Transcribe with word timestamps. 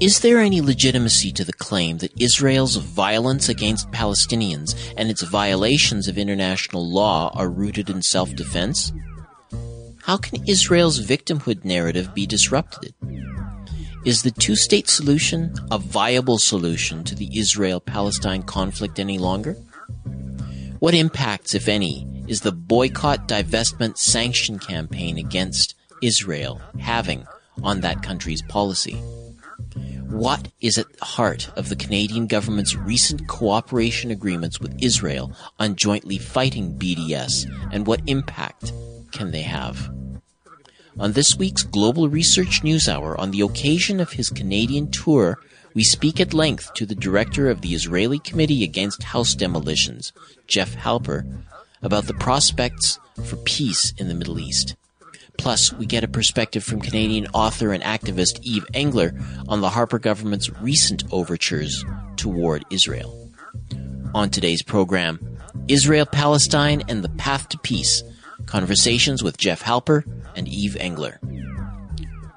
Is 0.00 0.20
there 0.20 0.38
any 0.38 0.60
legitimacy 0.60 1.30
to 1.32 1.44
the 1.44 1.52
claim 1.52 1.98
that 1.98 2.20
Israel's 2.20 2.76
violence 2.76 3.48
against 3.48 3.90
Palestinians 3.90 4.74
and 4.96 5.10
its 5.10 5.22
violations 5.22 6.08
of 6.08 6.18
international 6.18 6.90
law 6.90 7.30
are 7.34 7.48
rooted 7.48 7.90
in 7.90 8.02
self 8.02 8.34
defense? 8.34 8.92
How 10.02 10.16
can 10.16 10.46
Israel's 10.48 11.00
victimhood 11.00 11.64
narrative 11.64 12.14
be 12.14 12.26
disrupted? 12.26 12.94
Is 14.04 14.22
the 14.22 14.30
two 14.30 14.56
state 14.56 14.88
solution 14.88 15.54
a 15.70 15.78
viable 15.78 16.38
solution 16.38 17.04
to 17.04 17.14
the 17.14 17.38
Israel 17.38 17.80
Palestine 17.80 18.42
conflict 18.42 18.98
any 18.98 19.18
longer? 19.18 19.54
What 20.78 20.94
impacts, 20.94 21.54
if 21.54 21.68
any, 21.68 22.06
is 22.26 22.42
the 22.42 22.52
boycott, 22.52 23.28
divestment, 23.28 23.96
sanction 23.96 24.58
campaign 24.58 25.16
against 25.18 25.74
Israel 26.02 26.60
having 26.78 27.26
on 27.62 27.80
that 27.80 28.02
country's 28.02 28.42
policy? 28.42 28.94
What 30.08 30.48
is 30.60 30.78
at 30.78 30.92
the 30.92 31.04
heart 31.04 31.50
of 31.56 31.68
the 31.68 31.76
Canadian 31.76 32.26
government's 32.26 32.76
recent 32.76 33.26
cooperation 33.26 34.10
agreements 34.10 34.60
with 34.60 34.76
Israel 34.80 35.32
on 35.58 35.76
jointly 35.76 36.18
fighting 36.18 36.78
BDS, 36.78 37.50
and 37.72 37.86
what 37.86 38.00
impact 38.06 38.72
can 39.10 39.32
they 39.32 39.42
have? 39.42 39.90
On 40.98 41.12
this 41.12 41.36
week's 41.36 41.64
Global 41.64 42.08
Research 42.08 42.62
News 42.62 42.88
Hour, 42.88 43.20
on 43.20 43.32
the 43.32 43.40
occasion 43.40 43.98
of 43.98 44.12
his 44.12 44.30
Canadian 44.30 44.90
tour, 44.92 45.38
we 45.74 45.82
speak 45.82 46.20
at 46.20 46.32
length 46.32 46.72
to 46.74 46.86
the 46.86 46.94
director 46.94 47.50
of 47.50 47.60
the 47.60 47.74
Israeli 47.74 48.20
Committee 48.20 48.62
Against 48.62 49.02
House 49.02 49.34
Demolitions, 49.34 50.12
Jeff 50.46 50.76
Halper, 50.76 51.42
about 51.82 52.04
the 52.04 52.14
prospects 52.14 53.00
for 53.24 53.36
peace 53.38 53.92
in 53.98 54.06
the 54.06 54.14
Middle 54.14 54.38
East. 54.38 54.76
Plus, 55.38 55.72
we 55.72 55.86
get 55.86 56.04
a 56.04 56.08
perspective 56.08 56.64
from 56.64 56.80
Canadian 56.80 57.26
author 57.34 57.72
and 57.72 57.82
activist 57.82 58.40
Yves 58.44 58.66
Engler 58.72 59.14
on 59.48 59.60
the 59.60 59.70
Harper 59.70 59.98
government's 59.98 60.50
recent 60.60 61.04
overtures 61.12 61.84
toward 62.16 62.64
Israel. 62.70 63.30
On 64.14 64.30
today's 64.30 64.62
program, 64.62 65.38
Israel 65.68 66.06
Palestine 66.06 66.82
and 66.88 67.02
the 67.02 67.08
Path 67.10 67.48
to 67.50 67.58
Peace 67.58 68.02
Conversations 68.46 69.22
with 69.22 69.38
Jeff 69.38 69.62
Halper 69.62 70.04
and 70.36 70.46
Yves 70.48 70.76
Engler. 70.76 71.18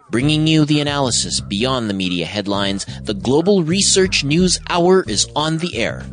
Bringing 0.10 0.48
you 0.48 0.64
the 0.64 0.80
analysis 0.80 1.42
beyond 1.42 1.90
the 1.90 1.94
media 1.94 2.26
headlines, 2.26 2.86
the 3.04 3.14
Global 3.14 3.64
Research 3.64 4.24
News 4.24 4.58
Hour 4.70 5.04
is 5.04 5.28
on 5.36 5.58
the 5.58 5.76
air. 5.76 6.06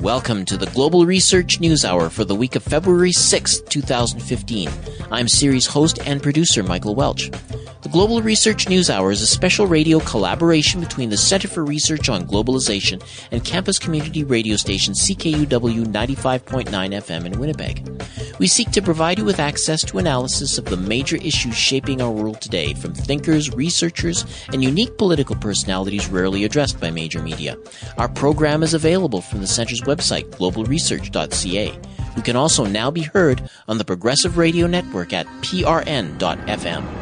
Welcome 0.00 0.46
to 0.46 0.56
the 0.56 0.64
Global 0.64 1.04
Research 1.04 1.60
News 1.60 1.84
Hour 1.84 2.08
for 2.08 2.24
the 2.24 2.34
week 2.34 2.56
of 2.56 2.62
February 2.62 3.12
6, 3.12 3.60
2015. 3.68 4.70
I'm 5.10 5.28
series 5.28 5.66
host 5.66 5.98
and 6.06 6.22
producer 6.22 6.62
Michael 6.62 6.94
Welch. 6.94 7.30
The 7.82 7.88
Global 7.88 8.20
Research 8.20 8.68
News 8.68 8.90
Hour 8.90 9.10
is 9.10 9.22
a 9.22 9.26
special 9.26 9.66
radio 9.66 10.00
collaboration 10.00 10.80
between 10.80 11.08
the 11.08 11.16
Center 11.16 11.48
for 11.48 11.64
Research 11.64 12.10
on 12.10 12.26
Globalization 12.26 13.02
and 13.30 13.42
campus 13.42 13.78
community 13.78 14.22
radio 14.22 14.56
station 14.56 14.92
CKUW 14.92 15.86
95.9 15.86 16.66
FM 16.68 17.24
in 17.24 17.40
Winnipeg. 17.40 17.88
We 18.38 18.48
seek 18.48 18.70
to 18.72 18.82
provide 18.82 19.18
you 19.18 19.24
with 19.24 19.40
access 19.40 19.82
to 19.84 19.96
analysis 19.96 20.58
of 20.58 20.66
the 20.66 20.76
major 20.76 21.16
issues 21.16 21.56
shaping 21.56 22.02
our 22.02 22.10
world 22.10 22.42
today 22.42 22.74
from 22.74 22.92
thinkers, 22.92 23.50
researchers, 23.54 24.26
and 24.52 24.62
unique 24.62 24.98
political 24.98 25.36
personalities 25.36 26.06
rarely 26.06 26.44
addressed 26.44 26.80
by 26.80 26.90
major 26.90 27.22
media. 27.22 27.56
Our 27.96 28.10
program 28.10 28.62
is 28.62 28.74
available 28.74 29.22
from 29.22 29.40
the 29.40 29.46
Center's 29.46 29.80
website, 29.80 30.28
globalresearch.ca. 30.32 31.78
We 32.14 32.22
can 32.22 32.36
also 32.36 32.66
now 32.66 32.90
be 32.90 33.02
heard 33.02 33.48
on 33.68 33.78
the 33.78 33.86
Progressive 33.86 34.36
Radio 34.36 34.66
Network 34.66 35.14
at 35.14 35.26
prn.fm. 35.40 36.99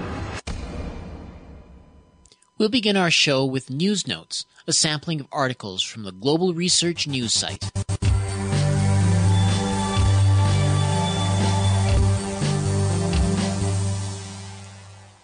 We'll 2.58 2.68
begin 2.68 2.96
our 2.96 3.12
show 3.12 3.44
with 3.44 3.70
News 3.70 4.08
Notes, 4.08 4.44
a 4.66 4.72
sampling 4.72 5.20
of 5.20 5.28
articles 5.30 5.84
from 5.84 6.02
the 6.02 6.10
Global 6.10 6.54
Research 6.54 7.06
News 7.06 7.32
site. 7.32 7.70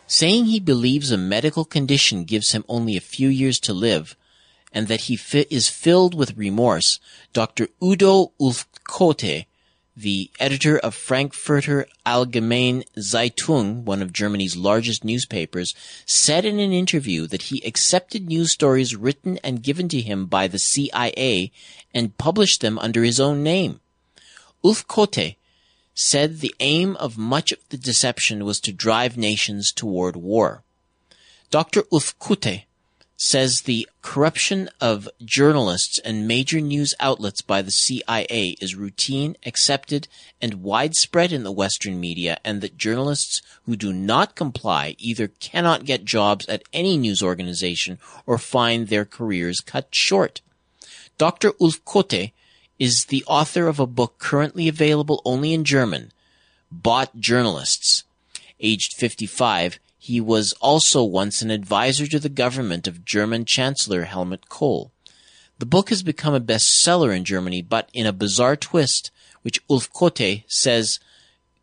Saying 0.06 0.44
he 0.44 0.60
believes 0.60 1.10
a 1.10 1.18
medical 1.18 1.64
condition 1.64 2.22
gives 2.22 2.52
him 2.52 2.64
only 2.68 2.96
a 2.96 3.00
few 3.00 3.28
years 3.28 3.58
to 3.60 3.74
live, 3.74 4.16
and 4.72 4.86
that 4.86 5.02
he 5.02 5.16
fi- 5.16 5.46
is 5.50 5.68
filled 5.68 6.14
with 6.14 6.36
remorse, 6.36 7.00
Dr. 7.32 7.66
Udo 7.82 8.30
Ulfkotte 8.40 9.46
the 9.96 10.30
editor 10.40 10.78
of 10.78 10.94
Frankfurter 10.94 11.86
Allgemeine 12.04 12.84
Zeitung, 12.98 13.84
one 13.84 14.02
of 14.02 14.12
Germany's 14.12 14.56
largest 14.56 15.04
newspapers, 15.04 15.74
said 16.04 16.44
in 16.44 16.58
an 16.58 16.72
interview 16.72 17.26
that 17.28 17.42
he 17.42 17.64
accepted 17.64 18.26
news 18.26 18.50
stories 18.50 18.96
written 18.96 19.38
and 19.44 19.62
given 19.62 19.88
to 19.88 20.00
him 20.00 20.26
by 20.26 20.48
the 20.48 20.58
CIA 20.58 21.52
and 21.92 22.18
published 22.18 22.60
them 22.60 22.78
under 22.78 23.04
his 23.04 23.20
own 23.20 23.42
name. 23.42 23.80
Ulfkotte 24.64 25.36
said 25.94 26.40
the 26.40 26.54
aim 26.58 26.96
of 26.96 27.16
much 27.16 27.52
of 27.52 27.58
the 27.68 27.76
deception 27.76 28.44
was 28.44 28.58
to 28.60 28.72
drive 28.72 29.16
nations 29.16 29.70
toward 29.70 30.16
war. 30.16 30.62
Dr. 31.50 31.82
Ulfkotte 31.92 32.64
says 33.16 33.62
the 33.62 33.88
corruption 34.02 34.68
of 34.80 35.08
journalists 35.24 35.98
and 35.98 36.26
major 36.26 36.60
news 36.60 36.94
outlets 36.98 37.40
by 37.42 37.62
the 37.62 37.70
CIA 37.70 38.56
is 38.60 38.74
routine, 38.74 39.36
accepted, 39.46 40.08
and 40.42 40.62
widespread 40.62 41.32
in 41.32 41.44
the 41.44 41.52
Western 41.52 42.00
media, 42.00 42.38
and 42.44 42.60
that 42.60 42.76
journalists 42.76 43.40
who 43.66 43.76
do 43.76 43.92
not 43.92 44.34
comply 44.34 44.96
either 44.98 45.28
cannot 45.28 45.84
get 45.84 46.04
jobs 46.04 46.46
at 46.46 46.64
any 46.72 46.96
news 46.96 47.22
organization 47.22 47.98
or 48.26 48.36
find 48.36 48.88
their 48.88 49.04
careers 49.04 49.60
cut 49.60 49.94
short. 49.94 50.40
Dr. 51.16 51.52
Ulfkotte 51.52 52.32
is 52.78 53.04
the 53.04 53.24
author 53.26 53.68
of 53.68 53.78
a 53.78 53.86
book 53.86 54.18
currently 54.18 54.66
available 54.66 55.22
only 55.24 55.52
in 55.52 55.64
German, 55.64 56.10
Bought 56.72 57.20
Journalists. 57.20 58.04
Aged 58.60 58.94
55, 58.94 59.78
he 60.04 60.20
was 60.20 60.52
also 60.60 61.02
once 61.02 61.40
an 61.40 61.50
advisor 61.50 62.06
to 62.06 62.18
the 62.18 62.28
government 62.28 62.86
of 62.86 63.06
German 63.06 63.46
Chancellor 63.46 64.02
Helmut 64.02 64.50
Kohl. 64.50 64.92
The 65.58 65.64
book 65.64 65.88
has 65.88 66.02
become 66.02 66.34
a 66.34 66.42
bestseller 66.42 67.16
in 67.16 67.24
Germany, 67.24 67.62
but 67.62 67.88
in 67.94 68.04
a 68.04 68.12
bizarre 68.12 68.54
twist, 68.54 69.10
which 69.40 69.66
Ulfkotte 69.66 70.44
says 70.46 71.00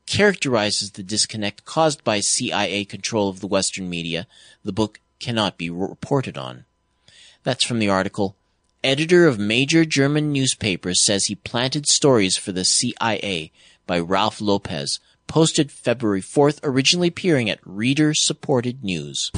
characterizes 0.08 0.94
the 0.94 1.04
disconnect 1.04 1.66
caused 1.66 2.04
by 2.04 2.20
CIA 2.20 2.84
control 2.84 3.30
of 3.30 3.42
the 3.42 3.48
Western 3.48 3.88
media, 3.88 4.26
the 4.66 4.74
book 4.74 5.00
cannot 5.20 5.60
be 5.60 5.70
reported 5.70 6.36
on. 6.36 6.66
That's 7.44 7.64
from 7.64 7.78
the 7.78 7.90
article. 7.90 8.36
Editor 8.84 9.28
of 9.28 9.38
major 9.38 9.86
German 9.86 10.32
newspapers 10.32 11.00
says 11.00 11.26
he 11.26 11.36
planted 11.36 11.86
stories 11.86 12.38
for 12.38 12.52
the 12.52 12.66
CIA 12.66 13.52
by 13.86 14.00
Ralph 14.00 14.42
Lopez, 14.42 15.00
posted 15.32 15.72
February 15.72 16.22
4th, 16.22 16.60
originally 16.62 17.08
appearing 17.08 17.50
at 17.50 17.58
Reader 17.64 18.14
Supported 18.14 18.84
News. 18.84 19.32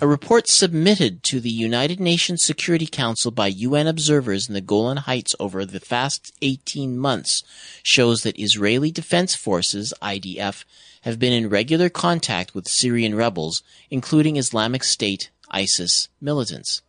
A 0.00 0.06
report 0.06 0.46
submitted 0.46 1.24
to 1.24 1.40
the 1.40 1.50
United 1.50 1.98
Nations 1.98 2.44
Security 2.44 2.86
Council 2.86 3.32
by 3.32 3.48
UN 3.48 3.88
observers 3.88 4.46
in 4.46 4.54
the 4.54 4.60
Golan 4.60 4.98
Heights 4.98 5.34
over 5.40 5.64
the 5.64 5.80
past 5.80 6.32
18 6.40 6.96
months 6.96 7.42
shows 7.82 8.22
that 8.22 8.38
Israeli 8.38 8.92
Defense 8.92 9.34
Forces, 9.34 9.92
IDF, 10.00 10.64
have 11.00 11.18
been 11.18 11.32
in 11.32 11.48
regular 11.48 11.88
contact 11.88 12.54
with 12.54 12.68
Syrian 12.68 13.16
rebels, 13.16 13.64
including 13.90 14.36
Islamic 14.36 14.84
State, 14.84 15.30
ISIS 15.50 16.08
militants. 16.20 16.82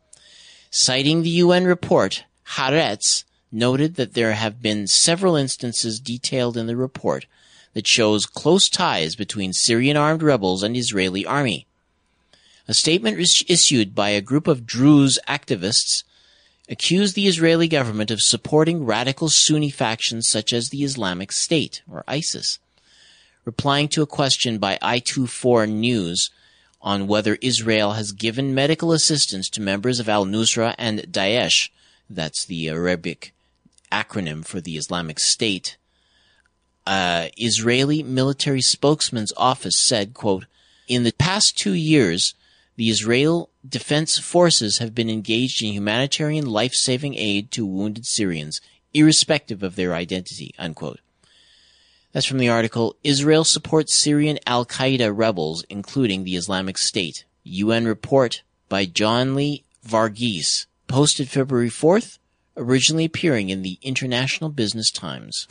Citing 0.70 1.24
the 1.24 1.30
UN 1.30 1.66
report, 1.66 2.26
Haaretz 2.50 3.24
noted 3.52 3.96
that 3.96 4.14
there 4.14 4.34
have 4.34 4.62
been 4.62 4.88
several 4.88 5.36
instances 5.36 6.00
detailed 6.00 6.56
in 6.56 6.68
the 6.68 6.76
report 6.76 7.26
that 7.74 7.88
shows 7.88 8.26
close 8.26 8.70
ties 8.70 9.16
between 9.16 9.54
Syrian 9.54 9.98
armed 9.98 10.24
rebels 10.24 10.64
and 10.64 10.76
Israeli 10.76 11.26
army. 11.26 11.66
A 12.68 12.74
statement 12.74 13.20
issued 13.50 13.94
by 13.94 14.09
a 14.09 14.22
group 14.22 14.48
of 14.48 14.66
Druze 14.66 15.20
activists 15.28 16.03
accused 16.70 17.16
the 17.16 17.28
Israeli 17.28 17.68
government 17.68 18.12
of 18.12 18.22
supporting 18.22 18.86
radical 18.86 19.30
Sunni 19.30 19.70
factions 19.70 20.28
such 20.28 20.54
as 20.54 20.70
the 20.70 20.84
Islamic 20.84 21.32
State, 21.32 21.82
or 21.92 22.04
ISIS. 22.08 22.59
Replying 23.44 23.88
to 23.90 24.02
a 24.02 24.08
question 24.08 24.58
by 24.58 24.78
I24 24.82 25.70
News 25.70 26.30
on 26.82 27.08
whether 27.08 27.38
Israel 27.42 27.94
has 27.94 28.12
given 28.12 28.56
medical 28.56 28.94
assistance 28.94 29.50
to 29.50 29.62
members 29.62 30.00
of 30.00 30.08
al-Nusra 30.08 30.76
and 30.78 31.00
Daesh, 31.12 31.70
that's 32.09 32.46
the 32.46 32.70
Arabic 32.70 33.34
acronym 33.91 34.46
for 34.46 34.61
the 34.61 34.78
Islamic 34.78 35.20
State, 35.20 35.78
uh, 36.88 37.28
Israeli 37.38 38.03
military 38.03 38.61
spokesman's 38.61 39.34
office 39.38 39.78
said, 39.78 40.14
quote, 40.14 40.46
in 40.88 41.03
the 41.03 41.14
past 41.14 41.58
two 41.58 41.73
years, 41.73 42.34
the 42.76 42.90
Israel 42.90 43.49
Defense 43.67 44.17
Forces 44.17 44.79
have 44.79 44.96
been 44.96 45.09
engaged 45.09 45.61
in 45.61 45.73
humanitarian 45.73 46.46
life-saving 46.46 47.16
aid 47.16 47.52
to 47.52 47.66
wounded 47.66 48.05
Syrians, 48.05 48.59
irrespective 48.93 49.61
of 49.64 49.76
their 49.76 49.94
identity, 49.94 50.53
unquote. 50.58 50.99
That's 52.11 52.26
from 52.26 52.40
the 52.40 52.49
article 52.49 52.96
Israel 53.03 53.44
supports 53.44 53.94
Syrian 53.94 54.40
Al 54.46 54.66
Qaeda 54.66 55.16
rebels, 55.16 55.64
including 55.70 56.23
the 56.23 56.35
Islamic 56.35 56.78
State. 56.78 57.23
UN 57.44 57.85
report 57.85 58.41
by 58.67 58.85
John 58.85 59.35
Lee 59.35 59.64
Varghese, 59.87 60.66
posted 60.87 61.29
February 61.29 61.70
4th, 61.70 62.17
originally 62.58 63.06
appearing 63.06 63.50
in 63.50 63.62
the 63.62 63.80
International 63.82 64.50
Business 64.50 64.92
Times. 64.92 65.48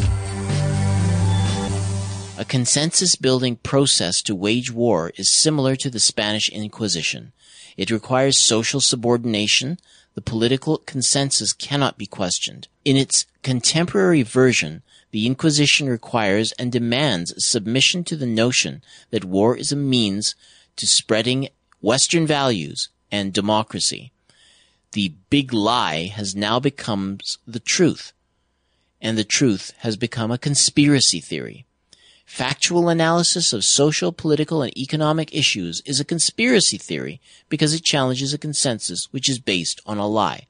A 2.39 2.45
consensus 2.47 3.17
building 3.17 3.57
process 3.57 4.23
to 4.23 4.35
wage 4.35 4.71
war 4.71 5.13
is 5.17 5.29
similar 5.29 5.77
to 5.77 5.91
the 5.91 6.01
Spanish 6.01 6.49
Inquisition. 6.49 7.33
It 7.77 7.91
requires 7.91 8.39
social 8.39 8.81
subordination. 8.81 9.79
The 10.15 10.23
political 10.23 10.79
consensus 10.79 11.53
cannot 11.53 11.99
be 11.99 12.07
questioned. 12.07 12.69
In 12.85 12.97
its 12.97 13.27
contemporary 13.43 14.23
version, 14.23 14.83
the 15.11 15.27
Inquisition 15.27 15.89
requires 15.89 16.53
and 16.53 16.73
demands 16.73 17.35
submission 17.45 18.05
to 18.05 18.17
the 18.17 18.27
notion 18.27 18.83
that 19.11 19.25
war 19.25 19.57
is 19.57 19.71
a 19.71 19.77
means 19.77 20.35
to 20.77 20.87
spreading 20.87 21.49
Western 21.81 22.27
values 22.27 22.89
and 23.13 23.33
democracy. 23.33 24.13
The 24.93 25.15
big 25.31 25.53
lie 25.53 26.07
has 26.15 26.35
now 26.35 26.59
become 26.59 27.19
the 27.47 27.61
truth, 27.61 28.13
and 29.01 29.17
the 29.17 29.25
truth 29.25 29.73
has 29.79 29.97
become 29.97 30.31
a 30.31 30.39
conspiracy 30.39 31.21
theory. 31.21 31.65
Factual 32.27 32.89
analysis 32.89 33.53
of 33.53 33.65
social, 33.65 34.13
political, 34.13 34.63
and 34.63 34.77
economic 34.77 35.35
issues 35.35 35.81
is 35.85 35.99
a 36.01 36.05
conspiracy 36.05 36.79
theory 36.79 37.21
because 37.49 37.75
it 37.75 37.85
challenges 37.85 38.33
a 38.33 38.39
consensus 38.39 39.09
which 39.13 39.29
is 39.29 39.39
based 39.39 39.81
on 39.87 39.99
a 39.99 40.07
lie. 40.07 40.47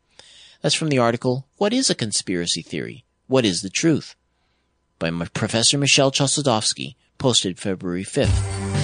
That's 0.62 0.75
from 0.75 0.88
the 0.88 0.98
article, 0.98 1.46
What 1.56 1.72
is 1.72 1.88
a 1.88 1.94
Conspiracy 1.94 2.60
Theory? 2.60 3.04
What 3.28 3.46
is 3.46 3.62
the 3.62 3.70
Truth? 3.70 4.14
by 4.98 5.10
Professor 5.32 5.78
Michel 5.78 6.12
Chossudovsky, 6.12 6.96
posted 7.16 7.58
February 7.58 8.04
5th. 8.04 8.80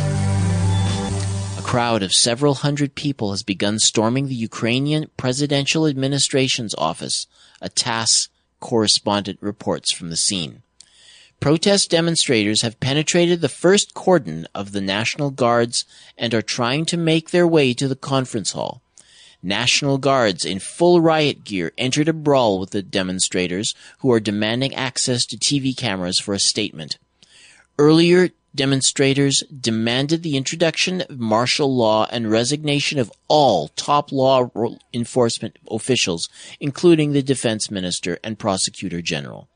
A 1.66 1.68
crowd 1.68 2.04
of 2.04 2.12
several 2.12 2.54
hundred 2.54 2.94
people 2.94 3.32
has 3.32 3.42
begun 3.42 3.80
storming 3.80 4.28
the 4.28 4.36
Ukrainian 4.36 5.10
presidential 5.16 5.88
administration's 5.88 6.76
office, 6.78 7.26
a 7.60 7.68
TASS 7.68 8.28
correspondent 8.60 9.38
reports 9.40 9.90
from 9.90 10.08
the 10.08 10.16
scene. 10.16 10.62
Protest 11.40 11.90
demonstrators 11.90 12.62
have 12.62 12.78
penetrated 12.78 13.40
the 13.40 13.48
first 13.48 13.94
cordon 13.94 14.46
of 14.54 14.70
the 14.70 14.80
National 14.80 15.32
Guards 15.32 15.84
and 16.16 16.32
are 16.34 16.40
trying 16.40 16.84
to 16.84 16.96
make 16.96 17.30
their 17.30 17.48
way 17.48 17.74
to 17.74 17.88
the 17.88 17.96
conference 17.96 18.52
hall. 18.52 18.80
National 19.42 19.98
Guards 19.98 20.44
in 20.44 20.60
full 20.60 21.00
riot 21.00 21.42
gear 21.42 21.72
entered 21.76 22.06
a 22.06 22.12
brawl 22.12 22.60
with 22.60 22.70
the 22.70 22.80
demonstrators 22.80 23.74
who 23.98 24.12
are 24.12 24.20
demanding 24.20 24.72
access 24.72 25.26
to 25.26 25.36
TV 25.36 25.76
cameras 25.76 26.20
for 26.20 26.32
a 26.32 26.38
statement. 26.38 26.96
Earlier, 27.76 28.30
demonstrators 28.56 29.44
demanded 29.48 30.22
the 30.22 30.36
introduction 30.36 31.02
of 31.02 31.20
martial 31.20 31.74
law 31.74 32.06
and 32.10 32.30
resignation 32.30 32.98
of 32.98 33.12
all 33.28 33.68
top 33.68 34.10
law 34.10 34.50
enforcement 34.92 35.58
officials, 35.70 36.28
including 36.58 37.12
the 37.12 37.22
defense 37.22 37.70
minister 37.70 38.18
and 38.24 38.38
prosecutor 38.38 39.02
general. 39.02 39.48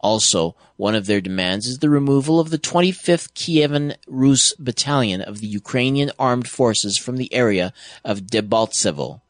Also, 0.00 0.56
one 0.76 0.94
of 0.94 1.06
their 1.06 1.20
demands 1.20 1.66
is 1.66 1.78
the 1.80 1.90
removal 1.90 2.40
of 2.40 2.48
the 2.48 2.58
25th 2.58 3.32
Kievan 3.34 3.94
Rus 4.06 4.54
Battalion 4.54 5.20
of 5.20 5.40
the 5.40 5.46
Ukrainian 5.46 6.10
Armed 6.18 6.48
Forces 6.48 6.96
from 6.96 7.18
the 7.18 7.32
area 7.34 7.72
of 8.02 8.22
Debaltsevo. 8.22 9.20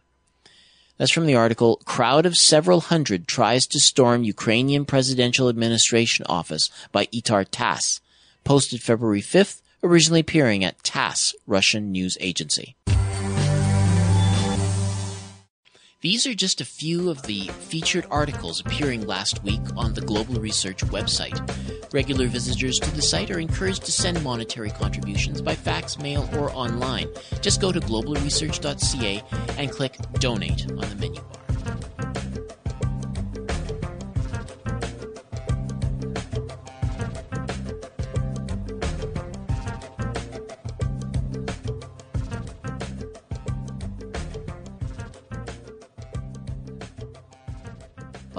That's 0.97 1.11
from 1.11 1.27
the 1.27 1.35
article 1.35 1.81
Crowd 1.87 2.27
of 2.27 2.37
Several 2.37 2.83
Hundred 2.83 3.27
Tries 3.27 3.67
to 3.69 3.81
Storm 3.81 4.23
Ukrainian 4.23 4.85
Presidential 4.85 5.49
Administration 5.49 6.25
Office 6.29 6.71
by 6.93 7.07
Itar 7.07 7.47
TASS, 7.51 8.01
posted 8.51 8.83
February 8.83 9.23
5th, 9.23 9.63
originally 9.81 10.19
appearing 10.19 10.65
at 10.65 10.83
TASS, 10.83 11.37
Russian 11.47 11.93
news 11.93 12.19
agency. 12.19 12.75
These 16.01 16.27
are 16.27 16.35
just 16.35 16.61
a 16.61 16.65
few 16.65 17.11
of 17.11 17.23
the 17.23 17.43
featured 17.47 18.07
articles 18.11 18.59
appearing 18.59 19.07
last 19.07 19.45
week 19.45 19.61
on 19.77 19.95
the 19.95 20.01
Global 20.01 20.41
Research 20.41 20.79
website. 20.87 21.39
Regular 21.95 22.27
visitors 22.27 22.81
to 22.81 22.91
the 22.91 23.03
site 23.03 23.31
are 23.31 23.39
encouraged 23.39 23.85
to 23.85 23.93
send 23.93 24.21
monetary 24.25 24.71
contributions 24.71 25.41
by 25.41 25.55
fax, 25.55 25.97
mail, 26.01 26.29
or 26.37 26.51
online. 26.51 27.07
Just 27.41 27.61
go 27.61 27.71
to 27.71 27.79
globalresearch.ca 27.79 29.23
and 29.59 29.71
click 29.71 29.97
Donate 30.15 30.69
on 30.73 30.89
the 30.89 30.97
menu 30.97 31.21
bar. 31.21 31.50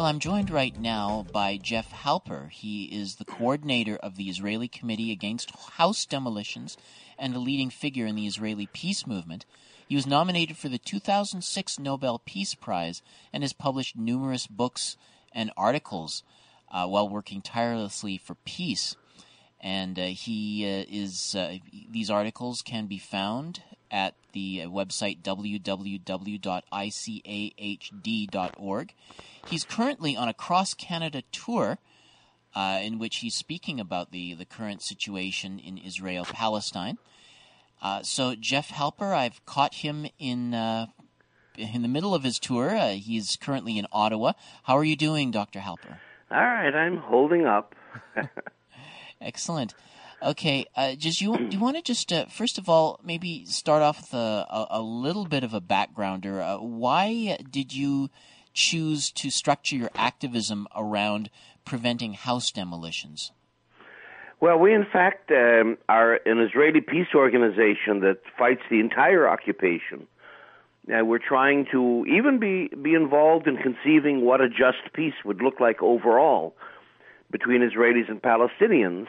Well, 0.02 0.10
I'm 0.10 0.18
joined 0.18 0.50
right 0.50 0.76
now 0.80 1.28
by 1.32 1.58
Jeff 1.58 1.92
Halper. 1.92 2.50
He 2.50 2.86
is 2.86 3.18
the 3.18 3.24
coordinator 3.24 3.98
of 3.98 4.16
the 4.16 4.30
Israeli 4.30 4.68
Committee 4.68 5.12
Against 5.12 5.52
House 5.74 6.08
Demolitions 6.08 6.76
and 7.20 7.36
a 7.36 7.40
leading 7.40 7.70
figure 7.70 8.08
in 8.08 8.16
the 8.16 8.26
Israeli 8.26 8.66
peace 8.66 9.06
movement. 9.06 9.46
He 9.88 9.96
was 9.96 10.08
nominated 10.08 10.58
for 10.58 10.70
the 10.70 10.80
2006 10.80 11.78
Nobel 11.78 12.18
Peace 12.18 12.56
Prize 12.56 13.04
and 13.32 13.44
has 13.44 13.54
published 13.54 13.96
numerous 13.96 14.48
books 14.48 14.98
and 15.34 15.52
articles 15.56 16.24
uh, 16.72 16.88
while 16.88 17.08
working 17.08 17.44
tirelessly 17.44 18.18
for 18.18 18.34
peace. 18.44 18.96
And 19.60 20.00
uh, 20.00 20.06
he 20.06 20.66
uh, 20.66 20.84
is 20.90 21.36
uh, 21.36 21.58
these 21.88 22.10
articles 22.10 22.64
can 22.64 22.88
be 22.88 22.98
found 22.98 23.62
at 23.92 24.16
the 24.32 24.60
website 24.66 25.22
www.icahd.org. 25.22 26.44
He's 29.48 29.64
currently 29.64 30.16
on 30.16 30.28
a 30.28 30.34
cross 30.34 30.74
Canada 30.74 31.24
tour 31.32 31.78
uh, 32.56 32.80
in 32.82 33.00
which 33.00 33.18
he's 33.18 33.36
speaking 33.36 33.80
about 33.80 34.12
the, 34.12 34.34
the 34.34 34.46
current 34.46 34.82
situation 34.82 35.60
in 35.60 35.78
Israel 35.78 36.26
Palestine. 36.26 36.98
Uh, 37.82 38.02
so, 38.04 38.36
Jeff 38.36 38.70
Halper, 38.70 39.16
I've 39.16 39.44
caught 39.46 39.76
him 39.76 40.06
in, 40.20 40.54
uh, 40.54 40.88
in 41.58 41.82
the 41.82 41.88
middle 41.88 42.14
of 42.14 42.24
his 42.24 42.38
tour. 42.38 42.76
Uh, 42.76 42.92
he's 42.92 43.38
currently 43.38 43.78
in 43.78 43.88
Ottawa. 43.92 44.34
How 44.64 44.78
are 44.78 44.84
you 44.84 44.96
doing, 44.96 45.32
Dr. 45.32 45.60
Halper? 45.60 45.98
All 46.30 46.38
right, 46.38 46.74
I'm 46.74 46.98
holding 46.98 47.46
up. 47.46 47.76
Excellent. 49.22 49.74
Okay, 50.24 50.66
uh, 50.76 50.94
just 50.96 51.20
you 51.22 51.36
do 51.36 51.58
you 51.58 51.60
want 51.64 51.78
to 51.78 51.82
just 51.82 52.12
uh, 52.14 52.26
first 52.28 52.58
of 52.58 52.70
all 52.70 53.00
maybe 53.04 53.46
start 53.46 53.82
off 53.82 54.02
with 54.02 54.14
a, 54.14 54.46
a, 54.50 54.68
a 54.72 54.82
little 54.82 55.26
bit 55.26 55.44
of 55.44 55.54
a 55.54 55.62
backgrounder? 55.62 56.42
Uh, 56.42 56.58
why 56.60 57.38
did 57.50 57.74
you 57.74 58.10
choose 58.54 59.12
to 59.12 59.30
structure 59.30 59.76
your 59.76 59.90
activism 59.96 60.68
around 60.76 61.30
preventing 61.66 62.14
house 62.14 62.52
demolitions? 62.52 63.32
Well, 64.40 64.58
we 64.58 64.74
in 64.74 64.86
fact 64.92 65.32
um, 65.32 65.78
are 65.88 66.20
an 66.26 66.40
Israeli 66.40 66.82
peace 66.82 67.14
organization 67.16 68.02
that 68.02 68.18
fights 68.38 68.62
the 68.70 68.80
entire 68.80 69.28
occupation. 69.28 70.08
And 70.88 71.08
we're 71.08 71.20
trying 71.20 71.68
to 71.72 72.06
even 72.08 72.40
be, 72.40 72.70
be 72.82 72.96
involved 72.96 73.48
in 73.48 73.58
conceiving 73.58 74.26
what 74.26 74.42
a 74.42 74.50
just 74.50 74.94
peace 74.94 75.14
would 75.24 75.42
look 75.42 75.60
like 75.60 75.82
overall 75.84 76.56
between 77.30 77.62
Israelis 77.62 78.10
and 78.10 78.20
Palestinians. 78.20 79.06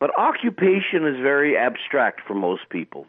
But 0.00 0.18
occupation 0.18 1.06
is 1.06 1.20
very 1.22 1.56
abstract 1.56 2.22
for 2.26 2.34
most 2.34 2.62
people. 2.70 3.06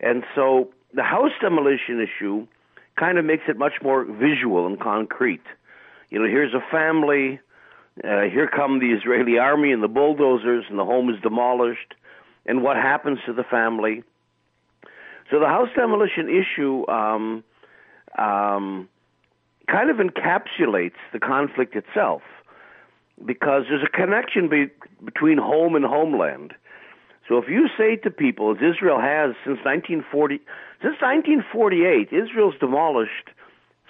And 0.00 0.24
so 0.34 0.70
the 0.92 1.02
house 1.02 1.32
demolition 1.40 2.00
issue 2.00 2.46
kind 2.98 3.18
of 3.18 3.24
makes 3.24 3.44
it 3.46 3.58
much 3.58 3.74
more 3.82 4.04
visual 4.04 4.66
and 4.66 4.80
concrete. 4.80 5.44
You 6.10 6.18
know, 6.18 6.26
here's 6.26 6.54
a 6.54 6.64
family. 6.70 7.40
Uh, 8.02 8.22
here 8.22 8.48
come 8.48 8.80
the 8.80 8.90
Israeli 8.92 9.38
army 9.38 9.70
and 9.70 9.82
the 9.82 9.88
bulldozers, 9.88 10.64
and 10.68 10.78
the 10.78 10.84
home 10.84 11.10
is 11.10 11.20
demolished. 11.22 11.94
And 12.46 12.62
what 12.62 12.76
happens 12.76 13.18
to 13.26 13.32
the 13.32 13.44
family? 13.44 14.02
So 15.30 15.40
the 15.40 15.46
house 15.46 15.68
demolition 15.76 16.28
issue 16.28 16.86
um, 16.88 17.44
um, 18.18 18.88
kind 19.70 19.90
of 19.90 19.96
encapsulates 19.96 21.00
the 21.12 21.18
conflict 21.18 21.76
itself 21.76 22.22
because 23.24 23.64
there's 23.68 23.82
a 23.82 23.96
connection 23.96 24.48
be- 24.48 24.70
between 25.04 25.38
home 25.38 25.74
and 25.74 25.84
homeland. 25.84 26.54
So 27.28 27.38
if 27.38 27.48
you 27.48 27.68
say 27.78 27.96
to 27.96 28.10
people, 28.10 28.52
as 28.52 28.58
Israel 28.58 29.00
has 29.00 29.34
since 29.44 29.58
1940, 29.64 30.38
since 30.82 31.00
1948, 31.00 32.12
Israel's 32.12 32.54
demolished 32.60 33.30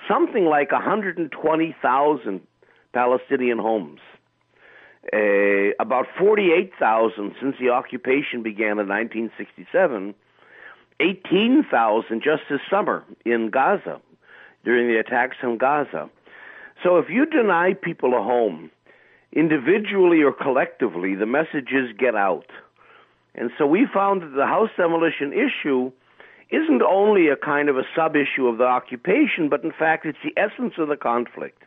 something 0.08 0.44
like 0.44 0.70
120,000 0.70 2.40
Palestinian 2.92 3.58
homes. 3.58 4.00
Uh, 5.12 5.74
about 5.80 6.06
48,000 6.18 7.34
since 7.40 7.56
the 7.60 7.68
occupation 7.68 8.42
began 8.42 8.78
in 8.78 8.88
1967, 8.88 10.14
18,000 11.00 12.22
just 12.22 12.42
this 12.48 12.60
summer 12.70 13.04
in 13.24 13.50
Gaza 13.50 14.00
during 14.64 14.88
the 14.88 14.98
attacks 14.98 15.36
on 15.42 15.58
Gaza. 15.58 16.08
So 16.82 16.96
if 16.98 17.10
you 17.10 17.26
deny 17.26 17.74
people 17.74 18.14
a 18.14 18.22
home, 18.22 18.70
individually 19.34 20.22
or 20.22 20.32
collectively, 20.32 21.14
the 21.14 21.26
messages 21.26 21.90
get 21.98 22.14
out. 22.14 22.46
And 23.34 23.50
so 23.58 23.66
we 23.66 23.86
found 23.92 24.22
that 24.22 24.34
the 24.36 24.46
house 24.46 24.70
demolition 24.76 25.32
issue 25.32 25.90
isn't 26.50 26.82
only 26.82 27.28
a 27.28 27.36
kind 27.36 27.68
of 27.68 27.76
a 27.76 27.82
sub 27.96 28.14
issue 28.14 28.46
of 28.46 28.58
the 28.58 28.64
occupation, 28.64 29.48
but 29.50 29.64
in 29.64 29.72
fact, 29.72 30.06
it's 30.06 30.18
the 30.22 30.40
essence 30.40 30.74
of 30.78 30.88
the 30.88 30.96
conflict. 30.96 31.62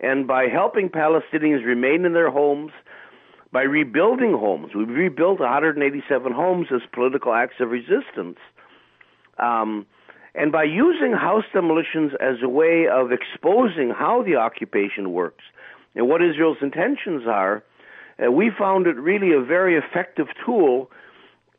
And 0.00 0.26
by 0.26 0.44
helping 0.48 0.90
Palestinians 0.90 1.64
remain 1.64 2.04
in 2.04 2.12
their 2.12 2.30
homes, 2.30 2.72
by 3.50 3.62
rebuilding 3.62 4.32
homes, 4.32 4.72
we've 4.74 4.88
rebuilt 4.88 5.40
187 5.40 6.32
homes 6.32 6.66
as 6.72 6.82
political 6.92 7.32
acts 7.32 7.56
of 7.60 7.70
resistance. 7.70 8.38
Um, 9.38 9.86
and 10.34 10.52
by 10.52 10.64
using 10.64 11.12
house 11.12 11.44
demolitions 11.52 12.12
as 12.20 12.36
a 12.42 12.48
way 12.48 12.86
of 12.86 13.10
exposing 13.12 13.90
how 13.96 14.22
the 14.22 14.36
occupation 14.36 15.12
works 15.12 15.44
and 15.94 16.08
what 16.08 16.22
Israel's 16.22 16.58
intentions 16.60 17.22
are, 17.26 17.62
uh, 18.22 18.30
we 18.30 18.50
found 18.50 18.86
it 18.86 18.96
really 18.96 19.32
a 19.32 19.40
very 19.40 19.76
effective 19.76 20.26
tool 20.44 20.90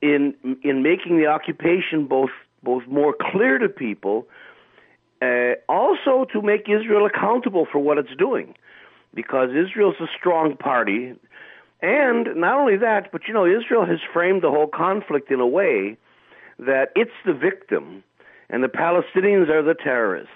in 0.01 0.33
in 0.63 0.83
making 0.83 1.17
the 1.17 1.27
occupation 1.27 2.05
both 2.07 2.31
both 2.63 2.85
more 2.87 3.15
clear 3.31 3.57
to 3.57 3.69
people, 3.69 4.27
uh, 5.21 5.53
also 5.67 6.25
to 6.33 6.41
make 6.41 6.67
Israel 6.69 7.05
accountable 7.05 7.65
for 7.71 7.79
what 7.79 7.97
it's 7.97 8.15
doing, 8.17 8.55
because 9.13 9.49
Israel's 9.51 9.95
a 9.99 10.07
strong 10.17 10.57
party, 10.57 11.13
and 11.81 12.27
not 12.35 12.55
only 12.59 12.77
that, 12.77 13.11
but 13.11 13.21
you 13.27 13.33
know 13.33 13.45
Israel 13.45 13.85
has 13.85 13.99
framed 14.13 14.41
the 14.41 14.49
whole 14.49 14.67
conflict 14.67 15.31
in 15.31 15.39
a 15.39 15.47
way 15.47 15.97
that 16.57 16.91
it's 16.95 17.11
the 17.25 17.33
victim, 17.33 18.03
and 18.49 18.63
the 18.63 18.67
Palestinians 18.67 19.49
are 19.49 19.63
the 19.63 19.75
terrorists. 19.75 20.31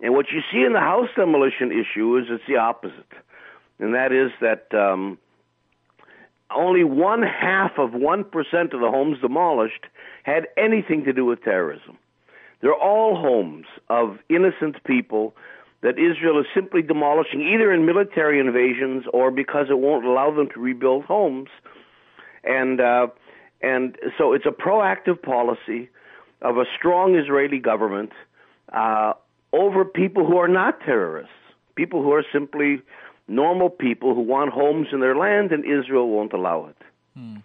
And 0.00 0.14
what 0.14 0.26
you 0.32 0.40
see 0.52 0.62
in 0.64 0.72
the 0.72 0.80
house 0.80 1.08
demolition 1.16 1.72
issue 1.72 2.16
is 2.18 2.26
it's 2.30 2.44
the 2.48 2.56
opposite, 2.56 3.12
and 3.78 3.94
that 3.94 4.12
is 4.12 4.30
that. 4.40 4.72
Um, 4.74 5.18
only 6.56 6.82
one 6.82 7.22
half 7.22 7.72
of 7.78 7.90
1% 7.90 8.24
of 8.24 8.80
the 8.80 8.90
homes 8.90 9.18
demolished 9.20 9.84
had 10.22 10.46
anything 10.56 11.04
to 11.04 11.12
do 11.12 11.24
with 11.26 11.42
terrorism. 11.42 11.98
They're 12.60 12.74
all 12.74 13.16
homes 13.16 13.66
of 13.88 14.18
innocent 14.28 14.82
people 14.84 15.34
that 15.82 15.98
Israel 15.98 16.40
is 16.40 16.46
simply 16.54 16.82
demolishing 16.82 17.40
either 17.40 17.72
in 17.72 17.86
military 17.86 18.40
invasions 18.40 19.04
or 19.12 19.30
because 19.30 19.66
it 19.70 19.78
won't 19.78 20.04
allow 20.04 20.34
them 20.34 20.48
to 20.54 20.60
rebuild 20.60 21.04
homes. 21.04 21.50
And 22.42 22.80
uh, 22.80 23.08
and 23.60 23.96
so 24.16 24.32
it's 24.32 24.46
a 24.46 24.50
proactive 24.50 25.20
policy 25.20 25.88
of 26.42 26.56
a 26.56 26.64
strong 26.76 27.16
Israeli 27.16 27.58
government 27.58 28.10
uh, 28.72 29.12
over 29.52 29.84
people 29.84 30.26
who 30.26 30.36
are 30.36 30.48
not 30.48 30.80
terrorists, 30.80 31.32
people 31.74 32.02
who 32.02 32.12
are 32.12 32.24
simply 32.32 32.82
normal 33.26 33.70
people 33.70 34.14
who 34.14 34.22
want 34.22 34.52
homes 34.52 34.88
in 34.92 35.00
their 35.00 35.16
land, 35.16 35.52
and 35.52 35.64
Israel 35.64 36.08
won't 36.08 36.32
allow 36.32 36.66
it. 36.66 36.76
Hmm. 37.14 37.36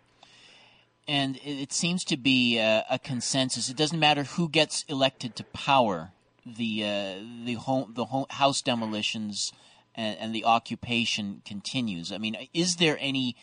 And 1.08 1.38
it 1.44 1.74
seems 1.74 2.06
to 2.06 2.18
be 2.18 2.58
a, 2.58 2.86
a, 2.90 2.98
consensus. 2.98 3.68
It 3.70 3.76
doesn't 3.76 4.00
matter 4.00 4.24
who 4.24 4.48
gets 4.48 4.86
elected 4.88 5.36
to 5.36 5.44
power. 5.44 6.12
The 6.46 6.84
uh, 6.84 7.46
the 7.46 7.54
home 7.56 7.94
the 7.96 8.06
home, 8.06 8.26
house 8.30 8.62
demolitions 8.62 9.52
and, 9.96 10.18
and, 10.20 10.36
the 10.36 10.44
occupation 10.44 11.42
continues. 11.46 12.12
I 12.12 12.18
mean, 12.18 12.36
is 12.54 12.78
there 12.78 12.98
any 13.00 13.38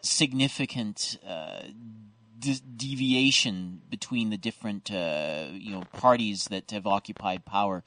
significant 0.00 1.18
uh, 1.26 1.62
de- 2.42 2.60
deviation 2.76 3.80
between 3.88 4.30
the 4.30 4.36
different 4.48 4.90
uh, 4.90 5.46
you 5.52 5.72
know 5.72 5.84
parties 5.92 6.48
that 6.52 6.70
have 6.70 6.86
occupied 6.86 7.44
power? 7.44 7.82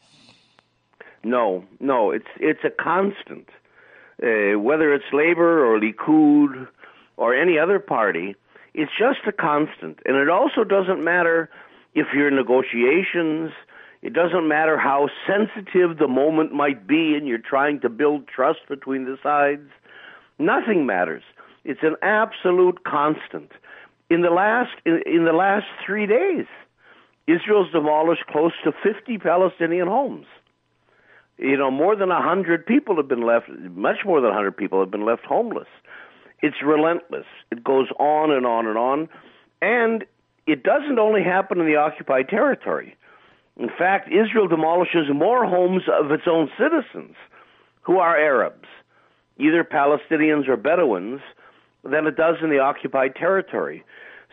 No, 1.24 1.66
no. 1.80 2.12
It's 2.12 2.32
it's 2.40 2.64
a 2.64 2.70
constant 2.70 3.50
uh, 4.22 4.58
whether 4.58 4.94
it's 4.94 5.06
Labor 5.12 5.66
or 5.66 5.80
Likud 5.80 6.68
or 7.18 7.36
any 7.36 7.60
other 7.60 7.80
party, 7.80 8.36
it's 8.74 8.92
just 8.98 9.28
a 9.28 9.32
constant. 9.32 10.00
And 10.06 10.16
it 10.16 10.30
also 10.30 10.64
doesn't 10.64 11.04
matter 11.04 11.50
if 11.94 12.08
you're 12.14 12.28
in 12.28 12.36
negotiations, 12.36 13.52
it 14.02 14.14
doesn't 14.14 14.48
matter 14.48 14.78
how 14.78 15.10
sensitive 15.28 15.98
the 15.98 16.08
moment 16.08 16.54
might 16.54 16.86
be 16.88 17.16
and 17.16 17.28
you're 17.28 17.38
trying 17.38 17.80
to 17.82 17.90
build 17.90 18.28
trust 18.28 18.60
between 18.70 19.06
the 19.06 19.18
sides. 19.24 19.70
Nothing 20.38 20.86
matters. 20.86 21.24
It's 21.64 21.82
an 21.82 21.96
absolute 22.02 22.84
constant. 22.84 23.52
In 24.10 24.22
the 24.22 24.30
last 24.30 24.72
in, 24.86 25.02
in 25.06 25.26
the 25.26 25.34
last 25.34 25.66
3 25.86 26.06
days, 26.08 26.46
Israel's 27.28 27.72
demolished 27.72 28.26
close 28.28 28.54
to 28.64 28.72
50 28.84 29.18
Palestinian 29.18 29.88
homes 29.88 30.28
you 31.38 31.58
know, 31.58 31.70
more 31.70 31.96
than 31.96 32.12
a 32.12 32.22
hundred 32.22 32.66
people 32.66 32.96
have 32.96 33.08
been 33.08 33.26
left. 33.26 33.50
Much 33.50 33.98
more 34.06 34.22
than 34.22 34.32
a 34.32 34.34
hundred 34.34 34.56
people 34.58 34.80
have 34.80 34.92
been 34.92 35.06
left 35.06 35.26
homeless. 35.26 35.68
It's 36.42 36.62
relentless. 36.64 37.26
It 37.52 37.64
goes 37.64 37.88
on 38.00 38.32
and 38.32 38.46
on 38.46 38.68
and 38.68 38.78
on, 38.78 39.10
and 39.62 40.06
it 40.48 40.64
doesn't 40.64 41.00
only 41.00 41.24
happen 41.24 41.60
in 41.60 41.66
the 41.66 41.76
occupied 41.76 42.30
territory. 42.30 42.96
In 43.58 43.70
fact, 43.70 44.10
Israel 44.10 44.48
demolishes 44.48 45.08
more 45.14 45.46
homes 45.46 45.84
of 45.92 46.12
its 46.12 46.24
own 46.28 46.50
citizens, 46.58 47.16
who 47.82 47.98
are 47.98 48.18
Arabs, 48.18 48.68
either 49.38 49.64
Palestinians 49.64 50.48
or 50.48 50.58
Bedouins, 50.58 51.22
than 51.86 52.08
it 52.08 52.16
does 52.16 52.38
in 52.42 52.50
the 52.50 52.60
occupied 52.60 53.16
territory. 53.16 53.84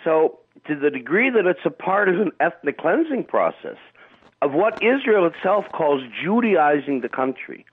So, 0.05 0.39
to 0.67 0.75
the 0.75 0.91
degree 0.91 1.31
that 1.31 1.47
it's 1.47 1.65
a 1.65 1.71
part 1.71 2.09
of 2.09 2.21
an 2.21 2.31
ethnic 2.41 2.79
cleansing 2.79 3.25
process, 3.25 3.77
of 4.43 4.53
what 4.53 4.83
Israel 4.83 5.27
itself 5.27 5.67
calls 5.73 6.03
Judaizing 6.23 7.01
the 7.01 7.09
country 7.09 7.65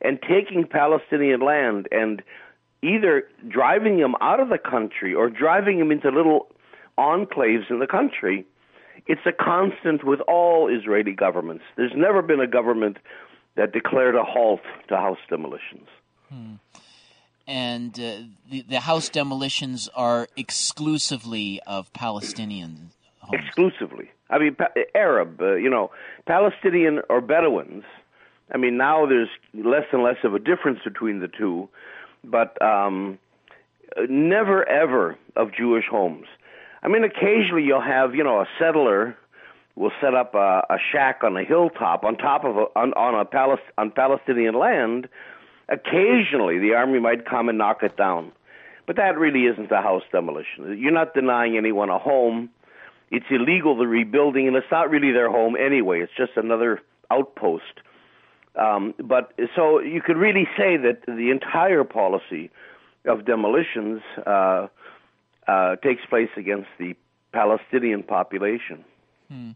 and 0.00 0.20
taking 0.20 0.66
Palestinian 0.66 1.40
land 1.40 1.88
and 1.92 2.22
either 2.82 3.28
driving 3.48 3.98
them 3.98 4.14
out 4.20 4.40
of 4.40 4.48
the 4.48 4.58
country 4.58 5.14
or 5.14 5.30
driving 5.30 5.78
them 5.78 5.92
into 5.92 6.10
little 6.10 6.48
enclaves 6.98 7.70
in 7.70 7.78
the 7.78 7.86
country. 7.86 8.44
It's 9.06 9.20
a 9.26 9.32
constant 9.32 10.04
with 10.04 10.20
all 10.22 10.68
Israeli 10.68 11.12
governments. 11.12 11.64
There's 11.76 11.92
never 11.94 12.20
been 12.20 12.40
a 12.40 12.46
government 12.46 12.98
that 13.54 13.72
declared 13.72 14.16
a 14.16 14.24
halt 14.24 14.60
to 14.88 14.96
house 14.96 15.18
demolitions. 15.28 15.88
Hmm. 16.28 16.54
And 17.46 17.98
uh, 17.98 18.22
the, 18.50 18.62
the 18.62 18.80
house 18.80 19.08
demolitions 19.08 19.88
are 19.94 20.28
exclusively 20.36 21.60
of 21.66 21.92
Palestinians 21.92 22.92
homes. 23.22 23.42
Exclusively. 23.46 24.10
I 24.30 24.38
mean, 24.38 24.56
Arab, 24.94 25.40
uh, 25.40 25.54
you 25.54 25.70
know, 25.70 25.90
Palestinian 26.26 27.00
or 27.08 27.20
Bedouins. 27.20 27.84
I 28.52 28.58
mean, 28.58 28.76
now 28.76 29.06
there's 29.06 29.28
less 29.54 29.86
and 29.92 30.02
less 30.02 30.16
of 30.24 30.34
a 30.34 30.38
difference 30.38 30.80
between 30.84 31.20
the 31.20 31.28
two, 31.28 31.68
but 32.24 32.60
um, 32.62 33.18
never 34.08 34.68
ever 34.68 35.16
of 35.36 35.52
Jewish 35.54 35.84
homes. 35.90 36.26
I 36.82 36.88
mean, 36.88 37.04
occasionally 37.04 37.62
you'll 37.62 37.80
have, 37.80 38.14
you 38.14 38.24
know, 38.24 38.40
a 38.40 38.46
settler 38.58 39.16
will 39.74 39.92
set 40.00 40.14
up 40.14 40.34
a, 40.34 40.66
a 40.68 40.76
shack 40.92 41.20
on 41.22 41.36
a 41.36 41.44
hilltop 41.44 42.04
on 42.04 42.16
top 42.16 42.44
of 42.44 42.56
a, 42.56 42.64
on, 42.76 42.92
on 42.92 43.18
a 43.18 43.24
Palest, 43.24 43.62
on 43.78 43.90
Palestinian 43.90 44.54
land. 44.54 45.08
Occasionally, 45.68 46.58
the 46.58 46.74
army 46.74 46.98
might 46.98 47.24
come 47.24 47.48
and 47.48 47.58
knock 47.58 47.82
it 47.82 47.96
down, 47.96 48.32
but 48.86 48.96
that 48.96 49.18
really 49.18 49.44
isn't 49.44 49.70
a 49.70 49.80
house 49.80 50.02
demolition. 50.10 50.78
You're 50.78 50.92
not 50.92 51.14
denying 51.14 51.56
anyone 51.56 51.88
a 51.88 51.98
home 51.98 52.50
it's 53.12 53.26
illegal 53.30 53.76
the 53.76 53.86
rebuilding, 53.86 54.48
and 54.48 54.56
it's 54.56 54.70
not 54.70 54.88
really 54.88 55.12
their 55.12 55.30
home 55.30 55.54
anyway. 55.54 56.00
It's 56.00 56.12
just 56.16 56.32
another 56.36 56.80
outpost. 57.10 57.80
Um, 58.56 58.94
but 58.98 59.34
so 59.54 59.80
you 59.80 60.00
could 60.00 60.16
really 60.16 60.48
say 60.56 60.78
that 60.78 61.02
the 61.06 61.30
entire 61.30 61.84
policy 61.84 62.50
of 63.04 63.26
demolitions 63.26 64.00
uh, 64.26 64.68
uh, 65.46 65.76
takes 65.76 66.04
place 66.06 66.30
against 66.38 66.68
the 66.78 66.94
Palestinian 67.32 68.02
population. 68.02 68.82
Hmm. 69.30 69.50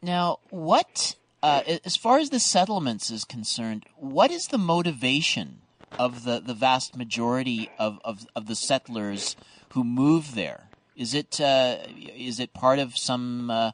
Now, 0.00 0.38
what, 0.50 1.16
uh, 1.42 1.62
as 1.84 1.96
far 1.96 2.18
as 2.18 2.30
the 2.30 2.40
settlements 2.40 3.10
is 3.10 3.24
concerned, 3.24 3.84
what 3.96 4.30
is 4.30 4.48
the 4.48 4.58
motivation 4.58 5.60
of 5.98 6.24
the, 6.24 6.40
the 6.40 6.54
vast 6.54 6.96
majority 6.96 7.70
of, 7.78 7.98
of, 8.04 8.26
of 8.36 8.46
the 8.46 8.54
settlers 8.54 9.36
who 9.72 9.84
move 9.84 10.34
there? 10.34 10.68
Is 10.96 11.14
it 11.14 11.40
uh, 11.40 11.76
is 12.14 12.40
it 12.40 12.52
part 12.52 12.78
of 12.78 12.94
some 12.94 13.50
uh, 13.50 13.70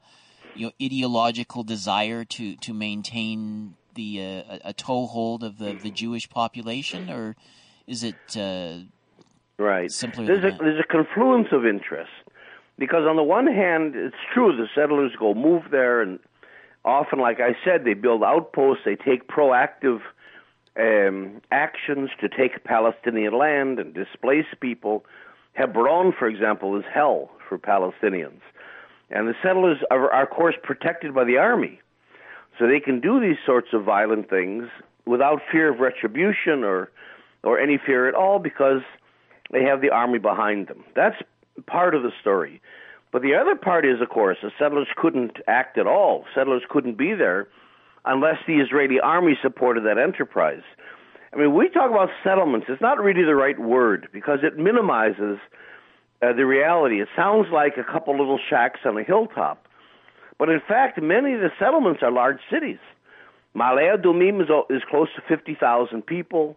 you 0.54 0.66
know 0.66 0.72
ideological 0.80 1.64
desire 1.64 2.24
to 2.24 2.54
to 2.54 2.72
maintain 2.72 3.74
the 3.94 4.44
uh, 4.48 4.58
a 4.64 4.72
toehold 4.72 5.42
of 5.42 5.58
the 5.58 5.72
the 5.72 5.90
Jewish 5.90 6.30
population, 6.30 7.10
or 7.10 7.34
is 7.88 8.04
it 8.04 8.36
uh, 8.36 8.78
right? 9.58 9.90
Simply 9.90 10.26
there's 10.26 10.44
a 10.44 10.56
there's 10.56 10.78
a 10.78 10.86
confluence 10.86 11.48
of 11.50 11.66
interests 11.66 12.14
because 12.78 13.06
on 13.08 13.16
the 13.16 13.24
one 13.24 13.46
hand, 13.46 13.96
it's 13.96 14.14
true 14.32 14.56
the 14.56 14.68
settlers 14.72 15.12
go 15.18 15.34
move 15.34 15.64
there, 15.72 16.02
and 16.02 16.20
often, 16.86 17.18
like 17.18 17.40
I 17.40 17.56
said, 17.64 17.84
they 17.84 17.94
build 17.94 18.22
outposts, 18.22 18.84
they 18.84 18.96
take 18.96 19.28
proactive 19.28 20.00
um, 20.78 21.42
actions 21.50 22.10
to 22.20 22.28
take 22.28 22.64
Palestinian 22.64 23.36
land 23.36 23.78
and 23.78 23.92
displace 23.92 24.46
people 24.60 25.04
Hebron, 25.56 26.12
for 26.12 26.28
example, 26.28 26.76
is 26.76 26.84
hell 26.92 27.30
for 27.48 27.58
Palestinians. 27.58 28.40
And 29.10 29.26
the 29.26 29.34
settlers 29.42 29.78
are, 29.90 30.10
are, 30.12 30.24
of 30.24 30.30
course, 30.30 30.54
protected 30.62 31.14
by 31.14 31.24
the 31.24 31.38
army. 31.38 31.80
So 32.58 32.66
they 32.66 32.80
can 32.80 33.00
do 33.00 33.20
these 33.20 33.38
sorts 33.44 33.68
of 33.72 33.84
violent 33.84 34.28
things 34.28 34.68
without 35.06 35.40
fear 35.50 35.72
of 35.72 35.80
retribution 35.80 36.62
or 36.62 36.90
or 37.42 37.60
any 37.60 37.78
fear 37.78 38.08
at 38.08 38.14
all 38.14 38.40
because 38.40 38.80
they 39.52 39.62
have 39.62 39.80
the 39.80 39.90
army 39.90 40.18
behind 40.18 40.66
them. 40.66 40.82
That's 40.96 41.16
part 41.66 41.94
of 41.94 42.02
the 42.02 42.10
story. 42.20 42.60
But 43.12 43.22
the 43.22 43.34
other 43.34 43.54
part 43.54 43.86
is, 43.86 44.00
of 44.00 44.08
course, 44.08 44.38
the 44.42 44.50
settlers 44.58 44.88
couldn't 44.96 45.38
act 45.46 45.78
at 45.78 45.86
all. 45.86 46.24
Settlers 46.34 46.62
couldn't 46.68 46.98
be 46.98 47.14
there 47.14 47.48
unless 48.04 48.36
the 48.46 48.56
Israeli 48.60 49.00
army 49.00 49.36
supported 49.42 49.84
that 49.84 49.98
enterprise. 49.98 50.62
I 51.32 51.36
mean, 51.36 51.54
we 51.54 51.68
talk 51.68 51.90
about 51.90 52.08
settlements. 52.24 52.66
It's 52.68 52.80
not 52.80 53.02
really 53.02 53.24
the 53.24 53.34
right 53.34 53.58
word 53.58 54.08
because 54.12 54.40
it 54.42 54.56
minimizes 54.56 55.38
uh, 56.22 56.32
the 56.32 56.46
reality. 56.46 57.00
It 57.00 57.08
sounds 57.14 57.48
like 57.52 57.76
a 57.76 57.84
couple 57.84 58.16
little 58.16 58.38
shacks 58.48 58.80
on 58.84 58.96
a 58.96 59.02
hilltop. 59.02 59.66
But 60.38 60.48
in 60.48 60.60
fact, 60.66 61.00
many 61.00 61.34
of 61.34 61.40
the 61.40 61.50
settlements 61.58 62.02
are 62.02 62.12
large 62.12 62.38
cities. 62.50 62.78
Ma'ale 63.54 63.96
Adumim 63.96 64.42
is, 64.42 64.48
is 64.70 64.82
close 64.88 65.08
to 65.16 65.22
50,000 65.28 66.02
people. 66.06 66.56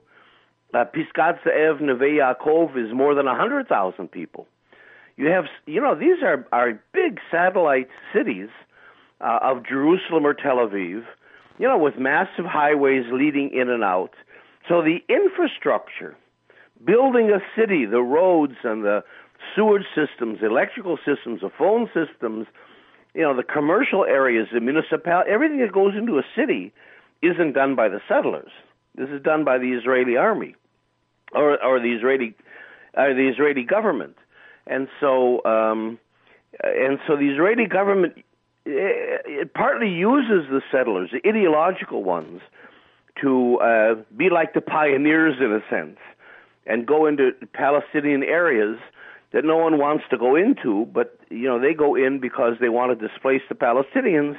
Uh, 0.74 0.86
Pisgat 0.86 1.42
Ze'ev 1.44 1.82
Neve 1.82 2.20
Yaakov 2.20 2.78
is 2.78 2.94
more 2.94 3.16
than 3.16 3.26
100,000 3.26 4.12
people. 4.12 4.48
You 5.20 5.28
have, 5.28 5.48
you 5.66 5.82
know, 5.82 5.96
these 5.96 6.24
are, 6.24 6.48
are 6.54 6.80
big 6.94 7.20
satellite 7.30 7.90
cities 8.16 8.48
uh, 9.20 9.40
of 9.42 9.66
Jerusalem 9.68 10.26
or 10.26 10.34
Tel 10.34 10.56
Aviv, 10.56 11.04
you 11.58 11.68
know, 11.68 11.78
with 11.78 11.98
massive 11.98 12.46
highways 12.46 13.04
leading 13.12 13.52
in 13.54 13.70
and 13.70 13.84
out. 13.84 14.12
So 14.70 14.82
the 14.82 15.00
infrastructure, 15.10 16.16
building 16.86 17.32
a 17.32 17.40
city, 17.60 17.86
the 17.86 18.02
roads 18.02 18.54
and 18.64 18.86
the 18.86 19.04
sewage 19.54 19.84
systems, 19.94 20.40
electrical 20.42 20.98
systems, 21.06 21.42
the 21.42 21.50
phone 21.50 21.88
systems, 21.88 22.48
you 23.14 23.24
know, 23.24 23.36
the 23.36 23.44
commercial 23.44 24.06
areas, 24.06 24.48
the 24.54 24.62
municipality, 24.62 25.30
everything 25.30 25.60
that 25.60 25.74
goes 25.74 25.96
into 25.98 26.18
a 26.18 26.24
city 26.34 26.72
isn't 27.22 27.52
done 27.52 27.76
by 27.76 27.90
the 27.90 28.00
settlers. 28.08 28.52
This 28.96 29.10
is 29.10 29.22
done 29.22 29.44
by 29.44 29.58
the 29.58 29.74
Israeli 29.74 30.16
army 30.16 30.56
or, 31.34 31.62
or 31.62 31.82
the 31.82 31.92
Israeli, 31.92 32.36
uh, 32.96 33.08
the 33.08 33.30
Israeli 33.30 33.64
government. 33.64 34.16
And 34.68 34.88
so, 35.00 35.44
um, 35.46 36.00
and 36.64 37.00
so 37.08 37.16
the 37.16 37.30
Israeli 37.30 37.66
government 37.66 38.14
it, 38.66 39.22
it 39.26 39.54
partly 39.54 39.90
uses 39.90 40.50
the 40.50 40.62
settlers, 40.72 41.10
the 41.12 41.28
ideological 41.28 42.04
ones, 42.04 42.42
to 43.22 43.58
uh, 43.58 43.96
be 44.16 44.30
like 44.30 44.54
the 44.54 44.62
pioneers 44.62 45.36
in 45.40 45.52
a 45.52 45.62
sense, 45.70 45.98
and 46.66 46.86
go 46.86 47.06
into 47.06 47.32
Palestinian 47.54 48.24
areas 48.24 48.78
that 49.34 49.44
no 49.44 49.58
one 49.58 49.78
wants 49.78 50.04
to 50.10 50.18
go 50.18 50.36
into, 50.36 50.88
but 50.94 51.20
you 51.30 51.48
know 51.48 51.60
they 51.60 51.74
go 51.74 51.96
in 51.96 52.20
because 52.20 52.54
they 52.60 52.70
want 52.70 52.98
to 52.98 53.08
displace 53.08 53.42
the 53.50 53.56
Palestinians, 53.56 54.38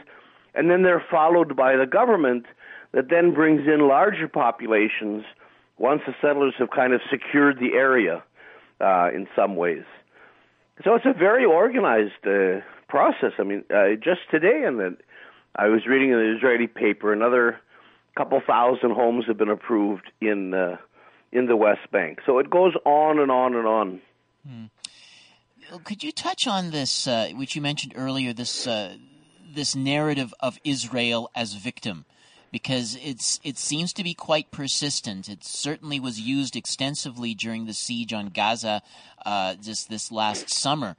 and 0.54 0.70
then 0.70 0.82
they're 0.82 1.04
followed 1.10 1.56
by 1.56 1.76
the 1.76 1.86
government 1.86 2.46
that 2.92 3.08
then 3.08 3.32
brings 3.32 3.66
in 3.66 3.86
larger 3.86 4.26
populations 4.26 5.24
once 5.78 6.02
the 6.06 6.14
settlers 6.20 6.54
have 6.58 6.70
kind 6.70 6.92
of 6.92 7.00
secured 7.10 7.58
the 7.58 7.74
area 7.74 8.22
uh, 8.80 9.08
in 9.14 9.28
some 9.36 9.56
ways. 9.56 9.84
So 10.84 10.94
it's 10.94 11.04
a 11.04 11.12
very 11.12 11.44
organized 11.44 12.26
uh, 12.26 12.60
process. 12.88 13.32
I 13.38 13.42
mean, 13.42 13.64
uh, 13.70 13.96
just 14.02 14.20
today, 14.30 14.64
in 14.66 14.78
the 14.78 14.96
I 15.54 15.68
was 15.68 15.86
reading 15.86 16.10
in 16.10 16.18
the 16.18 16.36
Israeli 16.36 16.66
paper, 16.66 17.12
another 17.12 17.60
couple 18.16 18.40
thousand 18.46 18.92
homes 18.92 19.24
have 19.26 19.36
been 19.36 19.50
approved 19.50 20.10
in 20.20 20.54
uh, 20.54 20.76
in 21.32 21.46
the 21.46 21.56
West 21.56 21.90
Bank. 21.90 22.20
So 22.24 22.38
it 22.38 22.50
goes 22.50 22.74
on 22.84 23.18
and 23.18 23.30
on 23.30 23.54
and 23.54 23.66
on. 23.66 24.00
Hmm. 24.46 24.64
Could 25.84 26.02
you 26.02 26.12
touch 26.12 26.46
on 26.46 26.70
this, 26.70 27.06
uh, 27.06 27.30
which 27.34 27.54
you 27.54 27.62
mentioned 27.62 27.92
earlier, 27.96 28.32
this 28.32 28.66
uh, 28.66 28.96
this 29.54 29.76
narrative 29.76 30.32
of 30.40 30.58
Israel 30.64 31.30
as 31.34 31.54
victim? 31.54 32.06
Because 32.52 32.98
it's 33.02 33.38
it 33.44 33.58
seems 33.58 33.92
to 33.92 34.02
be 34.02 34.14
quite 34.14 34.50
persistent. 34.50 35.28
It 35.28 35.44
certainly 35.44 36.00
was 36.00 36.20
used 36.20 36.56
extensively 36.56 37.32
during 37.34 37.66
the 37.66 37.74
siege 37.74 38.12
on 38.12 38.28
Gaza 38.28 38.82
uh, 39.24 39.54
just 39.54 39.88
this 39.88 40.10
last 40.10 40.50
summer. 40.50 40.96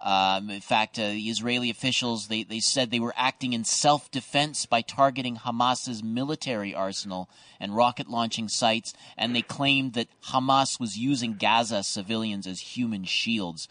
Um, 0.00 0.48
in 0.48 0.60
fact, 0.60 0.98
uh, 0.98 1.08
the 1.08 1.28
Israeli 1.28 1.70
officials 1.70 2.28
they, 2.28 2.44
they 2.44 2.60
said 2.60 2.90
they 2.90 3.00
were 3.00 3.14
acting 3.16 3.52
in 3.52 3.64
self 3.64 4.10
defense 4.10 4.64
by 4.64 4.80
targeting 4.80 5.36
Hamas's 5.36 6.04
military 6.04 6.72
arsenal 6.72 7.28
and 7.58 7.74
rocket 7.74 8.08
launching 8.08 8.48
sites, 8.48 8.94
and 9.16 9.34
they 9.34 9.42
claimed 9.42 9.94
that 9.94 10.08
Hamas 10.26 10.78
was 10.78 10.96
using 10.96 11.34
Gaza 11.34 11.82
civilians 11.82 12.46
as 12.46 12.60
human 12.60 13.04
shields. 13.04 13.66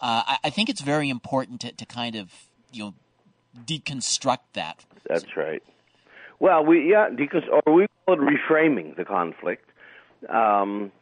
Uh, 0.00 0.22
I, 0.26 0.38
I, 0.44 0.50
think 0.50 0.70
it's 0.70 0.80
very 0.80 1.10
important 1.10 1.60
to, 1.62 1.72
to 1.72 1.84
kind 1.84 2.16
of 2.16 2.32
you 2.72 2.84
know 2.84 2.94
deconstruct 3.66 4.54
that. 4.54 4.86
That's 5.06 5.36
right. 5.36 5.62
Well, 6.40 6.64
we 6.64 6.90
yeah, 6.90 7.08
because 7.14 7.42
or 7.50 7.72
we 7.72 7.86
call 8.06 8.14
it 8.14 8.20
reframing 8.20 8.96
the 8.96 9.04
conflict. 9.04 9.68
Um, 10.28 10.92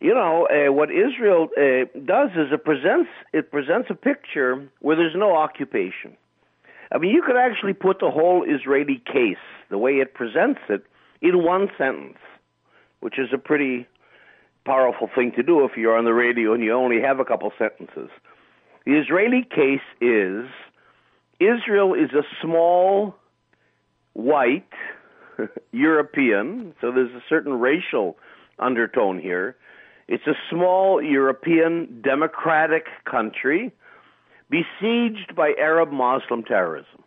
you 0.00 0.14
know 0.14 0.46
uh, 0.46 0.72
what 0.72 0.90
Israel 0.90 1.48
uh, 1.56 1.84
does 2.04 2.30
is 2.30 2.52
it 2.52 2.64
presents 2.64 3.10
it 3.32 3.50
presents 3.50 3.88
a 3.90 3.94
picture 3.94 4.68
where 4.80 4.96
there's 4.96 5.16
no 5.16 5.36
occupation. 5.36 6.16
I 6.90 6.98
mean, 6.98 7.10
you 7.10 7.22
could 7.22 7.36
actually 7.36 7.74
put 7.74 8.00
the 8.00 8.10
whole 8.10 8.44
Israeli 8.48 9.02
case, 9.04 9.36
the 9.68 9.76
way 9.76 9.96
it 9.96 10.14
presents 10.14 10.60
it, 10.70 10.84
in 11.20 11.44
one 11.44 11.68
sentence, 11.76 12.16
which 13.00 13.18
is 13.18 13.28
a 13.34 13.38
pretty 13.38 13.86
powerful 14.64 15.08
thing 15.14 15.32
to 15.32 15.42
do 15.42 15.64
if 15.64 15.76
you're 15.76 15.96
on 15.96 16.04
the 16.04 16.14
radio 16.14 16.54
and 16.54 16.62
you 16.62 16.72
only 16.72 17.00
have 17.00 17.20
a 17.20 17.24
couple 17.24 17.50
sentences. 17.58 18.10
The 18.86 18.98
Israeli 18.98 19.42
case 19.42 19.84
is 20.00 20.46
Israel 21.40 21.94
is 21.94 22.10
a 22.12 22.22
small, 22.42 23.14
white 24.18 24.68
European, 25.72 26.74
so 26.80 26.92
there's 26.92 27.14
a 27.14 27.22
certain 27.28 27.54
racial 27.54 28.16
undertone 28.58 29.20
here 29.20 29.56
it's 30.08 30.26
a 30.26 30.32
small 30.50 31.02
European 31.02 32.00
democratic 32.02 32.86
country 33.04 33.70
besieged 34.48 35.36
by 35.36 35.52
Arab 35.58 35.92
Muslim 35.92 36.42
terrorism. 36.42 37.04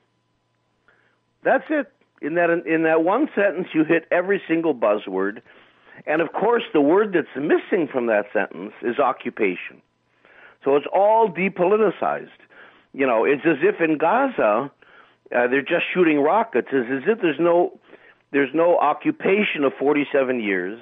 That's 1.44 1.64
it. 1.72 1.92
In 2.22 2.36
that 2.36 2.52
in 2.52 2.84
that 2.84 3.04
one 3.04 3.28
sentence, 3.34 3.70
you 3.74 3.84
hit 3.84 4.06
every 4.12 4.40
single 4.48 4.76
buzzword, 4.76 5.42
and 6.06 6.22
of 6.22 6.32
course, 6.34 6.62
the 6.72 6.80
word 6.80 7.14
that's 7.14 7.36
missing 7.36 7.88
from 7.92 8.06
that 8.06 8.26
sentence 8.32 8.74
is 8.84 9.00
occupation. 9.00 9.82
So 10.64 10.76
it's 10.76 10.86
all 10.94 11.30
depoliticized. 11.30 12.30
You 12.94 13.08
know, 13.08 13.26
it's 13.26 13.42
as 13.44 13.58
if 13.64 13.82
in 13.82 13.98
Gaza 13.98 14.70
uh, 15.36 15.48
they're 15.48 15.62
just 15.62 15.86
shooting 15.94 16.20
rockets. 16.20 16.68
It's 16.72 17.04
as 17.04 17.10
if 17.10 17.22
there's 17.22 17.40
no 17.40 17.80
there's 18.32 18.54
no 18.54 18.78
occupation 18.78 19.64
of 19.66 19.74
47 19.78 20.40
years 20.42 20.80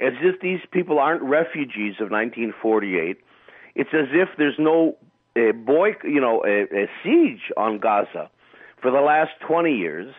as 0.00 0.12
if 0.20 0.40
these 0.40 0.60
people 0.70 0.98
aren't 0.98 1.22
refugees 1.22 1.94
of 2.00 2.10
1948. 2.10 3.16
It's 3.74 3.90
as 3.94 4.08
if 4.12 4.28
there's 4.36 4.58
no 4.58 4.96
uh, 5.36 5.52
boy, 5.52 5.96
you 6.04 6.20
know, 6.20 6.44
a, 6.44 6.62
a 6.84 6.86
siege 7.02 7.52
on 7.56 7.78
Gaza 7.78 8.30
for 8.80 8.90
the 8.90 9.00
last 9.00 9.30
20 9.46 9.74
years. 9.74 10.14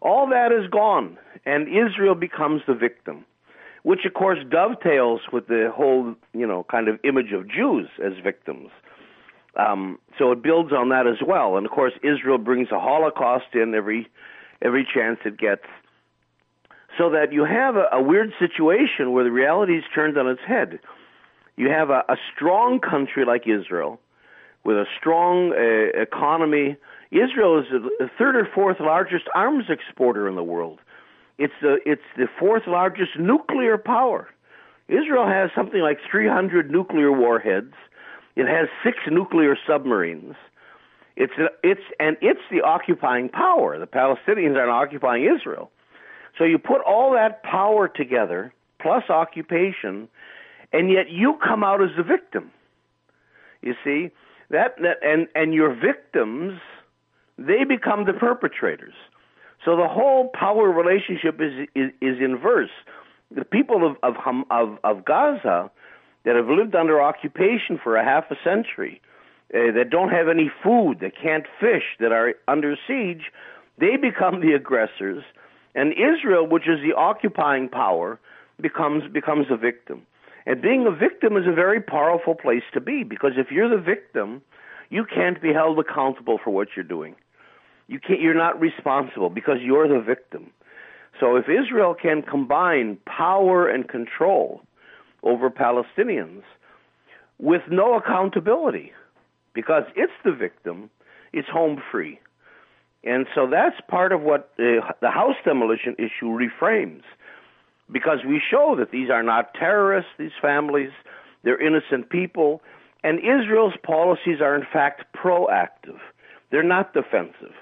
All 0.00 0.28
that 0.28 0.52
is 0.52 0.68
gone, 0.70 1.18
and 1.44 1.68
Israel 1.68 2.14
becomes 2.14 2.62
the 2.66 2.74
victim, 2.74 3.24
which 3.82 4.04
of 4.04 4.14
course 4.14 4.38
dovetails 4.50 5.20
with 5.32 5.48
the 5.48 5.70
whole, 5.74 6.14
you 6.32 6.46
know, 6.46 6.64
kind 6.70 6.88
of 6.88 6.98
image 7.04 7.32
of 7.32 7.48
Jews 7.48 7.88
as 8.04 8.12
victims. 8.22 8.70
Um, 9.58 9.98
so 10.18 10.32
it 10.32 10.42
builds 10.42 10.72
on 10.72 10.90
that 10.90 11.06
as 11.06 11.18
well, 11.26 11.56
and 11.56 11.64
of 11.66 11.72
course 11.72 11.92
Israel 12.02 12.38
brings 12.38 12.68
a 12.70 12.78
Holocaust 12.78 13.54
in 13.54 13.74
every 13.74 14.08
every 14.62 14.86
chance 14.92 15.18
it 15.24 15.38
gets 15.38 15.64
so 16.98 17.10
that 17.10 17.32
you 17.32 17.44
have 17.44 17.76
a, 17.76 17.86
a 17.92 18.02
weird 18.02 18.32
situation 18.38 19.12
where 19.12 19.24
the 19.24 19.30
reality 19.30 19.76
is 19.76 19.84
turned 19.94 20.16
on 20.16 20.28
its 20.28 20.40
head. 20.46 20.78
You 21.56 21.70
have 21.70 21.90
a, 21.90 22.04
a 22.08 22.16
strong 22.34 22.80
country 22.80 23.24
like 23.24 23.46
Israel 23.46 24.00
with 24.64 24.76
a 24.76 24.84
strong 24.98 25.52
uh, 25.52 26.00
economy. 26.00 26.76
Israel 27.10 27.60
is 27.60 27.66
the 27.70 28.10
third 28.18 28.36
or 28.36 28.48
fourth 28.54 28.78
largest 28.80 29.24
arms 29.34 29.66
exporter 29.68 30.28
in 30.28 30.34
the 30.34 30.42
world. 30.42 30.80
It's 31.38 31.54
the 31.60 31.78
it's 31.84 32.02
the 32.16 32.28
fourth 32.38 32.62
largest 32.66 33.18
nuclear 33.18 33.78
power. 33.78 34.28
Israel 34.88 35.26
has 35.26 35.50
something 35.54 35.80
like 35.80 35.98
300 36.10 36.70
nuclear 36.70 37.12
warheads. 37.12 37.74
It 38.36 38.46
has 38.46 38.68
six 38.84 38.98
nuclear 39.10 39.56
submarines. 39.66 40.34
It's 41.16 41.32
it's 41.64 41.80
and 41.98 42.18
it's 42.20 42.40
the 42.50 42.60
occupying 42.60 43.30
power. 43.30 43.78
The 43.78 43.86
Palestinians 43.86 44.56
are 44.56 44.68
occupying 44.68 45.24
Israel. 45.24 45.70
So 46.36 46.44
you 46.44 46.58
put 46.58 46.82
all 46.82 47.12
that 47.12 47.42
power 47.42 47.88
together, 47.88 48.52
plus 48.80 49.04
occupation, 49.08 50.08
and 50.72 50.90
yet 50.90 51.10
you 51.10 51.38
come 51.42 51.64
out 51.64 51.82
as 51.82 51.88
the 51.96 52.02
victim. 52.02 52.50
You 53.62 53.74
see 53.82 54.10
that, 54.50 54.76
that 54.82 54.98
and 55.02 55.28
and 55.34 55.54
your 55.54 55.74
victims, 55.74 56.60
they 57.38 57.64
become 57.64 58.04
the 58.04 58.12
perpetrators. 58.12 58.94
So 59.64 59.76
the 59.76 59.88
whole 59.88 60.28
power 60.38 60.70
relationship 60.70 61.40
is 61.40 61.66
is, 61.74 61.90
is 62.02 62.18
inverse. 62.20 62.70
The 63.34 63.46
people 63.46 63.86
of, 63.86 63.96
of 64.02 64.16
of 64.50 64.78
of 64.84 65.04
Gaza 65.06 65.70
that 66.26 66.36
have 66.36 66.48
lived 66.48 66.74
under 66.74 67.00
occupation 67.00 67.80
for 67.82 67.96
a 67.96 68.04
half 68.04 68.30
a 68.30 68.36
century, 68.44 69.00
uh, 69.54 69.72
that 69.72 69.88
don't 69.90 70.10
have 70.10 70.28
any 70.28 70.50
food, 70.62 70.98
that 71.00 71.12
can't 71.16 71.46
fish, 71.58 71.84
that 72.00 72.12
are 72.12 72.34
under 72.46 72.76
siege, 72.86 73.32
they 73.78 73.96
become 73.96 74.40
the 74.40 74.52
aggressors 74.52 75.24
and 75.76 75.92
Israel, 75.92 76.46
which 76.46 76.66
is 76.66 76.80
the 76.80 76.96
occupying 76.96 77.68
power, 77.68 78.18
becomes 78.60 79.04
becomes 79.12 79.46
a 79.50 79.56
victim. 79.56 80.02
And 80.46 80.62
being 80.62 80.86
a 80.86 80.90
victim 80.90 81.36
is 81.36 81.46
a 81.46 81.52
very 81.52 81.80
powerful 81.80 82.34
place 82.34 82.62
to 82.72 82.80
be 82.80 83.04
because 83.04 83.32
if 83.36 83.50
you're 83.50 83.68
the 83.68 83.82
victim, 83.82 84.40
you 84.88 85.04
can't 85.04 85.40
be 85.40 85.52
held 85.52 85.78
accountable 85.78 86.38
for 86.42 86.50
what 86.50 86.68
you're 86.74 86.84
doing. 86.84 87.14
You 87.88 88.00
can't, 88.00 88.20
you're 88.20 88.34
not 88.34 88.58
responsible 88.58 89.28
because 89.28 89.58
you're 89.60 89.86
the 89.86 90.00
victim. 90.00 90.50
So 91.20 91.36
if 91.36 91.44
Israel 91.48 91.94
can 91.94 92.22
combine 92.22 92.96
power 93.04 93.68
and 93.68 93.86
control 93.86 94.62
over 95.26 95.50
Palestinians 95.50 96.42
with 97.38 97.62
no 97.70 97.94
accountability, 98.00 98.92
because 99.52 99.84
it's 99.94 100.18
the 100.24 100.32
victim, 100.32 100.90
it's 101.32 101.48
home 101.48 101.82
free. 101.90 102.18
And 103.04 103.26
so 103.34 103.46
that's 103.46 103.76
part 103.88 104.12
of 104.12 104.22
what 104.22 104.50
uh, 104.58 104.92
the 105.00 105.10
house 105.10 105.36
demolition 105.44 105.94
issue 105.98 106.30
reframes, 106.44 107.02
because 107.90 108.20
we 108.26 108.40
show 108.50 108.74
that 108.78 108.90
these 108.90 109.10
are 109.10 109.22
not 109.22 109.54
terrorists, 109.54 110.10
these 110.18 110.36
families, 110.40 110.90
they're 111.42 111.60
innocent 111.60 112.10
people, 112.10 112.62
and 113.04 113.18
Israel's 113.18 113.78
policies 113.82 114.40
are 114.40 114.56
in 114.56 114.66
fact 114.72 115.04
proactive. 115.14 116.00
They're 116.50 116.62
not 116.62 116.94
defensive. 116.94 117.54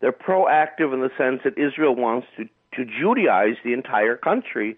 They're 0.00 0.12
proactive 0.12 0.94
in 0.94 1.00
the 1.00 1.10
sense 1.18 1.40
that 1.44 1.58
Israel 1.58 1.94
wants 1.94 2.26
to, 2.36 2.44
to 2.76 2.90
Judaize 2.90 3.56
the 3.64 3.72
entire 3.72 4.16
country 4.16 4.76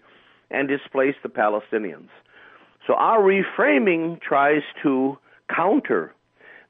and 0.49 0.67
displace 0.67 1.15
the 1.23 1.29
Palestinians. 1.29 2.09
So 2.87 2.93
our 2.93 3.19
reframing 3.19 4.21
tries 4.21 4.63
to 4.83 5.17
counter 5.53 6.13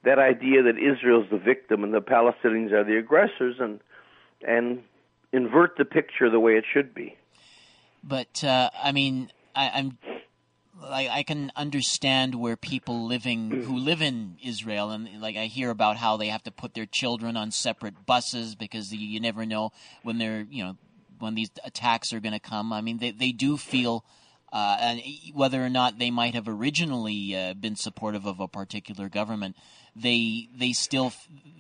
that 0.04 0.20
idea 0.20 0.64
that 0.64 0.78
Israel's 0.78 1.28
the 1.30 1.38
victim 1.38 1.84
and 1.84 1.94
the 1.94 2.02
Palestinians 2.02 2.72
are 2.72 2.84
the 2.84 2.98
aggressors 2.98 3.56
and 3.60 3.80
and 4.46 4.84
invert 5.32 5.78
the 5.78 5.86
picture 5.86 6.30
the 6.30 6.40
way 6.40 6.54
it 6.54 6.64
should 6.72 6.94
be. 6.94 7.16
But 8.04 8.44
uh, 8.44 8.70
I 8.82 8.92
mean, 8.92 9.30
I, 9.56 9.70
I'm 9.70 9.98
I 10.82 11.24
can 11.24 11.52
understand 11.56 12.36
where 12.36 12.56
people 12.56 13.06
living 13.06 13.52
who 13.64 13.78
live 13.78 14.02
in 14.02 14.38
Israel 14.44 14.92
and 14.92 15.22
like 15.22 15.36
I 15.36 15.46
hear 15.46 15.70
about 15.70 15.98
how 15.98 16.16
they 16.16 16.28
have 16.28 16.44
to 16.44 16.52
put 16.52 16.74
their 16.74 16.86
children 16.86 17.36
on 17.36 17.52
separate 17.52 18.06
buses 18.06 18.56
because 18.56 18.94
you, 18.94 19.06
you 19.06 19.20
never 19.20 19.46
know 19.46 19.72
when 20.04 20.18
they're 20.18 20.46
you 20.50 20.64
know 20.64 20.78
when 21.20 21.36
these 21.36 21.52
attacks 21.66 22.14
are 22.14 22.20
going 22.20 22.34
to 22.34 22.40
come. 22.40 22.72
I 22.72 22.82
mean, 22.82 22.98
they 23.00 23.12
they 23.12 23.32
do 23.32 23.58
feel. 23.58 24.06
Uh, 24.52 24.78
and 24.80 25.02
whether 25.34 25.64
or 25.64 25.70
not 25.70 26.00
they 26.00 26.10
might 26.10 26.34
have 26.34 26.48
originally 26.48 27.36
uh, 27.36 27.54
been 27.54 27.76
supportive 27.76 28.26
of 28.26 28.40
a 28.40 28.48
particular 28.48 29.08
government, 29.08 29.56
they 29.96 30.50
they 30.58 30.74
still 30.74 31.12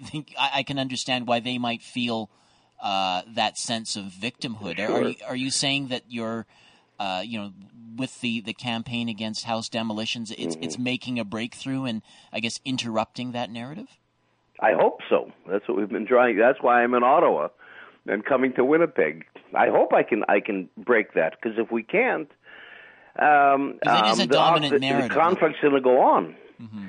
think 0.05 0.33
I, 0.39 0.51
I 0.55 0.63
can 0.63 0.79
understand 0.79 1.27
why 1.27 1.39
they 1.39 1.57
might 1.57 1.83
feel 1.83 2.31
uh, 2.81 3.21
that 3.35 3.57
sense 3.57 3.95
of 3.95 4.05
victimhood. 4.05 4.77
Sure. 4.77 4.89
Are, 4.89 5.03
are, 5.03 5.09
you, 5.09 5.15
are 5.27 5.35
you 5.35 5.51
saying 5.51 5.89
that 5.89 6.03
you're 6.09 6.47
uh, 6.99 7.21
you 7.25 7.39
know, 7.39 7.53
with 7.95 8.19
the, 8.21 8.41
the 8.41 8.53
campaign 8.53 9.09
against 9.09 9.45
house 9.45 9.69
demolitions, 9.69 10.31
it's 10.31 10.55
mm-hmm. 10.55 10.63
it's 10.63 10.77
making 10.77 11.17
a 11.17 11.23
breakthrough 11.23 11.85
and 11.85 12.01
I 12.31 12.39
guess 12.39 12.59
interrupting 12.65 13.31
that 13.31 13.49
narrative. 13.49 13.97
I 14.59 14.73
hope 14.73 14.99
so. 15.09 15.31
That's 15.47 15.67
what 15.67 15.77
we've 15.77 15.89
been 15.89 16.05
trying. 16.05 16.37
That's 16.37 16.61
why 16.61 16.83
I'm 16.83 16.93
in 16.93 17.03
Ottawa 17.03 17.47
and 18.05 18.25
coming 18.25 18.53
to 18.53 18.65
Winnipeg. 18.65 19.25
I 19.55 19.69
hope 19.69 19.93
I 19.93 20.03
can 20.03 20.23
I 20.27 20.41
can 20.41 20.69
break 20.77 21.13
that 21.13 21.37
because 21.41 21.57
if 21.57 21.71
we 21.71 21.83
can't, 21.83 22.29
um, 23.17 23.79
um, 23.85 24.17
the, 24.17 24.69
the, 24.69 24.79
narrative. 24.79 25.09
the 25.09 25.15
conflict's 25.15 25.59
going 25.61 25.73
to 25.73 25.81
go 25.81 26.01
on. 26.01 26.35
Mm-hmm. 26.61 26.87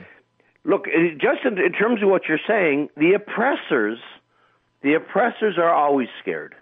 Look, 0.65 0.87
just 1.19 1.45
in, 1.45 1.59
in 1.59 1.73
terms 1.73 2.03
of 2.03 2.09
what 2.09 2.23
you're 2.29 2.41
saying, 2.47 2.91
the 2.97 3.15
oppressors, 3.15 3.99
the 4.83 4.95
oppressors 4.95 5.57
are 5.59 5.73
always 5.73 6.09
scared. 6.21 6.55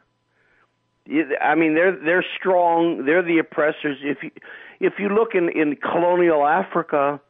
I 1.40 1.54
mean, 1.54 1.74
they're 1.74 1.96
they're 1.96 2.24
strong. 2.38 3.06
They're 3.06 3.22
the 3.22 3.38
oppressors. 3.38 3.96
If 4.02 4.22
you 4.22 4.30
if 4.78 4.94
you 4.98 5.08
look 5.08 5.34
in 5.34 5.48
in 5.48 5.76
colonial 5.76 6.46
Africa, 6.46 7.20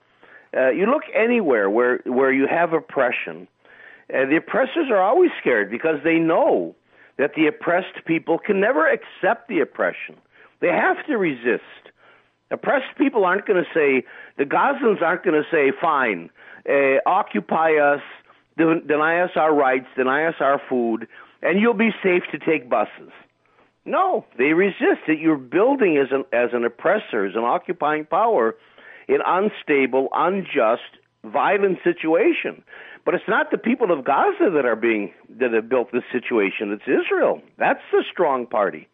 uh, 0.57 0.71
you 0.71 0.87
look 0.87 1.05
anywhere 1.15 1.71
where 1.71 1.99
where 2.05 2.33
you 2.33 2.47
have 2.49 2.73
oppression, 2.73 3.47
uh, 4.13 4.27
the 4.27 4.37
oppressors 4.37 4.91
are 4.91 5.01
always 5.01 5.31
scared 5.41 5.71
because 5.71 5.97
they 6.03 6.17
know 6.17 6.75
that 7.19 7.35
the 7.35 7.47
oppressed 7.47 8.05
people 8.05 8.39
can 8.39 8.61
never 8.61 8.89
accept 8.89 9.49
the 9.49 9.61
oppression. 9.61 10.17
They 10.61 10.69
have 10.69 11.05
to 11.07 11.17
resist. 11.17 11.63
Oppressed 12.51 12.97
people 12.97 13.25
aren't 13.25 13.47
going 13.47 13.63
to 13.63 13.71
say 13.75 14.07
the 14.39 14.45
Gazans 14.45 15.03
aren't 15.03 15.23
going 15.23 15.43
to 15.43 15.49
say, 15.51 15.71
"Fine, 15.79 16.31
uh, 16.69 16.97
occupy 17.05 17.75
us, 17.75 18.01
deny 18.57 19.21
us 19.21 19.31
our 19.37 19.55
rights, 19.55 19.87
deny 19.97 20.25
us 20.25 20.37
our 20.41 20.61
food, 20.69 21.07
and 21.43 21.61
you'll 21.61 21.75
be 21.75 21.91
safe 22.03 22.23
to 22.33 22.39
take 22.39 22.69
buses." 22.69 23.13
No, 23.85 24.25
they 24.37 24.53
resist 24.53 25.09
it. 25.09 25.19
You're 25.19 25.37
building 25.37 25.99
as 25.99 26.09
an 26.11 26.25
as 26.33 26.51
an 26.53 26.65
oppressor, 26.65 27.27
as 27.27 27.35
an 27.35 27.45
occupying 27.45 28.07
power, 28.07 28.55
an 29.09 29.21
unstable, 29.27 30.09
unjust, 30.15 30.99
violent 31.25 31.79
situation. 31.85 32.63
But 33.05 33.15
it's 33.15 33.29
not 33.29 33.51
the 33.51 33.59
people 33.59 33.91
of 33.91 34.05
Gaza 34.05 34.51
that 34.55 34.67
are 34.67 34.77
being 34.77 35.13
that 35.39 35.53
have 35.53 35.69
built 35.69 35.93
this 35.93 36.05
situation. 36.13 36.73
It's 36.73 36.83
Israel. 36.87 37.41
That's 37.57 37.81
the 37.91 38.05
strong 38.11 38.47
party. 38.47 38.89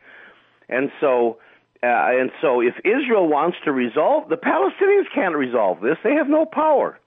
And 0.68 0.90
so 1.00 1.38
uh, 1.84 2.20
and 2.20 2.30
so 2.40 2.60
if 2.60 2.74
Israel 2.84 3.28
wants 3.28 3.58
to 3.64 3.72
resolve 3.72 4.28
the 4.28 4.36
Palestinians 4.36 5.04
can't 5.14 5.36
resolve 5.36 5.80
this. 5.80 5.96
They 6.02 6.14
have 6.14 6.28
no 6.28 6.46
power. 6.46 6.98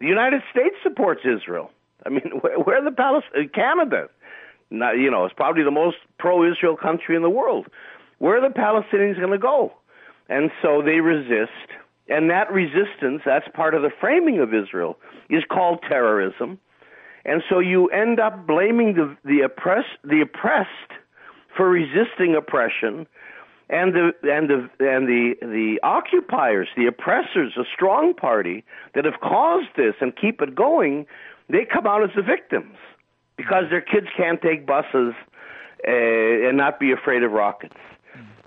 The 0.00 0.06
United 0.06 0.42
States 0.50 0.74
supports 0.82 1.20
Israel. 1.24 1.70
I 2.04 2.08
mean, 2.08 2.30
where, 2.40 2.58
where 2.58 2.78
are 2.78 2.84
the 2.84 2.96
Palestinians? 2.96 3.52
Canada 3.52 4.08
not, 4.72 4.98
you 4.98 5.10
know, 5.10 5.24
it's 5.24 5.34
probably 5.34 5.62
the 5.62 5.70
most 5.70 5.98
pro-Israel 6.18 6.76
country 6.76 7.14
in 7.14 7.22
the 7.22 7.30
world. 7.30 7.66
Where 8.18 8.38
are 8.38 8.48
the 8.48 8.54
Palestinians 8.54 9.18
going 9.18 9.32
to 9.32 9.38
go? 9.38 9.72
And 10.28 10.50
so 10.62 10.82
they 10.82 11.00
resist, 11.00 11.68
and 12.08 12.30
that 12.30 12.50
resistance, 12.50 13.22
that's 13.24 13.46
part 13.54 13.74
of 13.74 13.82
the 13.82 13.90
framing 14.00 14.40
of 14.40 14.54
Israel, 14.54 14.96
is 15.28 15.42
called 15.50 15.80
terrorism. 15.86 16.58
And 17.24 17.42
so 17.48 17.58
you 17.58 17.88
end 17.88 18.18
up 18.18 18.46
blaming 18.46 18.94
the 18.94 19.16
the 19.24 19.42
oppressed 19.42 19.98
the 20.02 20.22
oppressed 20.22 20.68
for 21.56 21.68
resisting 21.68 22.34
oppression, 22.34 23.06
and 23.72 23.94
the 23.94 24.12
and 24.22 24.50
the 24.50 24.68
and 24.78 25.08
the 25.08 25.34
the 25.40 25.80
occupiers, 25.82 26.68
the 26.76 26.86
oppressors, 26.86 27.54
the 27.56 27.64
strong 27.74 28.14
party 28.14 28.64
that 28.94 29.04
have 29.06 29.20
caused 29.20 29.68
this 29.76 29.94
and 30.00 30.14
keep 30.14 30.42
it 30.42 30.54
going, 30.54 31.06
they 31.48 31.64
come 31.64 31.86
out 31.86 32.04
as 32.04 32.10
the 32.14 32.22
victims 32.22 32.76
because 33.36 33.64
their 33.70 33.80
kids 33.80 34.06
can't 34.16 34.40
take 34.42 34.66
buses 34.66 35.14
uh, 35.88 35.90
and 35.90 36.56
not 36.56 36.78
be 36.78 36.92
afraid 36.92 37.22
of 37.22 37.32
rockets. 37.32 37.74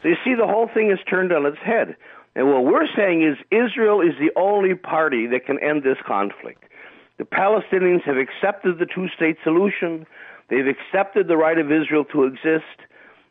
So 0.01 0.09
you 0.09 0.15
see, 0.23 0.35
the 0.35 0.45
whole 0.45 0.69
thing 0.71 0.91
is 0.91 0.99
turned 1.09 1.33
on 1.33 1.45
its 1.47 1.57
head. 1.57 1.95
And 2.35 2.47
what 2.47 2.63
we're 2.63 2.87
saying 2.95 3.23
is 3.23 3.37
Israel 3.49 4.01
is 4.01 4.13
the 4.19 4.31
only 4.39 4.75
party 4.75 5.25
that 5.27 5.45
can 5.45 5.57
end 5.63 5.83
this 5.83 5.97
conflict. 6.05 6.63
The 7.17 7.23
Palestinians 7.23 8.03
have 8.03 8.17
accepted 8.17 8.77
the 8.77 8.85
two 8.85 9.07
state 9.15 9.37
solution. 9.43 10.05
They've 10.49 10.67
accepted 10.67 11.27
the 11.27 11.37
right 11.37 11.57
of 11.57 11.71
Israel 11.71 12.03
to 12.11 12.25
exist. 12.25 12.77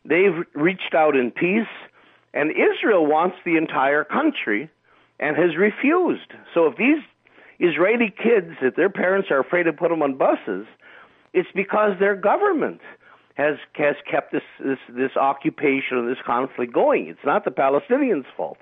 They've 0.05 0.45
reached 0.53 0.93
out 0.93 1.15
in 1.15 1.31
peace. 1.31 1.67
And 2.33 2.51
Israel 2.51 3.05
wants 3.05 3.37
the 3.45 3.57
entire 3.57 4.03
country 4.03 4.69
and 5.19 5.37
has 5.37 5.55
refused. 5.57 6.33
So 6.53 6.67
if 6.67 6.77
these 6.77 7.01
Israeli 7.59 8.13
kids, 8.15 8.55
that 8.61 8.75
their 8.75 8.89
parents 8.89 9.29
are 9.31 9.39
afraid 9.39 9.63
to 9.63 9.73
put 9.73 9.89
them 9.89 10.01
on 10.01 10.15
buses, 10.15 10.67
it's 11.33 11.49
because 11.55 11.97
their 11.99 12.15
government 12.15 12.81
has 13.35 13.55
has 13.75 13.95
kept 14.09 14.31
this 14.31 14.43
this 14.59 14.79
this 14.89 15.15
occupation 15.15 15.97
and 15.97 16.09
this 16.09 16.21
conflict 16.25 16.73
going. 16.73 17.07
It's 17.07 17.25
not 17.25 17.45
the 17.45 17.51
Palestinians' 17.51 18.25
fault. 18.35 18.57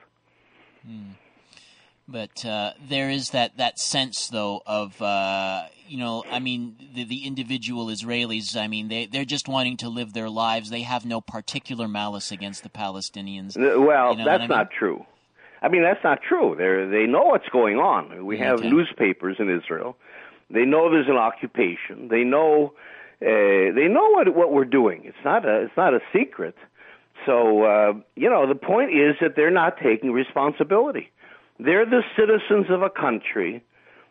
Hmm. 0.86 1.12
But 2.13 2.45
uh, 2.45 2.73
there 2.88 3.10
is 3.10 3.32
that, 3.32 3.58
that 3.58 3.80
sense, 3.80 4.28
though, 4.28 4.62
of 4.67 5.02
uh, 5.02 5.63
you 5.88 5.97
know, 5.97 6.23
I 6.30 6.38
mean, 6.38 6.76
the, 6.93 7.06
the 7.06 7.26
individual 7.26 7.88
Israelis. 7.88 8.56
I 8.56 8.67
mean, 8.67 8.88
they 8.88 9.08
they're 9.08 9.26
just 9.26 9.47
wanting 9.47 9.78
to 9.78 9.89
live 9.89 10.13
their 10.13 10.30
lives. 10.30 10.69
They 10.69 10.84
have 10.84 11.06
no 11.08 11.21
particular 11.21 11.88
malice 11.88 12.32
against 12.32 12.62
the 12.62 12.69
Palestinians. 12.69 13.58
Well, 13.58 14.12
you 14.12 14.17
know 14.19 14.26
that's 14.26 14.43
I 14.43 14.47
mean? 14.47 14.49
not 14.49 14.69
true. 14.69 15.06
I 15.63 15.69
mean, 15.69 15.82
that's 15.82 16.04
not 16.04 16.19
true. 16.21 16.56
They 16.56 16.95
they 16.95 17.08
know 17.08 17.23
what's 17.23 17.49
going 17.49 17.78
on. 17.78 18.26
We 18.26 18.38
have 18.38 18.60
Okay. 18.60 18.69
newspapers 18.69 19.38
in 19.39 19.49
Israel. 19.49 19.97
They 20.52 20.65
know 20.65 20.91
there's 20.91 21.10
an 21.10 21.17
occupation. 21.17 22.10
They 22.10 22.23
know 22.23 22.73
uh, 23.23 23.73
they 23.73 23.88
know 23.89 24.10
what 24.12 24.36
what 24.36 24.54
we're 24.54 24.65
doing. 24.65 25.02
It's 25.06 25.23
not 25.26 25.47
a 25.47 25.63
it's 25.63 25.78
not 25.78 25.95
a 25.95 26.02
secret. 26.15 26.56
So 27.26 27.63
uh, 27.63 27.93
you 28.15 28.30
know 28.30 28.47
the 28.47 28.56
point 28.56 28.91
is 28.91 29.15
that 29.21 29.36
they're 29.36 29.49
not 29.49 29.78
taking 29.78 30.12
responsibility. 30.12 31.10
They're 31.63 31.86
the 31.86 32.02
citizens 32.17 32.65
of 32.69 32.82
a 32.82 32.89
country 32.89 33.63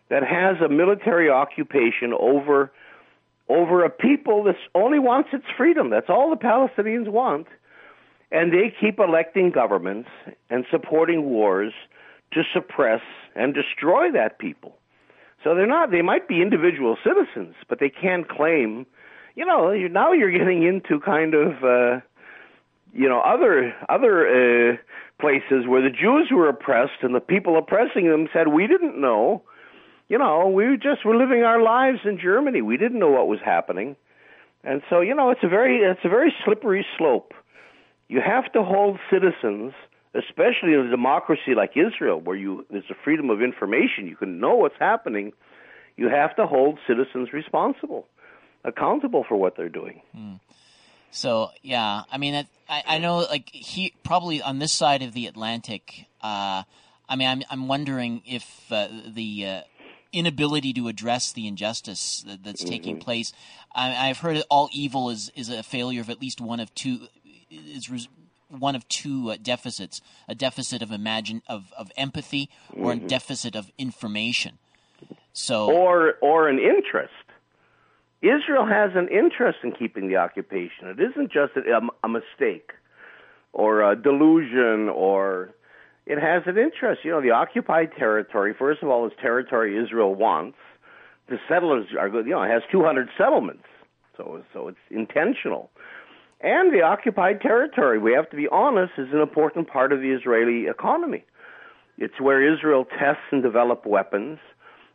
that 0.09 0.23
has 0.23 0.57
a 0.65 0.69
military 0.69 1.29
occupation 1.29 2.15
over 2.19 2.73
over 3.49 3.85
a 3.85 3.91
people 3.91 4.45
that 4.45 4.57
only 4.75 4.99
wants 4.99 5.31
its 5.33 5.45
freedom. 5.57 5.91
That's 5.91 6.09
all 6.09 6.31
the 6.31 6.37
Palestinians 6.37 7.09
want. 7.09 7.49
And 8.31 8.51
they 8.51 8.73
keep 8.81 8.99
electing 8.99 9.51
governments 9.51 10.09
and 10.49 10.65
supporting 10.71 11.25
wars 11.25 11.75
to 12.33 12.43
suppress 12.55 13.03
and 13.35 13.53
destroy 13.53 14.11
that 14.13 14.39
people. 14.39 14.79
So 15.45 15.55
they're 15.55 15.67
not. 15.67 15.91
They 15.91 16.03
might 16.03 16.29
be 16.29 16.41
individual 16.41 16.97
citizens, 17.05 17.55
but 17.69 17.81
they 17.81 17.91
can't 17.91 18.27
claim. 18.27 18.87
You 19.35 19.45
know, 19.45 19.73
you 19.73 19.91
now 19.91 20.13
you're 20.13 20.31
getting 20.31 20.63
into 20.63 21.01
kind 21.01 21.35
of, 21.35 21.63
uh, 21.63 22.01
you 22.95 23.09
know, 23.09 23.21
other 23.21 23.75
other 23.91 24.73
uh, 24.73 24.77
places 25.23 25.67
where 25.67 25.81
the 25.81 25.89
Jews 25.89 26.29
were 26.31 26.49
oppressed 26.49 27.03
and 27.03 27.15
the 27.15 27.21
people 27.21 27.57
oppressing 27.57 28.11
them 28.11 28.29
said, 28.33 28.49
We 28.49 28.67
didn't 28.67 29.01
know. 29.01 29.45
You 30.09 30.19
know, 30.19 30.49
we 30.49 30.77
just 30.77 31.07
were 31.07 31.17
living 31.17 31.43
our 31.45 31.63
lives 31.63 32.01
in 32.05 32.19
Germany. 32.19 32.61
We 32.61 32.77
didn't 32.77 32.99
know 32.99 33.11
what 33.11 33.29
was 33.29 33.39
happening. 33.43 33.97
And 34.65 34.83
so, 34.91 35.01
you 35.01 35.15
know, 35.15 35.31
it's 35.31 35.43
a 35.43 35.49
very 35.49 35.79
it's 35.79 36.05
a 36.05 36.09
very 36.09 36.35
slippery 36.45 36.85
slope. 36.99 37.33
You 38.09 38.21
have 38.21 38.53
to 38.53 38.63
hold 38.63 38.99
citizens, 39.11 39.73
especially 40.15 40.75
in 40.75 40.81
a 40.81 40.91
democracy 40.91 41.55
like 41.57 41.73
Israel, 41.77 42.21
where 42.21 42.37
you 42.37 42.67
there's 42.71 42.91
a 42.91 42.97
freedom 43.05 43.31
of 43.31 43.41
information, 43.41 44.07
you 44.07 44.17
can 44.17 44.39
know 44.39 44.57
what's 44.57 44.79
happening. 44.79 45.33
You 45.97 46.09
have 46.09 46.35
to 46.37 46.47
hold 46.47 46.79
citizens 46.87 47.33
responsible, 47.33 48.07
accountable 48.65 49.25
for 49.27 49.37
what 49.37 49.57
they're 49.57 49.69
doing. 49.69 50.03
Hmm. 50.15 50.35
So 51.13 51.51
yeah, 51.63 52.03
I 52.11 52.19
mean, 52.19 52.47
I, 52.69 52.83
I 52.87 52.99
know 52.99 53.19
like 53.19 53.51
he 53.51 53.95
probably 54.03 54.41
on 54.43 54.59
this 54.59 54.73
side 54.73 55.03
of 55.03 55.13
the 55.13 55.27
Atlantic. 55.27 56.07
Uh, 56.23 56.63
I 57.09 57.17
mean, 57.17 57.29
I'm 57.29 57.43
I'm 57.51 57.69
wondering 57.69 58.23
if 58.27 58.73
uh, 58.73 58.89
the 59.07 59.47
uh, 59.47 59.61
inability 60.13 60.73
to 60.73 60.89
address 60.89 61.31
the 61.31 61.47
injustice 61.47 62.25
that, 62.27 62.43
that's 62.43 62.63
mm-hmm. 62.63 62.71
taking 62.71 62.99
place. 62.99 63.33
I, 63.75 64.09
have 64.09 64.19
heard 64.19 64.43
all 64.51 64.71
evil 64.73 65.11
is 65.11 65.31
is 65.37 65.51
a 65.51 65.63
failure 65.63 66.01
of 66.01 66.09
at 66.09 66.21
least 66.21 66.41
one 66.41 66.61
of 66.61 66.75
two 66.75 67.09
is 67.51 67.91
res, 67.91 68.09
one 68.49 68.75
of 68.75 68.89
two 68.89 69.31
uh, 69.31 69.37
deficits: 69.41 70.01
a 70.27 70.35
deficit 70.35 70.81
of 70.81 70.93
imagine 70.93 71.43
of 71.47 71.75
of 71.77 71.93
empathy 71.95 72.49
or 72.75 72.95
mm-hmm. 72.95 73.05
a 73.05 73.09
deficit 73.09 73.55
of 73.55 73.71
information. 73.77 74.59
So 75.35 75.71
or 75.71 76.15
or 76.23 76.49
an 76.49 76.59
interest. 76.59 77.13
Israel 78.23 78.67
has 78.67 78.91
an 78.95 79.09
interest 79.09 79.59
in 79.65 79.73
keeping 79.73 80.09
the 80.09 80.17
occupation. 80.17 80.87
It 80.87 81.01
isn't 81.01 81.33
just 81.33 81.53
a, 81.57 81.77
um, 81.77 81.91
a 82.05 82.09
mistake 82.09 82.71
or 83.53 83.83
a 83.83 84.01
delusion 84.01 84.89
or 84.89 85.51
it 86.07 86.19
has 86.21 86.43
an 86.47 86.57
interest. 86.57 87.05
You 87.05 87.11
know, 87.13 87.21
the 87.21 87.31
occupied 87.31 87.91
territory, 87.99 88.55
first 88.57 88.83
of 88.83 88.89
all, 88.89 89.07
is 89.07 89.13
territory 89.21 89.77
Israel 89.77 90.15
wants. 90.15 90.57
The 91.29 91.39
settlers 91.49 91.87
are 91.99 92.09
good. 92.09 92.27
You 92.27 92.33
know, 92.33 92.43
it 92.43 92.51
has 92.51 92.63
200 92.71 93.09
settlements, 93.17 93.65
so 94.17 94.43
so 94.53 94.69
it's 94.69 94.79
intentional. 94.91 95.71
And 96.41 96.75
the 96.75 96.83
occupied 96.83 97.41
territory, 97.41 97.99
we 97.99 98.13
have 98.13 98.29
to 98.31 98.37
be 98.37 98.49
honest, 98.49 98.95
is 98.99 99.09
an 99.13 99.21
important 99.21 99.69
part 99.69 99.93
of 99.93 100.01
the 100.01 100.11
Israeli 100.11 100.67
economy. 100.67 101.25
It's 101.99 102.21
where 102.21 102.43
Israel 102.53 102.85
tests 102.85 103.23
and 103.31 103.43
develops 103.43 103.87
weapons 103.87 104.39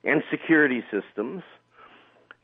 and 0.03 0.23
security 0.29 0.83
systems 0.91 1.43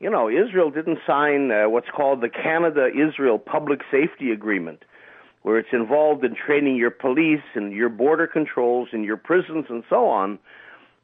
you 0.00 0.10
know, 0.10 0.28
Israel 0.28 0.70
didn't 0.70 0.98
sign 1.06 1.50
uh, 1.50 1.68
what's 1.68 1.88
called 1.94 2.20
the 2.20 2.28
Canada 2.28 2.88
Israel 2.88 3.38
Public 3.38 3.80
Safety 3.90 4.30
Agreement, 4.32 4.84
where 5.42 5.58
it's 5.58 5.72
involved 5.72 6.24
in 6.24 6.34
training 6.34 6.76
your 6.76 6.90
police 6.90 7.44
and 7.54 7.72
your 7.72 7.88
border 7.88 8.26
controls 8.26 8.88
and 8.92 9.04
your 9.04 9.16
prisons 9.16 9.66
and 9.68 9.84
so 9.88 10.06
on, 10.06 10.38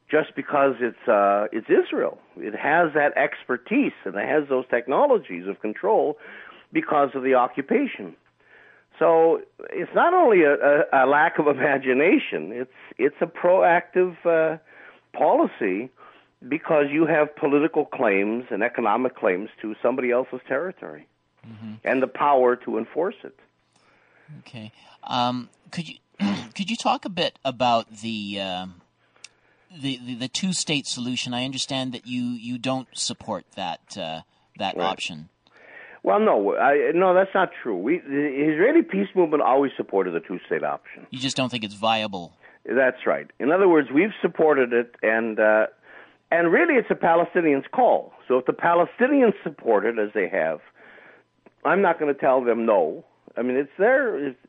just 0.09 0.35
because 0.35 0.75
it's 0.79 1.07
uh, 1.07 1.47
it's 1.51 1.67
Israel. 1.69 2.19
It 2.37 2.53
has 2.55 2.93
that 2.93 3.15
expertise 3.17 3.93
and 4.03 4.15
it 4.15 4.27
has 4.27 4.49
those 4.49 4.65
technologies 4.69 5.47
of 5.47 5.61
control 5.61 6.17
because 6.73 7.09
of 7.15 7.23
the 7.23 7.33
occupation. 7.35 8.15
So 8.99 9.41
it's 9.71 9.91
not 9.95 10.13
only 10.13 10.43
a, 10.43 10.53
a, 10.53 11.05
a 11.05 11.07
lack 11.07 11.39
of 11.39 11.47
imagination; 11.47 12.51
it's 12.51 12.71
it's 12.97 13.15
a 13.21 13.25
proactive 13.25 14.15
uh, 14.25 14.57
policy 15.17 15.89
because 16.47 16.85
you 16.91 17.05
have 17.05 17.35
political 17.35 17.85
claims 17.85 18.45
and 18.49 18.63
economic 18.63 19.15
claims 19.15 19.49
to 19.61 19.75
somebody 19.81 20.11
else's 20.11 20.41
territory 20.47 21.07
mm-hmm. 21.47 21.73
and 21.83 22.01
the 22.01 22.07
power 22.07 22.55
to 22.55 22.77
enforce 22.77 23.15
it. 23.23 23.37
Okay. 24.39 24.71
Um, 25.03 25.49
could 25.71 25.87
you 25.87 25.95
could 26.55 26.69
you 26.69 26.75
talk 26.75 27.05
a 27.05 27.09
bit 27.09 27.37
about 27.43 27.97
the, 27.97 28.39
uh, 28.39 28.65
the, 29.75 29.99
the 30.05 30.15
the 30.15 30.27
two 30.27 30.53
state 30.53 30.87
solution? 30.87 31.33
I 31.33 31.45
understand 31.45 31.93
that 31.93 32.07
you, 32.07 32.23
you 32.23 32.57
don't 32.57 32.87
support 32.93 33.45
that 33.55 33.97
uh, 33.97 34.21
that 34.57 34.77
right. 34.77 34.85
option. 34.85 35.29
Well, 36.03 36.19
no, 36.19 36.55
I, 36.55 36.91
no, 36.95 37.13
that's 37.13 37.29
not 37.35 37.51
true. 37.61 37.77
We, 37.77 37.99
the 37.99 38.51
Israeli 38.53 38.81
peace 38.81 39.09
movement 39.15 39.43
always 39.43 39.71
supported 39.77 40.15
the 40.15 40.19
two 40.19 40.39
state 40.47 40.63
option. 40.63 41.05
You 41.11 41.19
just 41.19 41.37
don't 41.37 41.49
think 41.49 41.63
it's 41.63 41.75
viable. 41.75 42.33
That's 42.65 43.05
right. 43.05 43.29
In 43.39 43.51
other 43.51 43.67
words, 43.69 43.89
we've 43.93 44.13
supported 44.21 44.73
it, 44.73 44.95
and 45.03 45.39
uh, 45.39 45.67
and 46.31 46.51
really, 46.51 46.75
it's 46.75 46.89
a 46.89 46.95
Palestinians' 46.95 47.69
call. 47.71 48.13
So 48.27 48.37
if 48.37 48.45
the 48.45 48.53
Palestinians 48.53 49.33
support 49.43 49.85
it, 49.85 49.99
as 49.99 50.09
they 50.13 50.29
have, 50.29 50.59
I'm 51.65 51.81
not 51.81 51.99
going 51.99 52.13
to 52.13 52.19
tell 52.19 52.43
them 52.43 52.65
no. 52.65 53.03
I 53.37 53.41
mean, 53.41 53.57
it's 53.57 53.71
their, 53.77 54.27
it's, 54.27 54.39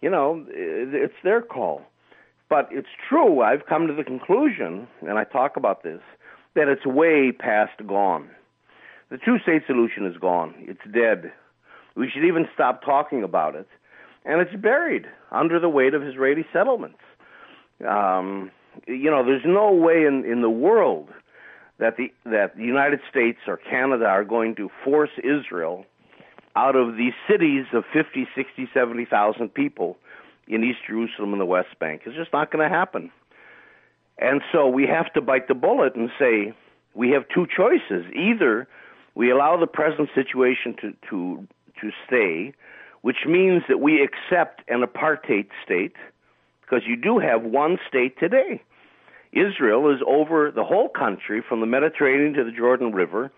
you 0.00 0.10
know, 0.10 0.44
it's 0.48 1.14
their 1.22 1.42
call. 1.42 1.82
But 2.48 2.68
it's 2.70 2.88
true. 3.08 3.40
I've 3.40 3.66
come 3.66 3.86
to 3.86 3.94
the 3.94 4.04
conclusion, 4.04 4.86
and 5.02 5.18
I 5.18 5.24
talk 5.24 5.56
about 5.56 5.82
this, 5.82 6.00
that 6.54 6.68
it's 6.68 6.84
way 6.84 7.32
past 7.32 7.86
gone. 7.86 8.28
The 9.10 9.18
two-state 9.18 9.62
solution 9.66 10.06
is 10.06 10.16
gone. 10.16 10.54
It's 10.58 10.80
dead. 10.92 11.32
We 11.94 12.10
should 12.10 12.24
even 12.24 12.46
stop 12.54 12.82
talking 12.82 13.22
about 13.22 13.54
it, 13.54 13.68
and 14.24 14.40
it's 14.40 14.54
buried 14.54 15.06
under 15.30 15.60
the 15.60 15.68
weight 15.68 15.92
of 15.94 16.02
Israeli 16.02 16.46
settlements. 16.52 16.98
Um, 17.86 18.50
you 18.86 19.10
know, 19.10 19.24
there's 19.24 19.44
no 19.44 19.72
way 19.72 20.04
in 20.04 20.24
in 20.24 20.42
the 20.42 20.50
world 20.50 21.08
that 21.78 21.96
the 21.96 22.12
that 22.24 22.56
the 22.56 22.64
United 22.64 23.00
States 23.10 23.38
or 23.46 23.56
Canada 23.56 24.06
are 24.06 24.24
going 24.24 24.54
to 24.56 24.70
force 24.84 25.10
Israel 25.18 25.84
out 26.54 26.76
of 26.76 26.96
these 26.96 27.14
cities 27.28 27.64
of 27.72 27.84
50, 27.92 28.28
60, 28.34 28.68
70,000 28.74 29.48
people 29.48 29.96
in 30.46 30.62
East 30.62 30.80
Jerusalem 30.86 31.32
and 31.32 31.40
the 31.40 31.46
West 31.46 31.78
Bank. 31.78 32.02
It's 32.04 32.14
just 32.14 32.32
not 32.32 32.52
going 32.52 32.68
to 32.68 32.74
happen. 32.74 33.10
And 34.18 34.42
so 34.52 34.68
we 34.68 34.86
have 34.86 35.10
to 35.14 35.22
bite 35.22 35.48
the 35.48 35.54
bullet 35.54 35.94
and 35.94 36.10
say 36.18 36.54
we 36.94 37.10
have 37.10 37.24
two 37.34 37.46
choices. 37.46 38.04
Either 38.14 38.68
we 39.14 39.30
allow 39.30 39.56
the 39.58 39.66
present 39.66 40.10
situation 40.14 40.74
to 40.80 40.94
to 41.10 41.48
to 41.80 41.90
stay, 42.06 42.52
which 43.00 43.24
means 43.26 43.62
that 43.68 43.80
we 43.80 44.02
accept 44.02 44.62
an 44.68 44.82
apartheid 44.82 45.48
state 45.64 45.96
because 46.72 46.88
you 46.88 46.96
do 46.96 47.18
have 47.18 47.42
one 47.42 47.76
state 47.86 48.18
today. 48.18 48.62
Israel 49.32 49.92
is 49.92 50.00
over 50.06 50.50
the 50.50 50.64
whole 50.64 50.88
country 50.88 51.42
from 51.46 51.60
the 51.60 51.66
Mediterranean 51.66 52.32
to 52.34 52.44
the 52.44 52.50
Jordan 52.50 52.92
River, 52.92 53.30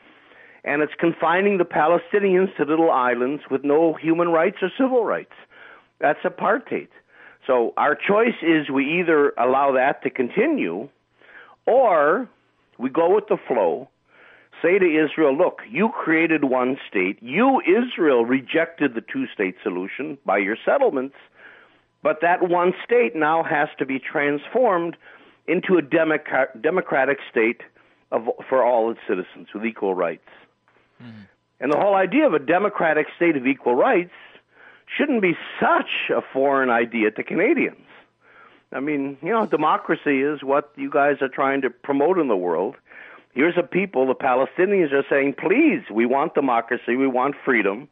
and 0.64 0.82
it's 0.82 0.92
confining 0.98 1.58
the 1.58 1.64
Palestinians 1.64 2.54
to 2.56 2.64
little 2.64 2.90
islands 2.90 3.42
with 3.50 3.64
no 3.64 3.94
human 3.94 4.28
rights 4.28 4.58
or 4.62 4.70
civil 4.78 5.04
rights. 5.04 5.32
That's 6.00 6.20
apartheid. 6.20 6.88
So 7.46 7.74
our 7.76 7.96
choice 7.96 8.36
is 8.40 8.70
we 8.70 9.00
either 9.00 9.32
allow 9.36 9.72
that 9.72 10.02
to 10.04 10.10
continue 10.10 10.88
or 11.66 12.28
we 12.78 12.88
go 12.88 13.14
with 13.14 13.26
the 13.28 13.38
flow, 13.48 13.88
say 14.62 14.78
to 14.78 14.86
Israel, 14.86 15.36
look, 15.36 15.60
you 15.68 15.90
created 15.90 16.44
one 16.44 16.78
state. 16.88 17.18
You, 17.20 17.60
Israel, 17.60 18.24
rejected 18.24 18.94
the 18.94 19.02
two 19.02 19.26
state 19.34 19.56
solution 19.62 20.18
by 20.24 20.38
your 20.38 20.56
settlements. 20.64 21.16
But 22.04 22.20
that 22.20 22.46
one 22.50 22.74
state 22.84 23.16
now 23.16 23.42
has 23.42 23.68
to 23.78 23.86
be 23.86 23.98
transformed 23.98 24.94
into 25.48 25.78
a 25.78 25.82
democrat, 25.82 26.60
democratic 26.60 27.16
state 27.30 27.62
of, 28.12 28.28
for 28.46 28.62
all 28.62 28.90
its 28.90 29.00
citizens 29.08 29.48
with 29.54 29.64
equal 29.64 29.94
rights. 29.94 30.28
Mm. 31.02 31.26
And 31.60 31.72
the 31.72 31.78
whole 31.78 31.94
idea 31.94 32.26
of 32.26 32.34
a 32.34 32.38
democratic 32.38 33.06
state 33.16 33.38
of 33.38 33.46
equal 33.46 33.74
rights 33.74 34.12
shouldn't 34.94 35.22
be 35.22 35.32
such 35.58 36.10
a 36.14 36.20
foreign 36.20 36.68
idea 36.68 37.10
to 37.10 37.22
Canadians. 37.22 37.86
I 38.70 38.80
mean, 38.80 39.16
you 39.22 39.30
know, 39.30 39.46
democracy 39.46 40.20
is 40.20 40.42
what 40.42 40.72
you 40.76 40.90
guys 40.90 41.22
are 41.22 41.28
trying 41.28 41.62
to 41.62 41.70
promote 41.70 42.18
in 42.18 42.28
the 42.28 42.36
world. 42.36 42.76
Here's 43.32 43.56
a 43.56 43.62
people, 43.62 44.06
the 44.06 44.14
Palestinians 44.14 44.92
are 44.92 45.06
saying, 45.08 45.36
please, 45.38 45.82
we 45.90 46.04
want 46.04 46.34
democracy, 46.34 46.96
we 46.96 47.06
want 47.06 47.34
freedom 47.46 47.88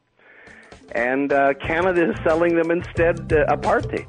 and 0.94 1.32
uh, 1.32 1.54
Canada 1.54 2.10
is 2.10 2.16
selling 2.24 2.56
them 2.56 2.70
instead 2.70 3.32
uh, 3.32 3.46
apartheid. 3.54 4.06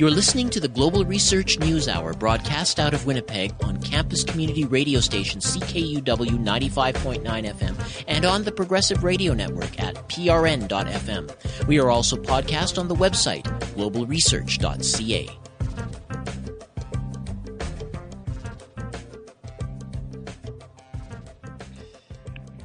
You're 0.00 0.10
listening 0.10 0.48
to 0.50 0.60
the 0.60 0.68
Global 0.68 1.04
Research 1.04 1.58
News 1.58 1.86
Hour 1.86 2.14
broadcast 2.14 2.80
out 2.80 2.94
of 2.94 3.04
Winnipeg 3.04 3.52
on 3.62 3.82
campus 3.82 4.24
community 4.24 4.64
radio 4.64 4.98
station 4.98 5.42
CKUW 5.42 6.02
95.9 6.02 7.22
FM 7.22 8.04
and 8.08 8.24
on 8.24 8.42
the 8.42 8.50
Progressive 8.50 9.04
Radio 9.04 9.34
Network 9.34 9.78
at 9.78 9.96
prn.fm. 10.08 11.66
We 11.66 11.78
are 11.80 11.90
also 11.90 12.16
podcast 12.16 12.78
on 12.78 12.88
the 12.88 12.94
website 12.94 13.42
globalresearch.ca. 13.74 15.49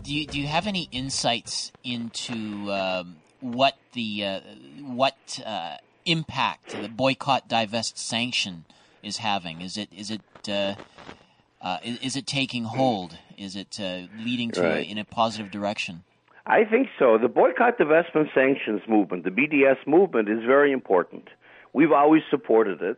do 0.05 0.13
you 0.13 0.27
do 0.27 0.39
you 0.39 0.47
have 0.47 0.67
any 0.67 0.87
insights 0.91 1.71
into 1.83 2.71
um, 2.71 3.17
what 3.41 3.75
the 3.93 4.23
uh, 4.23 4.39
what 4.81 5.39
uh, 5.45 5.77
impact 6.05 6.79
the 6.79 6.87
boycott, 6.87 7.47
divest, 7.47 7.97
sanction 7.97 8.65
is 9.01 9.17
having? 9.17 9.61
Is 9.61 9.77
it 9.77 9.89
is 9.91 10.11
it 10.11 10.21
uh, 10.47 10.75
uh 11.61 11.79
is, 11.83 11.97
is, 11.99 12.15
it 12.15 12.27
taking 12.27 12.65
hold? 12.65 13.17
Is 13.37 13.55
it 13.55 13.79
uh, 13.79 14.03
leading 14.23 14.51
to 14.51 14.61
right. 14.61 14.87
a, 14.87 14.89
in 14.89 14.97
a 14.97 15.05
positive 15.05 15.51
direction? 15.51 16.03
I 16.45 16.63
think 16.63 16.89
so. 16.99 17.17
The 17.17 17.27
boycott, 17.27 17.79
divestment, 17.79 18.31
sanctions 18.35 18.81
movement, 18.87 19.23
the 19.23 19.31
BDS 19.31 19.87
movement, 19.87 20.29
is 20.29 20.43
very 20.45 20.71
important. 20.71 21.29
We've 21.73 21.91
always 21.91 22.21
supported 22.29 22.81
it 22.83 22.97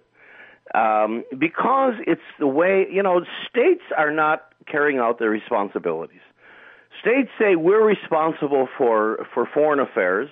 um, 0.75 1.23
because 1.39 1.93
it's 2.05 2.21
the 2.37 2.47
way 2.47 2.85
you 2.91 3.01
know 3.01 3.21
states 3.49 3.83
are 3.97 4.11
not 4.11 4.51
carrying 4.69 4.99
out 4.99 5.19
their 5.19 5.29
responsibilities. 5.29 6.19
States 7.01 7.29
say 7.39 7.55
we're 7.55 7.85
responsible 7.85 8.67
for 8.77 9.25
for 9.33 9.47
foreign 9.53 9.79
affairs. 9.79 10.29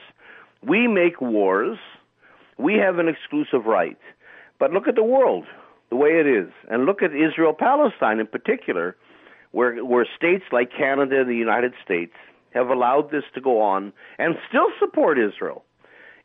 We 0.64 0.88
make 0.88 1.22
wars. 1.22 1.78
We 2.58 2.76
have 2.76 2.98
an 3.00 3.08
exclusive 3.08 3.66
right. 3.66 3.98
But 4.60 4.72
look 4.72 4.88
at 4.88 4.96
the 4.96 5.04
world, 5.04 5.46
the 5.90 5.96
way 5.96 6.20
it 6.20 6.28
is, 6.28 6.50
and 6.70 6.86
look 6.86 7.04
at 7.04 7.12
Israel 7.14 7.54
Palestine 7.54 8.20
in 8.20 8.28
particular, 8.28 8.96
where 9.52 9.84
where 9.84 10.08
states 10.16 10.46
like 10.52 10.72
Canada 10.72 11.22
and 11.22 11.30
the 11.30 11.36
United 11.36 11.74
States 11.84 12.14
have 12.54 12.70
allowed 12.70 13.12
this 13.12 13.24
to 13.34 13.42
go 13.42 13.62
on 13.62 13.92
and 14.18 14.36
still 14.48 14.70
support 14.80 15.20
Israel 15.20 15.64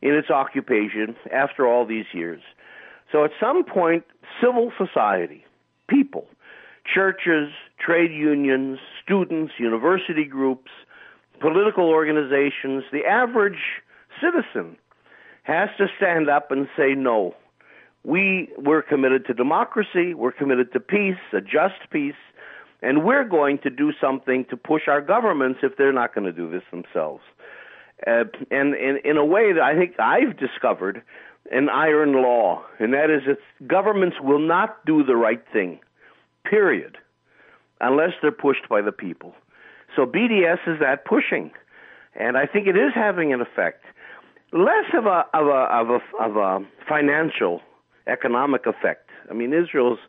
in 0.01 0.15
its 0.15 0.29
occupation 0.29 1.15
after 1.31 1.67
all 1.67 1.85
these 1.85 2.05
years. 2.13 2.41
So 3.11 3.25
at 3.25 3.31
some 3.39 3.63
point, 3.65 4.05
civil 4.41 4.71
society, 4.77 5.45
people, 5.87 6.27
churches, 6.93 7.49
trade 7.79 8.11
unions, 8.11 8.79
students, 9.03 9.53
university 9.59 10.25
groups, 10.25 10.71
political 11.39 11.85
organizations, 11.85 12.83
the 12.91 13.05
average 13.05 13.81
citizen 14.21 14.77
has 15.43 15.69
to 15.77 15.87
stand 15.97 16.29
up 16.29 16.51
and 16.51 16.67
say 16.77 16.93
no. 16.93 17.35
We 18.03 18.49
we're 18.57 18.81
committed 18.81 19.25
to 19.27 19.33
democracy, 19.33 20.13
we're 20.13 20.31
committed 20.31 20.73
to 20.73 20.79
peace, 20.79 21.21
a 21.33 21.41
just 21.41 21.89
peace, 21.91 22.13
and 22.81 23.03
we're 23.03 23.23
going 23.23 23.59
to 23.59 23.69
do 23.69 23.91
something 23.99 24.45
to 24.49 24.57
push 24.57 24.87
our 24.87 25.01
governments 25.01 25.59
if 25.61 25.77
they're 25.77 25.93
not 25.93 26.15
going 26.15 26.25
to 26.25 26.31
do 26.31 26.49
this 26.49 26.63
themselves. 26.71 27.21
Uh, 28.07 28.23
and 28.49 28.73
in, 28.75 28.99
in 29.03 29.17
a 29.17 29.25
way 29.25 29.53
that 29.53 29.61
I 29.61 29.75
think 29.75 29.99
I've 29.99 30.37
discovered 30.37 31.03
an 31.51 31.69
iron 31.69 32.13
law, 32.13 32.63
and 32.79 32.93
that 32.93 33.11
is 33.11 33.21
that 33.27 33.67
governments 33.67 34.17
will 34.21 34.39
not 34.39 34.83
do 34.85 35.03
the 35.03 35.15
right 35.15 35.43
thing, 35.53 35.79
period, 36.43 36.97
unless 37.79 38.11
they're 38.21 38.31
pushed 38.31 38.67
by 38.69 38.81
the 38.81 38.91
people. 38.91 39.33
So 39.95 40.05
BDS 40.05 40.59
is 40.67 40.79
that 40.79 41.05
pushing, 41.05 41.51
and 42.15 42.37
I 42.37 42.45
think 42.45 42.67
it 42.67 42.77
is 42.77 42.91
having 42.93 43.33
an 43.33 43.41
effect. 43.41 43.83
Less 44.53 44.85
of 44.93 45.05
a 45.05 45.25
of 45.33 45.47
a 45.47 45.67
of 45.71 45.89
a 45.89 46.23
of 46.23 46.35
a 46.37 46.65
financial 46.87 47.61
economic 48.07 48.65
effect. 48.65 49.09
I 49.29 49.33
mean, 49.33 49.53
Israel's 49.53 49.99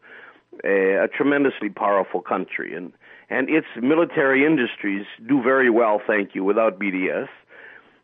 a, 0.64 1.04
a 1.04 1.08
tremendously 1.08 1.68
powerful 1.68 2.20
country, 2.20 2.74
and 2.74 2.92
and 3.30 3.48
its 3.48 3.66
military 3.80 4.44
industries 4.44 5.06
do 5.26 5.42
very 5.42 5.70
well, 5.70 6.00
thank 6.06 6.34
you, 6.34 6.44
without 6.44 6.78
BDS. 6.78 7.28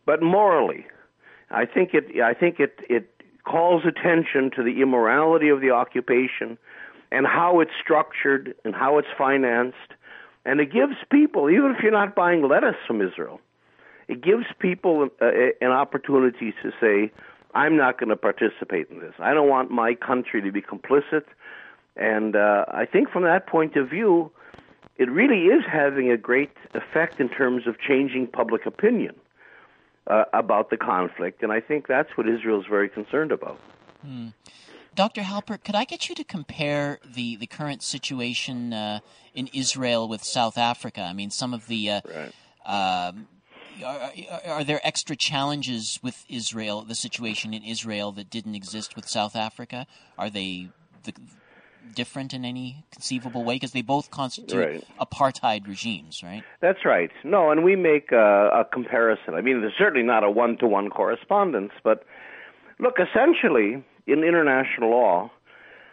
But 0.07 0.23
morally, 0.23 0.87
I 1.51 1.67
think 1.67 1.91
it 1.93 2.21
I 2.21 2.35
think 2.35 2.61
it 2.61 2.81
it 2.88 3.11
calls 3.45 3.83
attention 3.87 4.51
to 4.57 4.62
the 4.62 4.83
immorality 4.83 5.49
of 5.49 5.61
the 5.61 5.71
occupation 5.71 6.59
and 7.11 7.27
how 7.27 7.61
it's 7.61 7.73
structured 7.83 8.55
and 8.64 8.75
how 8.75 8.99
it's 8.99 9.09
financed. 9.16 9.77
And 10.44 10.61
it 10.61 10.73
gives 10.73 10.94
people, 11.11 11.51
even 11.51 11.75
if 11.77 11.83
you're 11.83 11.92
not 11.92 12.14
buying 12.14 12.47
lettuce 12.47 12.77
from 12.87 13.03
Israel, 13.03 13.40
it 14.09 14.23
gives 14.23 14.47
people 14.59 15.09
uh, 15.21 15.31
an 15.61 15.71
opportunity 15.71 16.55
to 16.62 16.73
say, 16.81 17.12
I'm 17.55 17.77
not 17.77 17.99
going 17.99 18.09
to 18.11 18.16
participate 18.16 18.88
in 18.90 19.01
this. 19.01 19.14
I 19.18 19.35
don't 19.35 19.49
want 19.49 19.71
my 19.71 19.94
country 19.94 20.40
to 20.42 20.53
be 20.53 20.62
complicit. 20.62 21.25
And 21.97 22.37
uh, 22.37 22.64
I 22.68 22.87
think 22.87 23.11
from 23.11 23.25
that 23.25 23.47
point 23.47 23.77
of 23.77 23.90
view, 23.90 24.31
it 24.97 25.11
really 25.11 25.47
is 25.47 25.64
having 25.71 26.11
a 26.11 26.16
great 26.16 26.51
effect 26.75 27.21
in 27.21 27.29
terms 27.29 27.66
of 27.66 27.79
changing 27.81 28.27
public 28.27 28.66
opinion 28.66 29.14
uh, 30.09 30.25
about 30.33 30.71
the 30.71 30.77
conflict, 30.77 31.42
and 31.42 31.53
I 31.53 31.61
think 31.61 31.87
that's 31.87 32.16
what 32.16 32.29
Israel 32.29 32.61
is 32.61 32.66
very 32.68 32.88
concerned 32.88 33.31
about. 33.31 33.61
Hmm. 34.05 34.29
Dr. 34.99 35.21
Halper, 35.21 35.63
could 35.63 35.77
I 35.77 35.85
get 35.85 36.09
you 36.09 36.17
to 36.17 36.25
compare 36.25 36.99
the, 37.05 37.37
the 37.37 37.47
current 37.47 37.85
situation 37.85 38.73
uh, 38.73 38.99
in 39.33 39.49
Israel 39.55 40.09
with 40.09 40.25
South 40.25 40.59
Africa? 40.59 41.03
I 41.03 41.13
mean, 41.13 41.31
some 41.31 41.55
of 41.55 41.69
the. 41.69 41.89
Uh, 41.89 42.01
right. 42.05 42.33
Um, 42.67 43.29
are, 43.85 44.11
are, 44.45 44.65
there 44.65 44.81
extra 44.83 45.15
challenges 45.15 46.01
with 46.03 46.25
Israel, 46.29 46.83
the 46.83 46.97
situation 46.97 47.55
in 47.55 47.63
Israel 47.63 48.11
that 48.11 48.29
didn't 48.29 48.57
exist 48.57 48.97
with 48.97 49.09
South 49.09 49.37
Africa? 49.37 49.87
Are 50.19 50.31
they 50.31 50.71
the, 51.05 51.15
different 51.95 52.35
in 52.35 52.45
any 52.45 52.85
conceivable 52.91 53.45
way? 53.45 53.55
Because 53.55 53.71
they 53.71 53.83
both 53.83 54.11
constitute 54.11 54.59
right. 54.59 54.85
apartheid 55.01 55.69
regimes, 55.69 56.25
right? 56.25 56.43
That's 56.61 56.85
right. 56.85 57.13
No, 57.23 57.53
and 57.53 57.63
we 57.63 57.77
make 57.77 58.11
a, 58.11 58.51
a 58.53 58.65
comparison. 58.65 59.35
I 59.35 59.43
mean, 59.43 59.61
there's 59.61 59.79
certainly 59.79 60.05
not 60.05 60.25
a 60.25 60.31
one 60.31 60.59
to 60.59 60.67
one 60.67 60.91
correspondence, 60.91 61.71
but 61.85 62.03
look, 62.81 62.97
essentially, 62.99 63.85
in 64.09 64.25
international 64.25 64.90
law, 64.90 65.31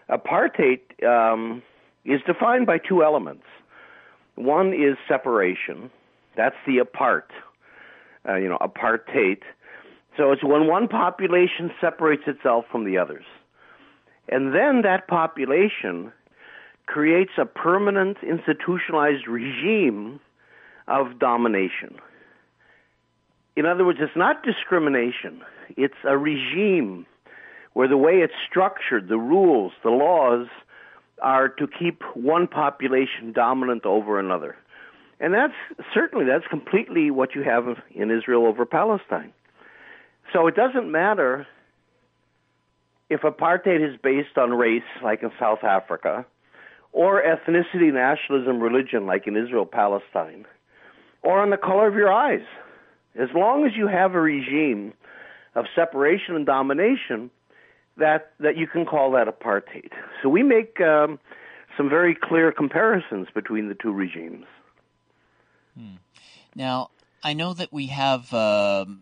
apartheid 0.09 0.79
um, 1.03 1.61
is 2.05 2.21
defined 2.25 2.65
by 2.65 2.77
two 2.77 3.03
elements. 3.03 3.43
One 4.35 4.73
is 4.73 4.97
separation. 5.07 5.91
That's 6.37 6.55
the 6.65 6.79
apart, 6.79 7.29
uh, 8.27 8.35
you 8.35 8.47
know, 8.47 8.57
apartheid. 8.59 9.41
So 10.17 10.31
it's 10.31 10.43
when 10.43 10.67
one 10.67 10.87
population 10.87 11.71
separates 11.79 12.23
itself 12.25 12.65
from 12.71 12.85
the 12.85 12.97
others. 12.97 13.25
And 14.29 14.55
then 14.55 14.81
that 14.83 15.07
population 15.07 16.11
creates 16.85 17.31
a 17.37 17.45
permanent 17.45 18.17
institutionalized 18.23 19.27
regime 19.27 20.19
of 20.87 21.19
domination. 21.19 21.97
In 23.55 23.65
other 23.65 23.85
words, 23.85 23.99
it's 24.01 24.15
not 24.15 24.43
discrimination, 24.43 25.41
it's 25.77 25.95
a 26.03 26.17
regime 26.17 27.05
where 27.75 27.89
the 27.89 27.97
way 27.97 28.13
it's 28.13 28.33
structured, 28.49 29.09
the 29.09 29.17
rules, 29.17 29.73
the 29.83 29.89
laws, 29.89 30.47
are 31.21 31.49
to 31.49 31.67
keep 31.67 32.01
one 32.15 32.47
population 32.47 33.33
dominant 33.33 33.85
over 33.85 34.17
another. 34.17 34.55
And 35.19 35.33
that's 35.33 35.53
certainly 35.93 36.25
that's 36.25 36.47
completely 36.49 37.11
what 37.11 37.35
you 37.35 37.43
have 37.43 37.65
in 37.93 38.11
Israel 38.11 38.45
over 38.45 38.65
Palestine. 38.65 39.33
So 40.31 40.47
it 40.47 40.55
doesn't 40.55 40.89
matter 40.89 41.45
if 43.09 43.21
apartheid 43.21 43.85
is 43.85 43.99
based 44.01 44.37
on 44.37 44.51
race, 44.51 44.81
like 45.03 45.21
in 45.21 45.31
South 45.37 45.65
Africa, 45.65 46.25
or 46.93 47.21
ethnicity, 47.21 47.93
nationalism, 47.93 48.61
religion, 48.61 49.05
like 49.05 49.27
in 49.27 49.35
Israel 49.35 49.65
Palestine, 49.65 50.45
or 51.23 51.41
on 51.41 51.49
the 51.49 51.57
color 51.57 51.89
of 51.89 51.95
your 51.95 52.11
eyes, 52.11 52.45
as 53.19 53.27
long 53.35 53.65
as 53.65 53.73
you 53.75 53.87
have 53.87 54.15
a 54.15 54.21
regime 54.21 54.93
of 55.55 55.65
separation 55.75 56.37
and 56.37 56.45
domination, 56.45 57.29
that 57.97 58.31
that 58.39 58.57
you 58.57 58.67
can 58.67 58.85
call 58.85 59.11
that 59.11 59.27
apartheid. 59.27 59.91
So 60.21 60.29
we 60.29 60.43
make 60.43 60.79
um, 60.81 61.19
some 61.77 61.89
very 61.89 62.15
clear 62.15 62.51
comparisons 62.51 63.27
between 63.33 63.69
the 63.69 63.75
two 63.75 63.91
regimes. 63.91 64.45
Hmm. 65.77 65.95
Now, 66.55 66.89
I 67.23 67.33
know 67.33 67.53
that 67.53 67.71
we 67.71 67.87
have. 67.87 68.33
Um, 68.33 69.01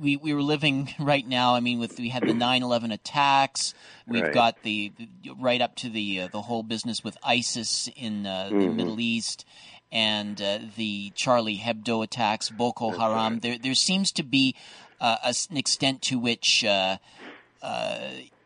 we 0.00 0.16
we 0.16 0.32
were 0.32 0.42
living 0.42 0.94
right 0.98 1.26
now. 1.26 1.54
I 1.54 1.60
mean, 1.60 1.78
with 1.78 1.98
we 1.98 2.08
had 2.08 2.22
the 2.22 2.32
9/11 2.32 2.92
attacks. 2.92 3.74
We've 4.06 4.22
right. 4.22 4.32
got 4.32 4.62
the, 4.62 4.92
right 5.38 5.60
up 5.60 5.76
to 5.76 5.90
the 5.90 6.22
uh, 6.22 6.28
the 6.28 6.42
whole 6.42 6.62
business 6.62 7.02
with 7.02 7.16
ISIS 7.22 7.88
in 7.96 8.26
uh, 8.26 8.46
mm-hmm. 8.46 8.60
the 8.60 8.68
Middle 8.68 9.00
East, 9.00 9.44
and 9.90 10.40
uh, 10.40 10.58
the 10.76 11.10
Charlie 11.14 11.58
Hebdo 11.58 12.04
attacks, 12.04 12.50
Boko 12.50 12.90
Haram. 12.90 13.34
Right. 13.34 13.42
There 13.42 13.58
there 13.58 13.74
seems 13.74 14.12
to 14.12 14.22
be 14.22 14.54
uh, 15.00 15.16
an 15.24 15.56
extent 15.56 16.02
to 16.02 16.18
which 16.18 16.64
uh, 16.64 16.98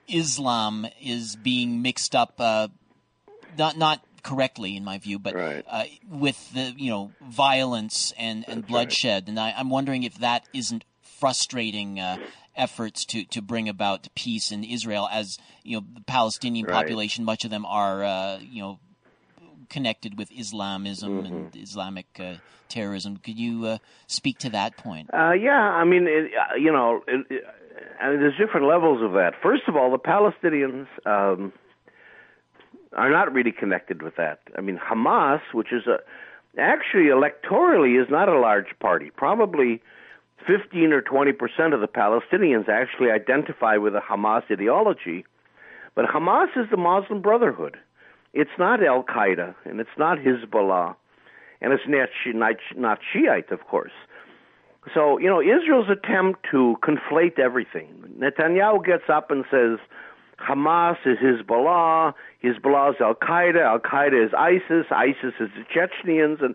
Islam 0.08 0.86
is 1.00 1.36
being 1.36 1.82
mixed 1.82 2.14
up. 2.14 2.38
not 2.38 3.76
not 3.76 4.04
correctly 4.22 4.76
in 4.76 4.84
my 4.84 4.98
view, 4.98 5.18
but 5.18 5.34
right. 5.34 5.64
uh, 5.68 5.84
with 6.08 6.52
the 6.52 6.74
you 6.76 6.90
know 6.90 7.12
violence 7.20 8.12
and, 8.18 8.44
and 8.48 8.66
bloodshed, 8.66 9.24
right. 9.24 9.28
and 9.28 9.38
I, 9.38 9.50
am 9.50 9.70
wondering 9.70 10.02
if 10.02 10.18
that 10.18 10.44
isn't 10.52 10.84
frustrating 11.02 12.00
uh, 12.00 12.18
efforts 12.56 13.04
to, 13.06 13.24
to 13.26 13.40
bring 13.40 13.68
about 13.68 14.08
peace 14.14 14.52
in 14.52 14.64
Israel, 14.64 15.08
as 15.10 15.38
you 15.62 15.76
know, 15.76 15.86
the 15.94 16.02
Palestinian 16.02 16.66
right. 16.66 16.74
population, 16.74 17.24
much 17.24 17.44
of 17.44 17.50
them 17.50 17.64
are 17.66 18.02
uh, 18.04 18.38
you 18.40 18.62
know 18.62 18.78
connected 19.68 20.18
with 20.18 20.30
Islamism 20.32 21.22
mm-hmm. 21.22 21.26
and 21.26 21.56
Islamic 21.56 22.06
uh, 22.18 22.34
terrorism. 22.68 23.16
Could 23.16 23.38
you 23.38 23.66
uh, 23.66 23.78
speak 24.06 24.38
to 24.40 24.50
that 24.50 24.76
point? 24.76 25.10
Uh, 25.12 25.32
yeah, 25.32 25.60
I 25.60 25.84
mean, 25.84 26.06
it, 26.06 26.30
uh, 26.34 26.56
you 26.56 26.72
know, 26.72 27.02
it, 27.08 27.26
it, 27.30 27.44
I 28.02 28.10
mean, 28.10 28.20
there's 28.20 28.36
different 28.36 28.66
levels 28.66 29.02
of 29.02 29.12
that. 29.12 29.34
First 29.42 29.62
of 29.68 29.76
all, 29.76 29.90
the 29.90 29.98
Palestinians. 29.98 30.86
Um, 31.06 31.52
are 32.94 33.10
not 33.10 33.32
really 33.32 33.52
connected 33.52 34.02
with 34.02 34.16
that. 34.16 34.40
I 34.56 34.60
mean, 34.60 34.78
Hamas, 34.78 35.40
which 35.52 35.72
is 35.72 35.86
a 35.86 35.98
actually 36.58 37.04
electorally 37.04 38.00
is 38.00 38.08
not 38.10 38.28
a 38.28 38.38
large 38.38 38.78
party. 38.80 39.10
Probably 39.16 39.80
15 40.46 40.92
or 40.92 41.00
20 41.00 41.32
percent 41.32 41.74
of 41.74 41.80
the 41.80 41.88
Palestinians 41.88 42.68
actually 42.68 43.10
identify 43.10 43.76
with 43.76 43.94
the 43.94 44.00
Hamas 44.00 44.42
ideology, 44.50 45.24
but 45.94 46.04
Hamas 46.04 46.48
is 46.56 46.68
the 46.70 46.76
Muslim 46.76 47.22
Brotherhood. 47.22 47.78
It's 48.34 48.50
not 48.58 48.82
Al 48.82 49.02
Qaeda 49.04 49.54
and 49.64 49.80
it's 49.80 49.96
not 49.98 50.18
Hezbollah, 50.18 50.94
and 51.60 51.72
it's 51.72 51.82
not, 51.86 52.98
Shiite, 53.12 53.50
of 53.50 53.66
course. 53.66 53.92
So, 54.94 55.18
you 55.18 55.28
know, 55.28 55.40
Israel's 55.40 55.88
attempt 55.88 56.46
to 56.50 56.76
conflate 56.82 57.38
everything. 57.38 57.88
Netanyahu 58.18 58.84
gets 58.84 59.04
up 59.08 59.30
and 59.30 59.44
says 59.50 59.78
Hamas 60.38 60.96
is 61.06 61.18
Hezbollah, 61.18 62.14
Hezbollah 62.42 62.90
is 62.90 62.96
Al 63.00 63.14
Qaeda, 63.14 63.60
Al 63.60 63.78
Qaeda 63.78 64.26
is 64.26 64.32
ISIS, 64.34 64.86
ISIS 64.90 65.34
is 65.40 65.48
the 65.56 65.64
Chechens, 65.72 66.38
and 66.40 66.54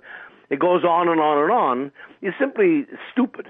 it 0.50 0.60
goes 0.60 0.84
on 0.84 1.08
and 1.08 1.20
on 1.20 1.42
and 1.42 1.52
on. 1.52 1.92
Is 2.22 2.34
simply 2.40 2.86
stupid, 3.12 3.48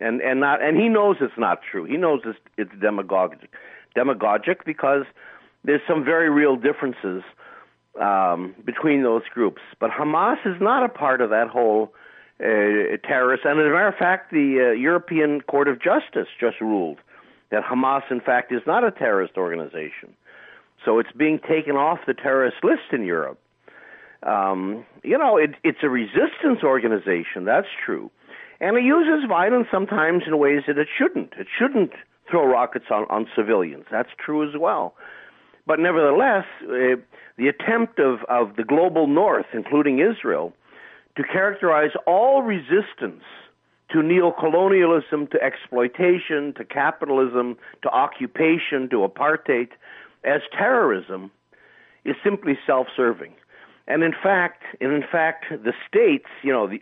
and 0.00 0.20
and 0.20 0.40
not 0.40 0.62
and 0.62 0.76
he 0.76 0.88
knows 0.88 1.16
it's 1.20 1.32
not 1.36 1.60
true. 1.68 1.84
He 1.84 1.96
knows 1.96 2.20
it's, 2.24 2.38
it's 2.56 2.70
demagogic, 2.80 3.48
demagogic 3.96 4.64
because 4.64 5.04
there's 5.64 5.80
some 5.88 6.04
very 6.04 6.30
real 6.30 6.56
differences 6.56 7.22
um, 8.00 8.54
between 8.64 9.02
those 9.02 9.22
groups. 9.34 9.62
But 9.80 9.90
Hamas 9.90 10.46
is 10.46 10.60
not 10.60 10.84
a 10.84 10.88
part 10.88 11.20
of 11.20 11.30
that 11.30 11.48
whole 11.48 11.92
uh, 12.42 12.96
terrorist. 13.06 13.44
And 13.44 13.60
as 13.60 13.66
a 13.66 13.70
matter 13.70 13.88
of 13.88 13.94
fact, 13.96 14.32
the 14.32 14.70
uh, 14.70 14.72
European 14.72 15.40
Court 15.42 15.68
of 15.68 15.80
Justice 15.80 16.28
just 16.40 16.60
ruled 16.60 16.98
that 17.50 17.62
Hamas, 17.62 18.02
in 18.10 18.20
fact, 18.20 18.52
is 18.52 18.62
not 18.66 18.82
a 18.84 18.90
terrorist 18.90 19.36
organization. 19.36 20.14
So 20.84 20.98
it's 20.98 21.12
being 21.16 21.38
taken 21.38 21.76
off 21.76 22.00
the 22.06 22.14
terrorist 22.14 22.56
list 22.64 22.92
in 22.92 23.04
Europe. 23.04 23.38
Um, 24.24 24.84
you 25.02 25.18
know, 25.18 25.36
it, 25.36 25.54
it's 25.62 25.78
a 25.82 25.88
resistance 25.88 26.62
organization, 26.64 27.44
that's 27.44 27.68
true. 27.84 28.10
And 28.60 28.76
it 28.76 28.84
uses 28.84 29.28
violence 29.28 29.66
sometimes 29.70 30.22
in 30.26 30.38
ways 30.38 30.62
that 30.66 30.78
it 30.78 30.88
shouldn't. 30.96 31.34
It 31.36 31.48
shouldn't 31.58 31.92
throw 32.30 32.46
rockets 32.46 32.86
on, 32.90 33.06
on 33.10 33.26
civilians. 33.36 33.84
That's 33.90 34.10
true 34.24 34.48
as 34.48 34.58
well. 34.58 34.94
But 35.66 35.78
nevertheless, 35.78 36.44
uh, 36.62 36.96
the 37.36 37.48
attempt 37.48 37.98
of, 37.98 38.20
of 38.28 38.56
the 38.56 38.64
global 38.64 39.06
north, 39.06 39.46
including 39.52 40.00
Israel, 40.00 40.52
to 41.16 41.22
characterize 41.22 41.90
all 42.06 42.42
resistance 42.42 43.22
to 43.90 43.98
neocolonialism, 43.98 45.30
to 45.30 45.42
exploitation, 45.42 46.54
to 46.56 46.64
capitalism, 46.64 47.56
to 47.82 47.88
occupation, 47.90 48.88
to 48.88 49.06
apartheid 49.06 49.68
as 50.24 50.40
terrorism 50.56 51.30
is 52.04 52.16
simply 52.24 52.58
self-serving. 52.66 53.34
And 53.86 54.02
in 54.02 54.12
fact, 54.22 54.62
and 54.80 54.92
in 54.92 55.02
fact, 55.10 55.46
the 55.50 55.72
states, 55.86 56.28
you 56.42 56.52
know, 56.52 56.68
the, 56.68 56.80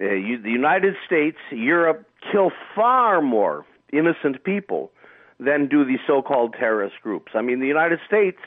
uh, 0.00 0.12
you, 0.12 0.40
the 0.40 0.50
United 0.50 0.94
States, 1.04 1.38
Europe, 1.50 2.06
kill 2.30 2.52
far 2.74 3.20
more 3.20 3.66
innocent 3.92 4.44
people 4.44 4.92
than 5.40 5.66
do 5.66 5.84
these 5.84 5.98
so-called 6.06 6.54
terrorist 6.58 6.96
groups. 7.02 7.32
I 7.34 7.42
mean, 7.42 7.60
the 7.60 7.66
United 7.66 7.98
States 8.06 8.38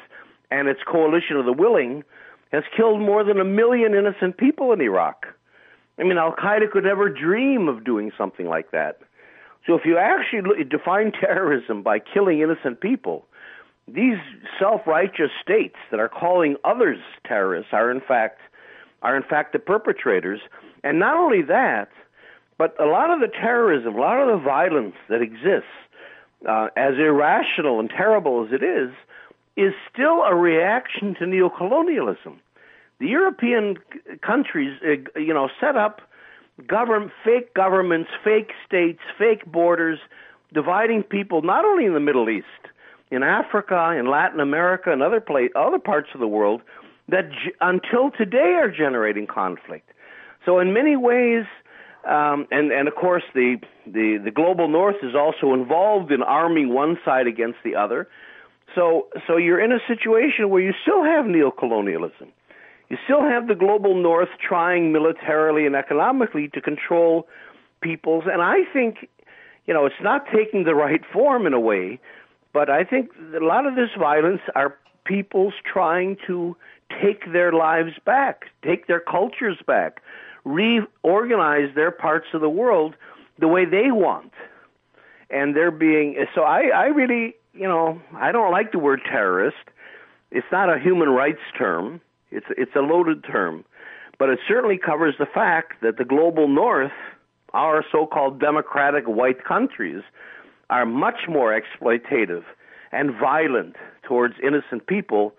and 0.52 0.68
its 0.68 0.80
coalition 0.88 1.36
of 1.36 1.46
the 1.46 1.54
willing 1.54 2.04
has 2.52 2.64
killed 2.76 3.02
more 3.02 3.24
than 3.24 3.40
a 3.40 3.46
million 3.46 3.94
innocent 3.94 4.38
people 4.38 4.72
in 4.72 4.82
Iraq. 4.82 5.26
I 6.00 6.04
mean, 6.04 6.18
Al 6.18 6.34
Qaeda 6.34 6.72
could 6.72 6.84
never 6.84 7.10
dream 7.10 7.68
of 7.68 7.84
doing 7.84 8.12
something 8.18 8.48
like 8.48 8.72
that. 8.72 9.00
So 9.66 9.74
if 9.74 9.82
you 9.86 9.98
actually 9.98 10.64
define 10.64 11.12
terrorism 11.12 11.82
by 11.82 12.00
killing 12.00 12.42
innocent 12.42 12.82
people, 12.82 13.26
these 13.88 14.18
self-righteous 14.60 15.32
states 15.42 15.76
that 15.92 16.00
are 16.00 16.10
calling 16.10 16.56
others 16.64 17.00
terrorists 17.26 17.72
are 17.72 17.92
in 17.92 18.02
fact 18.02 18.40
are 19.02 19.16
in 19.16 19.24
fact 19.24 19.54
the 19.54 19.60
perpetrators. 19.60 20.40
And 20.84 21.00
not 21.00 21.16
only 21.16 21.44
that, 21.44 21.90
but 22.58 22.80
a 22.80 22.86
lot 22.86 23.12
of 23.12 23.20
the 23.20 23.28
terrorism, 23.28 23.96
a 23.96 24.00
lot 24.00 24.20
of 24.20 24.40
the 24.40 24.44
violence 24.44 24.96
that 25.10 25.22
exists, 25.22 25.70
uh, 26.48 26.70
as 26.76 26.94
irrational 26.98 27.80
and 27.80 27.90
terrible 27.90 28.46
as 28.46 28.54
it 28.54 28.64
is, 28.64 28.92
is 29.56 29.74
still 29.92 30.24
a 30.24 30.36
reaction 30.36 31.16
to 31.16 31.26
neocolonialism. 31.26 32.38
The 33.00 33.08
European 33.08 33.78
countries, 34.22 34.80
uh, 34.84 35.20
you 35.20 35.34
know, 35.34 35.50
set 35.60 35.76
up 35.76 36.02
government, 36.68 37.12
fake 37.24 37.54
governments, 37.54 38.10
fake 38.24 38.52
states, 38.66 39.00
fake 39.18 39.46
borders, 39.46 40.00
dividing 40.54 41.04
people 41.04 41.42
not 41.42 41.66
only 41.66 41.86
in 41.86 41.94
the 41.94 42.00
Middle 42.00 42.30
East, 42.30 42.46
in 43.12 43.24
Africa, 43.24 43.96
in 43.98 44.10
Latin 44.10 44.40
America, 44.40 44.92
and 44.92 45.02
other 45.04 45.22
place, 45.22 45.52
other 45.56 45.80
parts 45.80 46.10
of 46.14 46.20
the 46.20 46.28
world 46.28 46.62
that 47.10 47.30
j- 47.30 47.54
until 47.62 48.12
today 48.12 48.56
are 48.56 48.70
generating 48.70 49.28
conflict. 49.28 49.92
So 50.46 50.60
in 50.60 50.74
many 50.74 50.96
ways, 50.96 51.46
um, 52.08 52.48
and 52.52 52.72
and 52.72 52.88
of 52.88 52.96
course 52.96 53.24
the, 53.34 53.58
the 53.86 54.20
the 54.24 54.32
global 54.32 54.68
north 54.68 54.98
is 55.04 55.16
also 55.16 55.54
involved 55.54 56.12
in 56.12 56.22
arming 56.24 56.74
one 56.74 56.98
side 57.04 57.28
against 57.28 57.58
the 57.64 57.76
other. 57.76 58.08
So 58.76 59.08
so 59.26 59.38
you're 59.38 59.64
in 59.64 59.72
a 59.72 59.80
situation 59.88 60.50
where 60.50 60.62
you 60.62 60.74
still 60.84 61.04
have 61.04 61.26
neocolonialism. 61.26 62.28
You 62.90 62.98
still 63.06 63.22
have 63.22 63.48
the 63.48 63.56
global 63.56 63.96
north 63.96 64.30
trying 64.48 64.92
militarily 64.92 65.66
and 65.66 65.76
economically 65.76 66.50
to 66.50 66.62
control 66.62 67.28
peoples, 67.82 68.26
and 68.32 68.42
I 68.42 68.64
think, 68.72 69.10
you 69.66 69.74
know, 69.74 69.86
it's 69.86 69.96
not 70.02 70.26
taking 70.34 70.66
the 70.66 70.76
right 70.76 71.02
form 71.12 71.48
in 71.48 71.54
a 71.54 71.60
way, 71.60 72.00
but 72.54 72.70
I 72.70 72.84
think 72.84 73.10
a 73.36 73.44
lot 73.44 73.66
of 73.66 73.76
this 73.76 73.90
violence 73.98 74.42
are 74.54 74.76
peoples 75.04 75.54
trying 75.72 76.18
to 76.28 76.56
take 77.02 77.32
their 77.32 77.52
lives 77.52 77.94
back, 78.06 78.46
take 78.64 78.88
their 78.88 79.00
cultures 79.00 79.58
back, 79.66 80.02
reorganize 80.44 81.74
their 81.76 81.92
parts 81.92 82.28
of 82.34 82.42
the 82.42 82.50
world 82.50 82.96
the 83.40 83.48
way 83.48 83.66
they 83.66 83.92
want. 83.92 84.32
And 85.30 85.56
they're 85.56 85.72
being 85.72 86.24
so 86.36 86.42
I, 86.44 86.68
I 86.68 86.86
really 86.86 87.36
you 87.56 87.68
know, 87.68 88.02
I 88.16 88.32
don't 88.32 88.52
like 88.52 88.72
the 88.72 88.80
word 88.80 89.02
terrorist. 89.10 89.58
It's 90.32 90.48
not 90.52 90.70
a 90.70 90.80
human 90.80 91.10
rights 91.10 91.42
term. 91.58 92.02
It's 92.32 92.48
it's 92.58 92.76
a 92.76 92.82
loaded 92.82 93.24
term, 93.24 93.64
but 94.20 94.30
it 94.30 94.40
certainly 94.48 94.78
covers 94.78 95.16
the 95.18 95.26
fact 95.26 95.82
that 95.82 95.98
the 95.98 96.06
global 96.06 96.48
north, 96.48 96.92
our 97.54 97.84
so-called 97.92 98.40
democratic 98.40 99.06
white 99.06 99.44
countries, 99.46 100.04
are 100.70 100.86
much 100.86 101.28
more 101.30 101.58
exploitative 101.60 102.44
and 102.92 103.12
violent 103.18 103.76
towards 104.04 104.36
innocent 104.44 104.88
people 104.88 105.34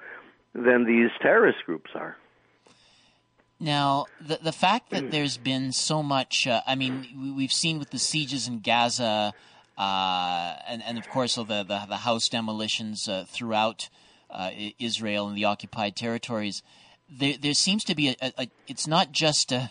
than 0.55 0.87
these 0.87 1.11
terrorist 1.21 1.59
groups 1.67 1.91
are. 1.95 2.17
Now, 3.59 4.07
the 4.21 4.39
the 4.43 4.53
fact 4.53 4.91
that 4.91 5.11
there's 5.11 5.39
been 5.39 5.73
so 5.73 6.03
much, 6.03 6.47
uh, 6.47 6.61
I 6.67 6.75
mean, 6.75 7.35
we've 7.37 7.53
seen 7.53 7.79
with 7.79 7.91
the 7.91 7.99
sieges 7.99 8.49
in 8.49 8.61
Gaza, 8.61 9.33
uh, 9.79 10.57
and 10.69 10.83
and 10.83 10.99
of 10.99 11.09
course 11.09 11.35
the 11.37 11.45
the, 11.45 11.85
the 11.89 11.99
house 11.99 12.29
demolitions 12.29 13.09
uh, 13.09 13.25
throughout 13.29 13.89
uh, 14.31 14.51
Israel 14.79 15.29
and 15.29 15.37
the 15.37 15.45
occupied 15.45 15.97
territories 15.97 16.63
there, 17.09 17.35
there 17.41 17.55
seems 17.55 17.85
to 17.85 17.95
be 17.95 18.09
a, 18.09 18.17
a, 18.21 18.33
a 18.39 18.49
it's 18.67 18.87
not 18.87 19.13
just 19.13 19.53
a, 19.53 19.71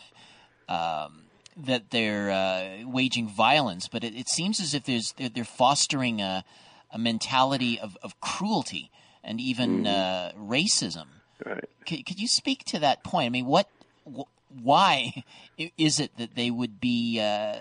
um, 0.69 1.23
that 1.57 1.91
they're 1.91 2.31
uh, 2.31 2.87
waging 2.87 3.27
violence, 3.27 3.87
but 3.87 4.03
it, 4.03 4.15
it, 4.15 4.27
seems 4.27 4.59
as 4.59 4.73
if 4.73 4.85
there's 4.85 5.13
they're, 5.13 5.29
they're 5.29 5.43
fostering 5.43 6.21
a, 6.21 6.43
a 6.91 6.97
mentality 6.97 7.79
of, 7.79 7.97
of 8.03 8.19
cruelty 8.19 8.91
and 9.23 9.39
even 9.39 9.83
mm. 9.83 9.87
uh, 9.87 10.31
racism. 10.37 11.07
Right. 11.45 11.69
Could, 11.85 12.05
could 12.05 12.19
you 12.19 12.27
speak 12.27 12.63
to 12.65 12.79
that 12.79 13.03
point? 13.03 13.27
I 13.27 13.29
mean, 13.29 13.45
what, 13.45 13.69
wh- 14.05 14.29
why 14.49 15.23
is 15.77 15.99
it 15.99 16.17
that 16.17 16.35
they 16.35 16.51
would 16.51 16.79
be 16.79 17.19
uh, 17.19 17.57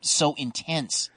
so 0.00 0.34
intense 0.34 1.10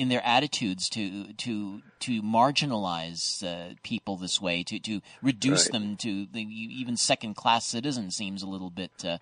in 0.00 0.08
their 0.08 0.24
attitudes 0.24 0.88
to 0.88 1.34
to 1.34 1.82
to 1.98 2.22
marginalize 2.22 3.44
uh, 3.44 3.74
people 3.82 4.16
this 4.16 4.40
way, 4.40 4.62
to 4.62 4.78
to 4.78 5.02
reduce 5.22 5.66
right. 5.66 5.72
them 5.72 5.96
to 5.98 6.26
the, 6.32 6.40
even 6.40 6.96
second 6.96 7.34
class 7.34 7.66
citizens 7.66 8.16
seems 8.16 8.42
a 8.42 8.46
little 8.48 8.70
bit 8.70 8.90
uh, 9.04 9.18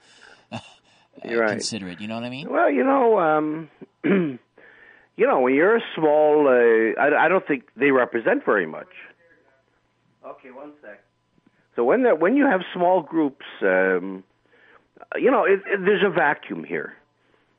uh, 0.53 0.59
right. 1.25 1.51
considerate. 1.51 2.01
You 2.01 2.07
know 2.07 2.15
what 2.15 2.23
I 2.23 2.31
mean? 2.31 2.49
Well, 2.49 2.71
you 2.71 2.85
know, 2.85 3.19
um, 3.19 3.69
you 4.05 4.39
know, 5.27 5.41
when 5.41 5.55
you're 5.55 5.79
a 5.79 5.83
small, 5.97 6.47
uh, 6.47 7.01
I, 7.01 7.25
I 7.25 7.29
don't 7.29 7.45
think 7.45 7.65
they 7.77 7.91
represent 7.91 8.45
very 8.45 8.67
much. 8.67 8.93
Okay, 10.25 10.53
one 10.53 10.75
sec. 10.81 11.03
So 11.75 11.83
when 11.83 12.05
the, 12.05 12.15
when 12.15 12.37
you 12.37 12.47
have 12.47 12.61
small 12.73 13.03
groups, 13.03 13.47
um, 13.63 14.23
you 15.17 15.33
know, 15.33 15.43
it, 15.43 15.61
it, 15.67 15.81
there's 15.85 16.05
a 16.05 16.11
vacuum 16.11 16.63
here. 16.63 16.95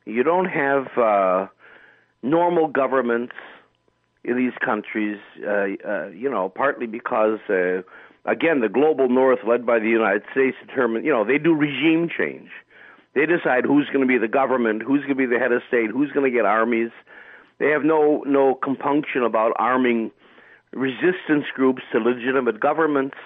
You 0.05 0.23
don't 0.23 0.45
have 0.45 0.87
uh, 0.97 1.47
normal 2.21 2.67
governments 2.67 3.33
in 4.23 4.37
these 4.37 4.53
countries, 4.63 5.17
uh, 5.45 5.67
uh, 5.87 6.07
you 6.07 6.29
know, 6.29 6.49
partly 6.49 6.87
because, 6.87 7.39
uh, 7.49 7.81
again, 8.25 8.59
the 8.59 8.69
global 8.69 9.09
north, 9.09 9.39
led 9.47 9.65
by 9.65 9.79
the 9.79 9.87
United 9.87 10.23
States, 10.31 10.57
determine, 10.65 11.05
you 11.05 11.11
know, 11.11 11.23
they 11.23 11.37
do 11.37 11.53
regime 11.53 12.09
change. 12.09 12.49
They 13.15 13.25
decide 13.25 13.65
who's 13.65 13.87
going 13.87 14.01
to 14.01 14.07
be 14.07 14.17
the 14.17 14.27
government, 14.27 14.83
who's 14.83 15.01
going 15.01 15.09
to 15.09 15.15
be 15.15 15.25
the 15.25 15.39
head 15.39 15.51
of 15.51 15.61
state, 15.67 15.89
who's 15.89 16.11
going 16.11 16.29
to 16.29 16.35
get 16.35 16.45
armies. 16.45 16.91
They 17.57 17.69
have 17.69 17.83
no 17.83 18.23
no 18.25 18.55
compunction 18.55 19.23
about 19.23 19.53
arming 19.57 20.11
resistance 20.71 21.45
groups 21.53 21.81
to 21.91 21.99
legitimate 21.99 22.59
governments. 22.59 23.17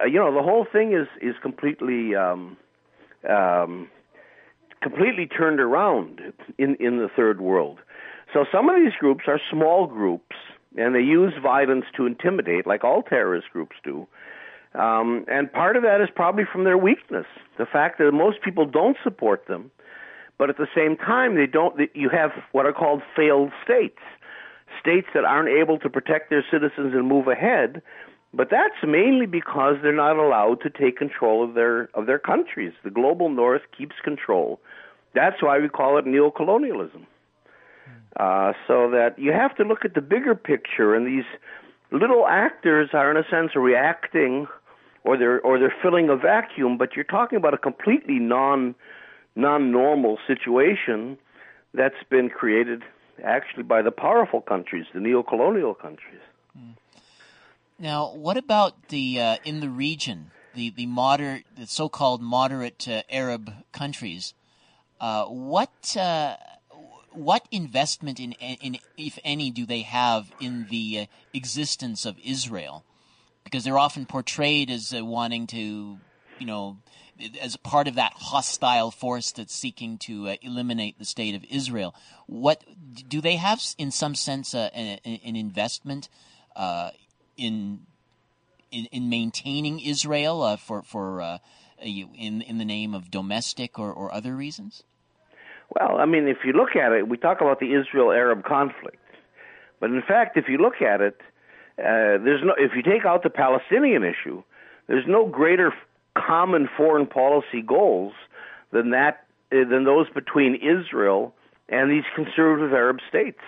Uh, 0.00 0.04
you 0.04 0.18
know, 0.18 0.32
the 0.32 0.42
whole 0.42 0.66
thing 0.70 0.92
is 0.92 1.08
is 1.20 1.34
completely 1.42 2.14
um, 2.14 2.56
um, 3.28 3.88
completely 4.82 5.26
turned 5.26 5.58
around 5.58 6.20
in 6.58 6.76
in 6.76 6.98
the 6.98 7.08
third 7.08 7.40
world. 7.40 7.78
So 8.32 8.46
some 8.50 8.68
of 8.70 8.76
these 8.76 8.94
groups 8.98 9.24
are 9.26 9.40
small 9.50 9.86
groups, 9.86 10.36
and 10.76 10.94
they 10.94 11.00
use 11.00 11.34
violence 11.42 11.84
to 11.96 12.06
intimidate, 12.06 12.66
like 12.66 12.82
all 12.82 13.02
terrorist 13.02 13.48
groups 13.52 13.76
do. 13.84 14.06
Um, 14.74 15.26
and 15.28 15.52
part 15.52 15.76
of 15.76 15.82
that 15.82 16.00
is 16.00 16.08
probably 16.14 16.44
from 16.50 16.64
their 16.64 16.78
weakness, 16.78 17.26
the 17.58 17.66
fact 17.66 17.98
that 17.98 18.10
most 18.12 18.40
people 18.42 18.64
don't 18.64 18.96
support 19.04 19.46
them. 19.46 19.70
but 20.38 20.50
at 20.50 20.56
the 20.56 20.66
same 20.74 20.96
time, 20.96 21.36
they 21.36 21.46
don't. 21.46 21.78
You 21.94 22.08
have 22.08 22.32
what 22.50 22.66
are 22.66 22.72
called 22.72 23.02
failed 23.14 23.52
states, 23.62 24.00
states 24.80 25.06
that 25.14 25.24
aren't 25.24 25.48
able 25.48 25.78
to 25.78 25.88
protect 25.88 26.30
their 26.30 26.44
citizens 26.50 26.94
and 26.94 27.06
move 27.06 27.28
ahead. 27.28 27.80
But 28.34 28.48
that's 28.50 28.74
mainly 28.82 29.26
because 29.26 29.76
they're 29.82 29.92
not 29.94 30.16
allowed 30.16 30.60
to 30.62 30.70
take 30.70 30.96
control 30.96 31.44
of 31.44 31.54
their 31.54 31.90
of 31.94 32.06
their 32.06 32.18
countries. 32.18 32.72
The 32.82 32.90
global 32.90 33.28
north 33.28 33.62
keeps 33.76 33.94
control. 34.02 34.58
That's 35.14 35.40
why 35.42 35.60
we 35.60 35.68
call 35.68 35.96
it 35.98 36.06
neocolonialism. 36.06 37.06
Uh, 38.16 38.52
so 38.66 38.90
that 38.90 39.18
you 39.18 39.32
have 39.32 39.56
to 39.56 39.64
look 39.64 39.84
at 39.84 39.94
the 39.94 40.02
bigger 40.02 40.34
picture, 40.34 40.94
and 40.94 41.06
these 41.06 41.24
little 41.90 42.26
actors 42.26 42.90
are, 42.92 43.10
in 43.10 43.16
a 43.16 43.26
sense, 43.30 43.56
reacting, 43.56 44.46
or 45.04 45.16
they're 45.16 45.40
or 45.40 45.58
they're 45.58 45.74
filling 45.82 46.10
a 46.10 46.16
vacuum. 46.16 46.76
But 46.76 46.94
you're 46.94 47.04
talking 47.04 47.38
about 47.38 47.54
a 47.54 47.58
completely 47.58 48.18
non 48.18 48.74
non 49.34 49.72
normal 49.72 50.18
situation 50.26 51.16
that's 51.72 52.02
been 52.10 52.28
created 52.28 52.82
actually 53.24 53.62
by 53.62 53.82
the 53.82 53.90
powerful 53.90 54.40
countries, 54.40 54.84
the 54.92 55.00
neo-colonial 55.00 55.74
countries. 55.74 56.20
Now, 57.78 58.14
what 58.14 58.36
about 58.36 58.88
the 58.88 59.20
uh, 59.20 59.36
in 59.44 59.60
the 59.60 59.68
region, 59.68 60.30
the 60.54 60.70
the 60.70 60.86
moderate, 60.86 61.44
the 61.56 61.66
so-called 61.66 62.22
moderate 62.22 62.86
uh, 62.86 63.02
Arab 63.10 63.52
countries? 63.72 64.34
Uh, 65.00 65.24
what 65.24 65.96
uh, 65.96 66.36
what 67.14 67.46
investment 67.50 68.20
in, 68.20 68.32
in, 68.32 68.78
if 68.96 69.18
any, 69.24 69.50
do 69.50 69.66
they 69.66 69.82
have 69.82 70.30
in 70.40 70.66
the 70.70 71.00
uh, 71.00 71.06
existence 71.34 72.04
of 72.04 72.16
Israel? 72.24 72.84
Because 73.44 73.64
they're 73.64 73.78
often 73.78 74.06
portrayed 74.06 74.70
as 74.70 74.94
uh, 74.94 75.04
wanting 75.04 75.46
to, 75.48 75.98
you 76.38 76.46
know, 76.46 76.78
as 77.40 77.56
part 77.56 77.88
of 77.88 77.94
that 77.96 78.12
hostile 78.14 78.90
force 78.90 79.32
that's 79.32 79.54
seeking 79.54 79.98
to 79.98 80.28
uh, 80.28 80.36
eliminate 80.42 80.98
the 80.98 81.04
state 81.04 81.34
of 81.34 81.44
Israel. 81.50 81.94
What 82.26 82.64
do 83.08 83.20
they 83.20 83.36
have, 83.36 83.62
in 83.78 83.90
some 83.90 84.14
sense, 84.14 84.54
uh, 84.54 84.70
an, 84.74 84.98
an, 85.04 85.36
investment 85.36 86.08
uh, 86.56 86.90
in, 87.36 87.80
in, 88.70 88.86
in 88.86 89.08
maintaining 89.08 89.80
Israel 89.80 90.42
uh, 90.42 90.56
for 90.56 90.82
for 90.82 91.40
in 91.80 92.42
in 92.42 92.58
the 92.58 92.64
name 92.64 92.94
of 92.94 93.10
domestic 93.10 93.78
or, 93.78 93.92
or 93.92 94.12
other 94.12 94.34
reasons? 94.34 94.84
Well, 95.78 95.98
I 95.98 96.06
mean, 96.06 96.28
if 96.28 96.38
you 96.44 96.52
look 96.52 96.76
at 96.76 96.92
it, 96.92 97.08
we 97.08 97.16
talk 97.16 97.40
about 97.40 97.60
the 97.60 97.72
Israel-Arab 97.72 98.44
conflict, 98.44 98.98
but 99.80 99.90
in 99.90 100.02
fact, 100.02 100.36
if 100.36 100.48
you 100.48 100.58
look 100.58 100.82
at 100.82 101.00
it, 101.00 101.20
uh, 101.78 102.20
there's 102.22 102.42
no. 102.44 102.54
If 102.58 102.72
you 102.76 102.82
take 102.82 103.06
out 103.06 103.22
the 103.22 103.30
Palestinian 103.30 104.04
issue, 104.04 104.42
there's 104.86 105.06
no 105.06 105.26
greater 105.26 105.72
common 106.14 106.68
foreign 106.76 107.06
policy 107.06 107.62
goals 107.62 108.12
than 108.70 108.90
that 108.90 109.24
uh, 109.50 109.64
than 109.68 109.84
those 109.84 110.08
between 110.10 110.56
Israel 110.56 111.34
and 111.68 111.90
these 111.90 112.04
conservative 112.14 112.72
Arab 112.72 112.98
states. 113.08 113.40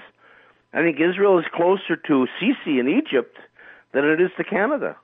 I 0.73 0.81
think 0.81 0.99
Israel 0.99 1.39
is 1.39 1.45
closer 1.55 1.97
to 1.97 2.27
Sisi 2.41 2.81
in 2.81 2.89
Egypt 2.89 3.37
than 3.93 4.05
it 4.05 4.21
is 4.21 4.31
to 4.39 4.45
Canada. 4.45 4.97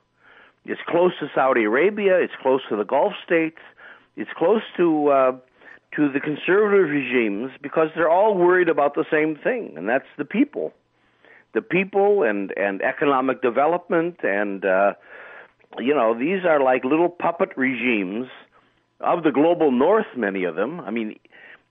It's 0.65 0.81
close 0.87 1.13
to 1.19 1.29
Saudi 1.33 1.63
Arabia. 1.63 2.17
It's 2.17 2.33
close 2.41 2.61
to 2.69 2.75
the 2.75 2.83
Gulf 2.83 3.13
states. 3.23 3.59
It's 4.15 4.31
close 4.35 4.63
to 4.77 5.07
uh, 5.07 5.31
to 5.95 6.09
the 6.09 6.19
conservative 6.19 6.89
regimes 6.89 7.51
because 7.61 7.89
they're 7.95 8.09
all 8.09 8.35
worried 8.35 8.69
about 8.69 8.95
the 8.95 9.05
same 9.11 9.35
thing, 9.35 9.73
and 9.75 9.89
that's 9.89 10.07
the 10.17 10.25
people, 10.25 10.73
the 11.53 11.61
people, 11.61 12.23
and 12.23 12.53
and 12.57 12.81
economic 12.81 13.41
development, 13.41 14.17
and 14.23 14.63
uh, 14.63 14.93
you 15.79 15.93
know 15.93 16.17
these 16.17 16.45
are 16.45 16.61
like 16.61 16.83
little 16.85 17.09
puppet 17.09 17.49
regimes 17.57 18.27
of 18.99 19.23
the 19.23 19.31
global 19.31 19.71
north. 19.71 20.07
Many 20.15 20.45
of 20.45 20.55
them. 20.55 20.79
I 20.79 20.91
mean, 20.91 21.19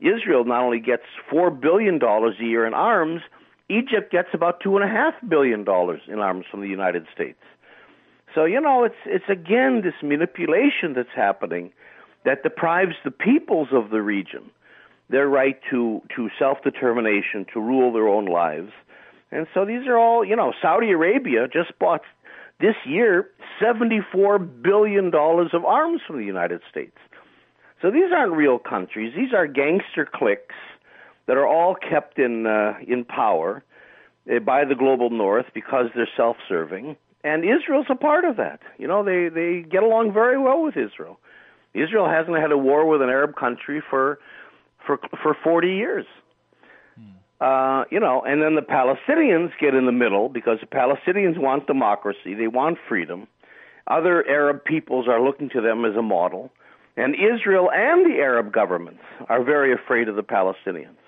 Israel 0.01 0.45
not 0.45 0.63
only 0.63 0.81
gets 0.81 1.05
four 1.31 1.51
billion 1.51 1.99
dollars 1.99 2.37
a 2.41 2.45
year 2.45 2.67
in 2.67 2.75
arms, 2.75 3.23
Egypt 3.71 4.13
gets 4.13 4.29
about 4.35 4.61
two 4.61 4.77
and 4.77 4.85
a 4.85 4.89
half 4.89 5.15
billion 5.29 5.65
dollars 5.65 6.03
in 6.09 6.19
arms 6.19 6.45
from 6.51 6.61
the 6.61 6.69
United 6.69 7.07
States. 7.15 7.41
So 8.35 8.45
you 8.45 8.61
know, 8.61 8.85
it's 8.85 9.01
it's 9.07 9.29
again 9.29 9.81
this 9.83 9.95
manipulation 10.03 10.93
that's 10.95 11.15
happening 11.17 11.73
that 12.25 12.43
deprives 12.43 12.95
the 13.05 13.11
peoples 13.11 13.69
of 13.73 13.91
the 13.91 14.03
region 14.03 14.51
their 15.11 15.29
right 15.29 15.59
to, 15.71 16.01
to 16.15 16.31
self 16.39 16.59
determination, 16.63 17.45
to 17.53 17.61
rule 17.61 17.93
their 17.93 18.09
own 18.09 18.27
lives. 18.27 18.71
And 19.33 19.47
so 19.53 19.65
these 19.65 19.87
are 19.87 19.99
all, 19.99 20.25
you 20.25 20.37
know, 20.37 20.53
Saudi 20.63 20.91
Arabia 20.91 21.47
just 21.53 21.79
bought 21.79 22.03
this 22.61 22.77
year 22.85 23.29
$74 23.61 24.63
billion 24.63 25.07
of 25.15 25.65
arms 25.65 26.01
from 26.07 26.19
the 26.19 26.25
United 26.25 26.61
States. 26.71 26.97
So 27.83 27.91
these 27.91 28.13
aren't 28.15 28.33
real 28.33 28.59
countries. 28.59 29.13
These 29.17 29.33
are 29.33 29.47
gangster 29.47 30.07
cliques 30.13 30.55
that 31.27 31.37
are 31.37 31.47
all 31.47 31.75
kept 31.75 32.19
in, 32.19 32.47
uh, 32.47 32.75
in 32.87 33.05
power 33.05 33.63
uh, 34.31 34.41
by 34.41 34.65
the 34.65 34.75
global 34.75 35.11
north 35.11 35.47
because 35.55 35.87
they're 35.95 36.09
self 36.17 36.37
serving. 36.49 36.97
And 37.23 37.45
Israel's 37.45 37.87
a 37.89 37.95
part 37.95 38.25
of 38.25 38.37
that. 38.37 38.61
You 38.79 38.89
know, 38.89 39.05
they, 39.05 39.29
they 39.29 39.63
get 39.63 39.83
along 39.83 40.13
very 40.13 40.39
well 40.39 40.63
with 40.63 40.77
Israel. 40.77 41.19
Israel 41.75 42.09
hasn't 42.09 42.37
had 42.37 42.53
a 42.53 42.59
war 42.59 42.87
with 42.87 43.03
an 43.03 43.09
Arab 43.09 43.37
country 43.37 43.83
for 43.89 44.19
for 44.87 44.99
for 45.23 45.37
40 45.43 45.69
years. 45.69 46.07
Hmm. 46.97 47.45
Uh, 47.45 47.85
you 47.91 48.01
know, 48.01 48.23
and 48.23 48.43
then 48.43 48.55
the 48.55 48.63
Palestinians 48.63 49.51
get 49.61 49.75
in 49.75 49.87
the 49.87 49.93
middle 49.93 50.29
because 50.29 50.59
the 50.61 50.67
Palestinians 50.67 51.39
want 51.39 51.67
democracy, 51.67 52.35
they 52.35 52.49
want 52.49 52.79
freedom. 52.89 53.27
Other 53.87 54.27
Arab 54.29 54.65
peoples 54.65 55.09
are 55.09 55.21
looking 55.23 55.49
to 55.51 55.61
them 55.61 55.85
as 55.85 55.97
a 55.97 56.03
model, 56.03 56.51
and 56.97 57.15
Israel 57.15 57.71
and 57.73 58.07
the 58.07 58.19
Arab 58.19 58.53
governments 58.53 59.03
are 59.29 59.43
very 59.43 59.73
afraid 59.73 60.09
of 60.09 60.17
the 60.17 60.23
Palestinians. 60.23 61.00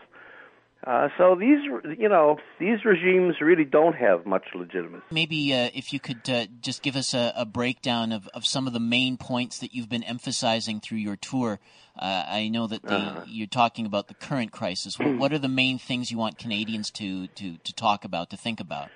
Uh, 0.84 1.08
so 1.16 1.36
these, 1.36 1.60
you 1.96 2.08
know, 2.08 2.38
these 2.58 2.84
regimes 2.84 3.36
really 3.40 3.64
don't 3.64 3.94
have 3.94 4.26
much 4.26 4.42
legitimacy. 4.52 5.04
Maybe 5.12 5.54
uh, 5.54 5.70
if 5.72 5.92
you 5.92 6.00
could 6.00 6.28
uh, 6.28 6.46
just 6.60 6.82
give 6.82 6.96
us 6.96 7.14
a, 7.14 7.32
a, 7.36 7.46
breakdown 7.46 8.10
of, 8.10 8.26
of 8.34 8.44
some 8.44 8.66
of 8.66 8.72
the 8.72 8.80
main 8.80 9.16
points 9.16 9.60
that 9.60 9.74
you've 9.74 9.88
been 9.88 10.02
emphasizing 10.02 10.80
through 10.80 10.98
your 10.98 11.14
tour. 11.14 11.60
Uh, 11.96 12.24
I 12.26 12.48
know 12.48 12.66
that 12.66 12.82
the, 12.82 12.96
uh-huh. 12.96 13.24
you're 13.28 13.46
talking 13.46 13.86
about 13.86 14.08
the 14.08 14.14
current 14.14 14.50
crisis. 14.50 14.98
What, 14.98 15.18
what, 15.18 15.32
are 15.32 15.38
the 15.38 15.48
main 15.48 15.78
things 15.78 16.10
you 16.10 16.18
want 16.18 16.36
Canadians 16.36 16.90
to, 16.92 17.28
to, 17.28 17.58
to 17.58 17.72
talk 17.74 18.04
about, 18.04 18.30
to 18.30 18.36
think 18.36 18.58
about? 18.58 18.88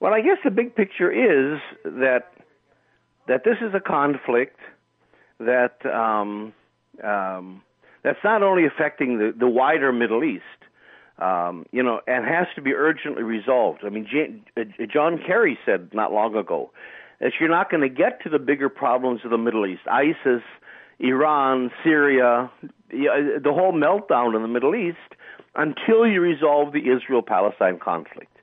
Well, 0.00 0.12
I 0.12 0.22
guess 0.22 0.38
the 0.42 0.50
big 0.50 0.74
picture 0.74 1.10
is 1.10 1.60
that 1.84 2.32
that 3.28 3.42
this 3.44 3.56
is 3.60 3.74
a 3.74 3.80
conflict 3.80 4.58
that 5.40 5.84
um, 5.84 6.52
um, 7.02 7.62
that's 8.02 8.18
not 8.22 8.42
only 8.42 8.66
affecting 8.66 9.18
the, 9.18 9.34
the 9.36 9.48
wider 9.48 9.92
Middle 9.92 10.22
East 10.22 10.42
um, 11.18 11.66
you 11.72 11.82
know, 11.82 12.00
and 12.06 12.24
has 12.26 12.46
to 12.56 12.62
be 12.62 12.74
urgently 12.74 13.22
resolved. 13.22 13.80
I 13.84 13.88
mean, 13.88 14.06
uh, 14.56 14.62
John 14.92 15.18
Kerry 15.26 15.58
said 15.64 15.90
not 15.92 16.12
long 16.12 16.36
ago 16.36 16.70
that 17.20 17.32
you're 17.40 17.48
not 17.48 17.70
going 17.70 17.80
to 17.82 17.88
get 17.88 18.22
to 18.24 18.28
the 18.28 18.38
bigger 18.38 18.68
problems 18.68 19.20
of 19.24 19.30
the 19.30 19.38
Middle 19.38 19.66
East, 19.66 19.82
ISIS, 19.90 20.42
Iran, 20.98 21.70
Syria, 21.82 22.50
the 22.90 23.52
whole 23.52 23.72
meltdown 23.72 24.36
in 24.36 24.42
the 24.42 24.48
Middle 24.48 24.74
East, 24.74 24.98
until 25.54 26.06
you 26.06 26.20
resolve 26.20 26.72
the 26.72 26.90
Israel-Palestine 26.90 27.78
conflict. 27.78 28.36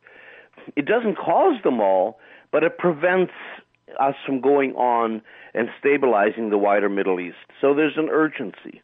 It 0.76 0.86
doesn't 0.86 1.18
cause 1.18 1.62
them 1.64 1.80
all, 1.80 2.20
but 2.52 2.64
it 2.64 2.78
prevents 2.78 3.34
us 4.00 4.16
from 4.26 4.42
going 4.42 4.74
on 4.74 5.22
and 5.54 5.70
stabilizing 5.80 6.50
the 6.50 6.58
wider 6.58 6.90
Middle 6.90 7.20
East. 7.20 7.36
So 7.62 7.76
there's 7.76 7.98
an 7.98 8.10
urgency. 8.10 8.82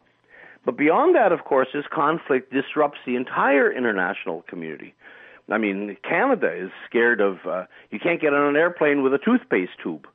But 0.65 0.77
beyond 0.77 1.15
that, 1.15 1.31
of 1.31 1.45
course, 1.45 1.69
this 1.73 1.85
conflict 1.91 2.51
disrupts 2.51 2.99
the 3.05 3.15
entire 3.15 3.71
international 3.71 4.43
community. 4.47 4.93
I 5.51 5.57
mean, 5.57 5.97
Canada 6.07 6.51
is 6.53 6.69
scared 6.87 7.21
of 7.21 7.37
uh, 7.47 7.63
you 7.91 7.99
can't 7.99 8.21
get 8.21 8.33
on 8.33 8.49
an 8.49 8.55
airplane 8.55 9.01
with 9.01 9.13
a 9.13 9.17
toothpaste 9.17 9.71
tube. 9.81 10.07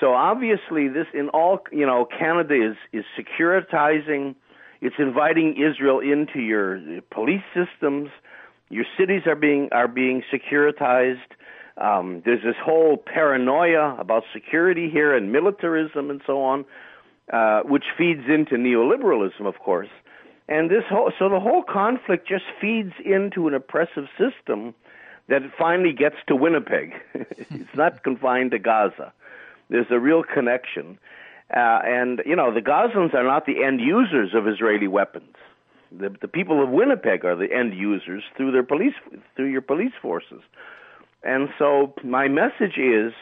So 0.00 0.12
obviously, 0.12 0.88
this 0.88 1.06
in 1.12 1.28
all 1.28 1.60
you 1.70 1.86
know, 1.86 2.06
Canada 2.06 2.54
is 2.54 2.76
is 2.92 3.04
securitizing. 3.18 4.34
It's 4.80 4.96
inviting 4.98 5.56
Israel 5.56 6.00
into 6.00 6.40
your 6.40 6.80
police 7.10 7.44
systems. 7.54 8.10
Your 8.70 8.84
cities 8.98 9.22
are 9.26 9.36
being 9.36 9.68
are 9.72 9.88
being 9.88 10.22
securitized. 10.32 11.20
Um, 11.76 12.22
there's 12.24 12.42
this 12.42 12.56
whole 12.62 12.96
paranoia 12.96 13.96
about 13.98 14.22
security 14.32 14.88
here 14.90 15.14
and 15.14 15.32
militarism 15.32 16.08
and 16.10 16.20
so 16.26 16.42
on. 16.42 16.64
Uh, 17.32 17.62
which 17.62 17.84
feeds 17.96 18.20
into 18.28 18.56
neoliberalism, 18.56 19.46
of 19.46 19.58
course. 19.58 19.88
And 20.46 20.70
this 20.70 20.84
whole, 20.90 21.10
so 21.18 21.30
the 21.30 21.40
whole 21.40 21.62
conflict 21.62 22.28
just 22.28 22.44
feeds 22.60 22.92
into 23.02 23.48
an 23.48 23.54
oppressive 23.54 24.08
system 24.18 24.74
that 25.28 25.40
finally 25.58 25.94
gets 25.94 26.16
to 26.28 26.36
Winnipeg. 26.36 26.92
it's 27.14 27.74
not 27.74 28.02
confined 28.02 28.50
to 28.50 28.58
Gaza. 28.58 29.10
There's 29.70 29.86
a 29.90 29.98
real 29.98 30.22
connection. 30.22 30.98
Uh, 31.50 31.80
and, 31.84 32.20
you 32.26 32.36
know, 32.36 32.52
the 32.52 32.60
Gazans 32.60 33.14
are 33.14 33.24
not 33.24 33.46
the 33.46 33.64
end 33.64 33.80
users 33.80 34.34
of 34.34 34.46
Israeli 34.46 34.88
weapons. 34.88 35.34
The, 35.90 36.14
the 36.20 36.28
people 36.28 36.62
of 36.62 36.68
Winnipeg 36.68 37.24
are 37.24 37.36
the 37.36 37.50
end 37.50 37.72
users 37.72 38.22
through 38.36 38.52
their 38.52 38.64
police, 38.64 38.94
through 39.34 39.50
your 39.50 39.62
police 39.62 39.92
forces. 40.02 40.42
And 41.22 41.48
so 41.58 41.94
my 42.04 42.28
message 42.28 42.76
is 42.76 43.14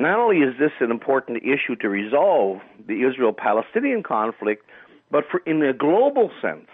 not 0.00 0.18
only 0.18 0.38
is 0.38 0.58
this 0.58 0.72
an 0.80 0.90
important 0.90 1.42
issue 1.42 1.76
to 1.80 1.88
resolve 1.88 2.60
the 2.86 3.02
Israel 3.02 3.32
Palestinian 3.32 4.02
conflict, 4.02 4.64
but 5.10 5.24
for, 5.30 5.40
in 5.46 5.62
a 5.62 5.72
global 5.72 6.30
sense, 6.40 6.68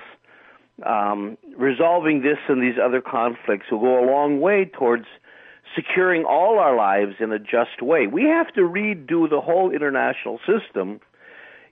um, 0.85 1.39
resolving 1.57 2.23
this 2.23 2.39
and 2.49 2.63
these 2.63 2.79
other 2.83 3.01
conflicts 3.01 3.71
will 3.71 3.81
go 3.81 4.05
a 4.05 4.07
long 4.11 4.41
way 4.41 4.65
towards 4.65 5.07
securing 5.75 6.25
all 6.25 6.59
our 6.59 6.77
lives 6.77 7.15
in 7.19 7.33
a 7.33 7.39
just 7.39 7.83
way. 7.83 8.07
We 8.07 8.25
have 8.25 8.53
to 8.55 8.61
redo 8.61 9.29
the 9.29 9.41
whole 9.41 9.71
international 9.71 10.39
system 10.47 11.01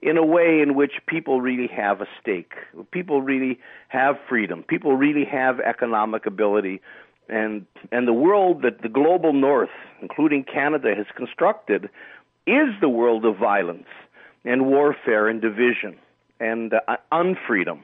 in 0.02 0.18
a 0.18 0.24
way 0.24 0.60
in 0.60 0.74
which 0.74 0.92
people 1.06 1.40
really 1.40 1.68
have 1.68 2.02
a 2.02 2.06
stake. 2.20 2.52
People 2.90 3.22
really 3.22 3.58
have 3.88 4.16
freedom. 4.28 4.62
People 4.62 4.96
really 4.96 5.24
have 5.24 5.60
economic 5.60 6.26
ability. 6.26 6.80
And 7.28 7.66
and 7.90 8.06
the 8.06 8.12
world 8.12 8.62
that 8.62 8.82
the 8.82 8.88
global 8.88 9.32
north, 9.32 9.70
including 10.02 10.44
Canada, 10.44 10.94
has 10.94 11.06
constructed 11.16 11.88
is 12.46 12.68
the 12.80 12.88
world 12.88 13.24
of 13.24 13.36
violence 13.36 13.88
and 14.44 14.66
warfare 14.66 15.28
and 15.28 15.40
division 15.40 15.96
and 16.38 16.74
uh, 16.74 16.96
unfreedom. 17.12 17.80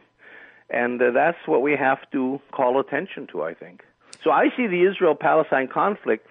And 0.69 1.01
uh, 1.01 1.11
that's 1.13 1.39
what 1.47 1.63
we 1.63 1.75
have 1.77 1.99
to 2.13 2.41
call 2.53 2.79
attention 2.79 3.27
to, 3.33 3.43
I 3.43 3.55
think. 3.55 3.83
So 4.23 4.31
I 4.31 4.49
see 4.57 4.67
the 4.67 4.83
Israel 4.85 5.15
Palestine 5.15 5.69
conflict 5.69 6.27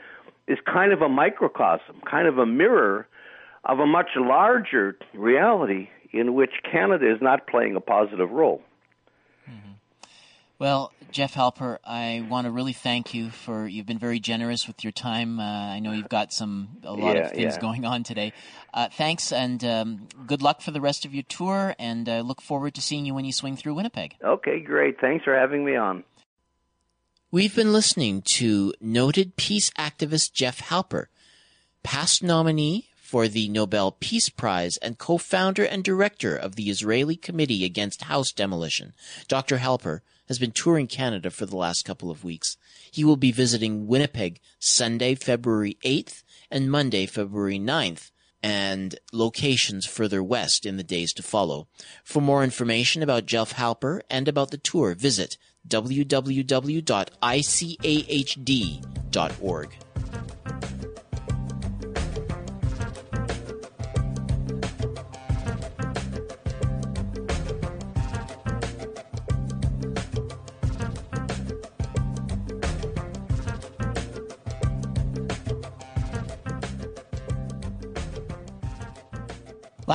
is 0.47 0.57
kind 0.65 0.91
of 0.91 1.01
a 1.01 1.09
microcosm, 1.09 2.01
kind 2.09 2.27
of 2.27 2.37
a 2.37 2.45
mirror 2.45 3.07
of 3.65 3.79
a 3.79 3.85
much 3.85 4.09
larger 4.15 4.97
reality 5.13 5.89
in 6.11 6.33
which 6.33 6.51
Canada 6.69 7.11
is 7.11 7.21
not 7.21 7.47
playing 7.47 7.75
a 7.75 7.81
positive 7.81 8.31
role. 8.31 8.61
Well, 10.59 10.91
Jeff 11.11 11.35
Halper, 11.35 11.77
I 11.85 12.25
want 12.29 12.43
to 12.43 12.51
really 12.51 12.73
thank 12.73 13.13
you 13.13 13.29
for 13.29 13.65
you've 13.65 13.85
been 13.85 13.97
very 13.97 14.19
generous 14.19 14.67
with 14.67 14.83
your 14.83 14.91
time. 14.91 15.39
Uh, 15.39 15.43
I 15.43 15.79
know 15.79 15.93
you've 15.93 16.09
got 16.09 16.33
some 16.33 16.79
a 16.83 16.91
lot 16.91 17.15
yeah, 17.15 17.21
of 17.21 17.31
things 17.31 17.55
yeah. 17.55 17.61
going 17.61 17.85
on 17.85 18.03
today. 18.03 18.33
Uh, 18.73 18.89
thanks 18.91 19.31
and 19.31 19.63
um, 19.63 20.07
good 20.27 20.41
luck 20.41 20.61
for 20.61 20.71
the 20.71 20.81
rest 20.81 21.05
of 21.05 21.13
your 21.13 21.23
tour, 21.23 21.75
and 21.79 22.09
uh, 22.09 22.19
look 22.19 22.41
forward 22.41 22.75
to 22.75 22.81
seeing 22.81 23.05
you 23.05 23.13
when 23.13 23.23
you 23.23 23.31
swing 23.31 23.55
through 23.55 23.73
Winnipeg. 23.73 24.15
Okay, 24.21 24.59
great. 24.59 24.99
Thanks 24.99 25.23
for 25.23 25.33
having 25.33 25.63
me 25.63 25.77
on. 25.77 26.03
We've 27.31 27.55
been 27.55 27.71
listening 27.71 28.21
to 28.33 28.73
noted 28.81 29.37
peace 29.37 29.69
activist 29.79 30.33
Jeff 30.33 30.59
Halper, 30.63 31.05
past 31.83 32.21
nominee 32.21 32.89
for 32.97 33.29
the 33.29 33.47
Nobel 33.47 33.91
Peace 33.93 34.27
Prize 34.27 34.75
and 34.77 34.97
co-founder 34.97 35.63
and 35.63 35.85
director 35.85 36.35
of 36.35 36.57
the 36.57 36.69
Israeli 36.69 37.15
Committee 37.15 37.63
Against 37.63 38.03
House 38.03 38.33
Demolition. 38.33 38.93
Dr. 39.27 39.59
Halper 39.59 40.01
has 40.29 40.39
been 40.39 40.51
touring 40.51 40.87
Canada 40.87 41.29
for 41.29 41.45
the 41.45 41.57
last 41.57 41.83
couple 41.83 42.09
of 42.09 42.23
weeks. 42.23 42.55
He 42.89 43.03
will 43.03 43.17
be 43.17 43.33
visiting 43.33 43.87
Winnipeg 43.87 44.39
Sunday, 44.59 45.15
February 45.15 45.77
8th 45.83 46.23
and 46.49 46.71
Monday, 46.71 47.05
February 47.05 47.59
9th 47.59 48.11
and 48.41 48.97
locations 49.11 49.85
further 49.85 50.23
west 50.23 50.65
in 50.65 50.77
the 50.77 50.83
days 50.83 51.11
to 51.13 51.21
follow. 51.21 51.67
For 52.05 52.21
more 52.21 52.41
information 52.43 53.03
about 53.03 53.25
Jeff 53.25 53.55
Halper 53.55 53.99
and 54.09 54.29
about 54.29 54.51
the 54.51 54.57
tour, 54.57 54.95
visit 54.95 55.37
www.icahd.org. 55.67 56.89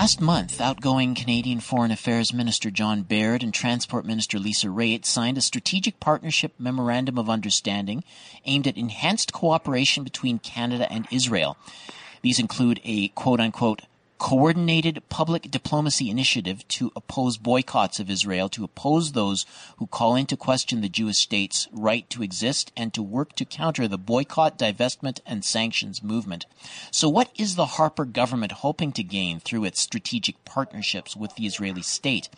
Last 0.05 0.21
month, 0.21 0.61
outgoing 0.61 1.15
Canadian 1.15 1.61
Foreign 1.61 1.91
Affairs 1.91 2.35
Minister 2.35 2.71
John 2.71 3.05
Baird 3.05 3.43
and 3.43 3.55
Transport 3.55 4.05
Minister 4.05 4.39
Lisa 4.39 4.67
Raitt 4.67 5.07
signed 5.07 5.39
a 5.39 5.41
strategic 5.41 5.99
partnership 5.99 6.53
memorandum 6.59 7.17
of 7.17 7.31
understanding 7.31 8.05
aimed 8.45 8.67
at 8.67 8.77
enhanced 8.77 9.33
cooperation 9.33 10.05
between 10.05 10.39
Canada 10.41 10.87
and 10.93 11.09
Israel. 11.11 11.57
These 12.21 12.39
include 12.39 12.83
a 12.85 13.09
quote 13.09 13.41
unquote 13.41 13.81
coordinated 14.19 15.03
public 15.09 15.51
diplomacy 15.51 16.09
initiative 16.09 16.67
to 16.69 16.93
oppose 16.97 17.37
boycotts 17.37 17.99
of 17.99 18.09
Israel, 18.09 18.49
to 18.49 18.65
oppose 18.65 19.13
those 19.13 19.45
who 19.79 19.87
call 19.87 20.15
into 20.15 20.37
question 20.37 20.81
the 20.81 20.89
Jewish 20.89 21.19
state's 21.19 21.69
right 21.73 22.09
to 22.11 22.23
exist, 22.23 22.73
and 22.77 22.95
to 22.95 23.03
work 23.03 23.35
to 23.35 23.45
counter 23.45 23.89
the 23.89 23.99
boycott, 23.99 24.59
divestment, 24.59 25.21
and 25.27 25.45
sanctions 25.45 26.03
movement. 26.03 26.47
So, 26.91 27.09
what 27.09 27.31
is 27.37 27.57
the 27.57 27.67
Harper 27.67 28.05
government 28.05 28.53
hoping 28.53 28.93
to 28.93 29.03
gain 29.03 29.41
through 29.41 29.65
its 29.65 29.81
strategic 29.81 30.45
partnerships 30.45 31.17
with 31.17 31.35
the 31.35 31.47
Israeli 31.47 31.83
state? 31.83 32.29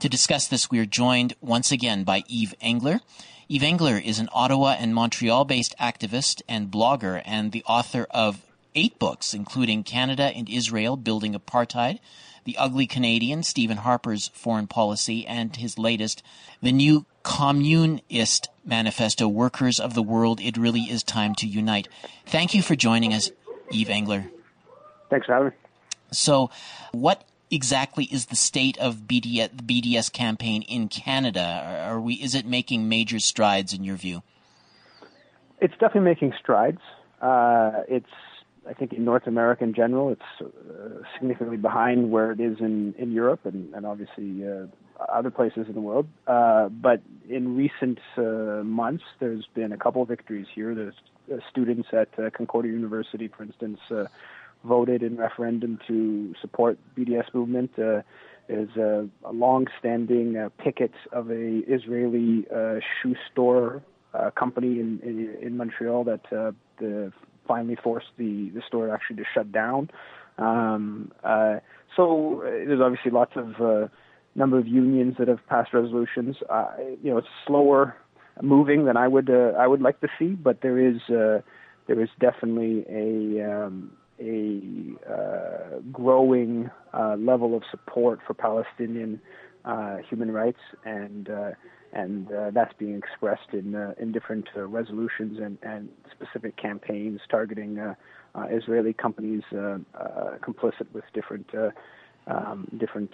To 0.00 0.08
discuss 0.08 0.48
this, 0.48 0.70
we 0.70 0.80
are 0.80 0.86
joined 0.86 1.34
once 1.40 1.70
again 1.70 2.02
by 2.02 2.24
Yves 2.28 2.54
Engler. 2.60 3.00
Yves 3.48 3.62
Engler 3.62 3.96
is 3.96 4.18
an 4.18 4.28
Ottawa 4.32 4.76
and 4.78 4.94
Montreal 4.94 5.44
based 5.44 5.76
activist 5.78 6.42
and 6.48 6.70
blogger 6.70 7.22
and 7.24 7.52
the 7.52 7.62
author 7.64 8.06
of 8.10 8.40
eight 8.74 8.98
books, 8.98 9.34
including 9.34 9.82
Canada 9.82 10.24
and 10.24 10.48
Israel 10.48 10.96
Building 10.96 11.34
Apartheid, 11.34 11.98
The 12.44 12.56
Ugly 12.56 12.86
Canadian, 12.86 13.42
Stephen 13.42 13.78
Harper's 13.78 14.28
Foreign 14.28 14.66
Policy, 14.66 15.26
and 15.26 15.54
his 15.56 15.78
latest, 15.78 16.22
The 16.60 16.72
New 16.72 17.06
Communist 17.22 18.48
Manifesto 18.64 19.28
Workers 19.28 19.78
of 19.78 19.94
the 19.94 20.02
World 20.02 20.40
It 20.40 20.56
Really 20.56 20.82
Is 20.82 21.02
Time 21.02 21.34
to 21.36 21.46
Unite. 21.46 21.88
Thank 22.26 22.54
you 22.54 22.62
for 22.62 22.74
joining 22.74 23.12
us, 23.12 23.30
Yves 23.70 23.90
Engler. 23.90 24.30
Thanks 25.10 25.26
for 25.26 25.32
having 25.34 25.48
me. 25.48 25.54
So, 26.10 26.50
what 26.92 27.24
exactly 27.50 28.04
is 28.04 28.26
the 28.26 28.36
state 28.36 28.78
of 28.78 29.02
BDS, 29.02 29.50
the 29.56 29.62
BDS 29.62 30.12
campaign 30.12 30.62
in 30.62 30.88
Canada? 30.88 31.84
Are 31.88 32.00
we, 32.00 32.14
is 32.14 32.34
it 32.34 32.46
making 32.46 32.88
major 32.88 33.18
strides 33.18 33.72
in 33.72 33.84
your 33.84 33.96
view? 33.96 34.22
It's 35.60 35.74
definitely 35.74 36.00
making 36.10 36.34
strides. 36.40 36.80
Uh, 37.20 37.82
it's 37.88 38.06
I 38.68 38.74
think 38.74 38.92
in 38.92 39.04
North 39.04 39.26
America 39.26 39.64
in 39.64 39.74
general, 39.74 40.10
it's 40.10 40.22
uh, 40.40 41.02
significantly 41.14 41.56
behind 41.56 42.10
where 42.10 42.30
it 42.30 42.40
is 42.40 42.58
in, 42.60 42.94
in 42.96 43.10
Europe 43.10 43.40
and, 43.44 43.74
and 43.74 43.84
obviously 43.84 44.46
uh, 44.46 44.66
other 45.12 45.30
places 45.30 45.66
in 45.68 45.74
the 45.74 45.80
world. 45.80 46.06
Uh, 46.26 46.68
but 46.68 47.02
in 47.28 47.56
recent 47.56 47.98
uh, 48.16 48.62
months, 48.64 49.04
there's 49.18 49.46
been 49.54 49.72
a 49.72 49.76
couple 49.76 50.02
of 50.02 50.08
victories 50.08 50.46
here. 50.54 50.74
There's 50.74 50.94
uh, 51.32 51.36
students 51.50 51.88
at 51.92 52.08
uh, 52.18 52.30
Concordia 52.30 52.72
University, 52.72 53.28
for 53.28 53.42
instance, 53.42 53.80
voted 54.64 55.02
in 55.02 55.16
referendum 55.16 55.78
to 55.88 56.34
support 56.40 56.78
BDS 56.96 57.34
movement. 57.34 57.72
there's 57.74 58.76
a, 58.76 59.08
a 59.24 59.32
long-standing 59.32 60.50
picket 60.58 60.92
of 61.10 61.30
a 61.30 61.62
Israeli 61.66 62.46
shoe 63.02 63.16
store 63.30 63.82
company 64.36 64.78
in, 64.78 65.00
in, 65.02 65.36
in 65.42 65.56
Montreal 65.56 66.04
that 66.04 66.54
the 66.78 67.12
finally 67.46 67.76
forced 67.82 68.08
the 68.16 68.50
the 68.54 68.62
store 68.66 68.92
actually 68.94 69.16
to 69.16 69.24
shut 69.34 69.52
down. 69.52 69.90
Um, 70.38 71.12
uh, 71.24 71.56
so 71.96 72.42
uh, 72.42 72.50
there's 72.50 72.80
obviously 72.80 73.10
lots 73.10 73.32
of 73.36 73.60
uh, 73.60 73.88
number 74.34 74.58
of 74.58 74.66
unions 74.66 75.16
that 75.18 75.28
have 75.28 75.46
passed 75.46 75.74
resolutions. 75.74 76.36
Uh, 76.48 76.68
you 77.02 77.10
know, 77.10 77.18
it's 77.18 77.28
slower 77.46 77.94
moving 78.40 78.86
than 78.86 78.96
I 78.96 79.08
would 79.08 79.28
uh, 79.28 79.52
I 79.58 79.66
would 79.66 79.82
like 79.82 80.00
to 80.00 80.08
see, 80.18 80.30
but 80.30 80.62
there 80.62 80.78
is 80.78 81.00
uh, 81.10 81.40
there 81.86 82.00
is 82.00 82.08
definitely 82.20 82.84
a 82.88 83.50
um, 83.50 83.92
a 84.20 85.12
uh, 85.12 85.80
growing 85.90 86.70
uh, 86.94 87.16
level 87.18 87.56
of 87.56 87.62
support 87.70 88.20
for 88.26 88.34
Palestinian 88.34 89.20
uh, 89.64 89.96
human 90.08 90.30
rights 90.30 90.60
and 90.84 91.28
uh, 91.28 91.50
and 91.92 92.32
uh, 92.32 92.50
that's 92.50 92.72
being 92.78 92.96
expressed 92.96 93.52
in 93.52 93.74
uh, 93.74 93.94
in 93.98 94.12
different 94.12 94.48
uh, 94.56 94.62
resolutions 94.62 95.38
and, 95.38 95.58
and 95.62 95.88
specific 96.10 96.56
campaigns 96.56 97.20
targeting 97.30 97.78
uh, 97.78 97.94
uh, 98.34 98.46
Israeli 98.50 98.92
companies 98.92 99.42
uh, 99.52 99.78
complicit 100.40 100.90
with 100.92 101.04
different. 101.12 101.50
Um, 102.24 102.68
different 102.78 103.10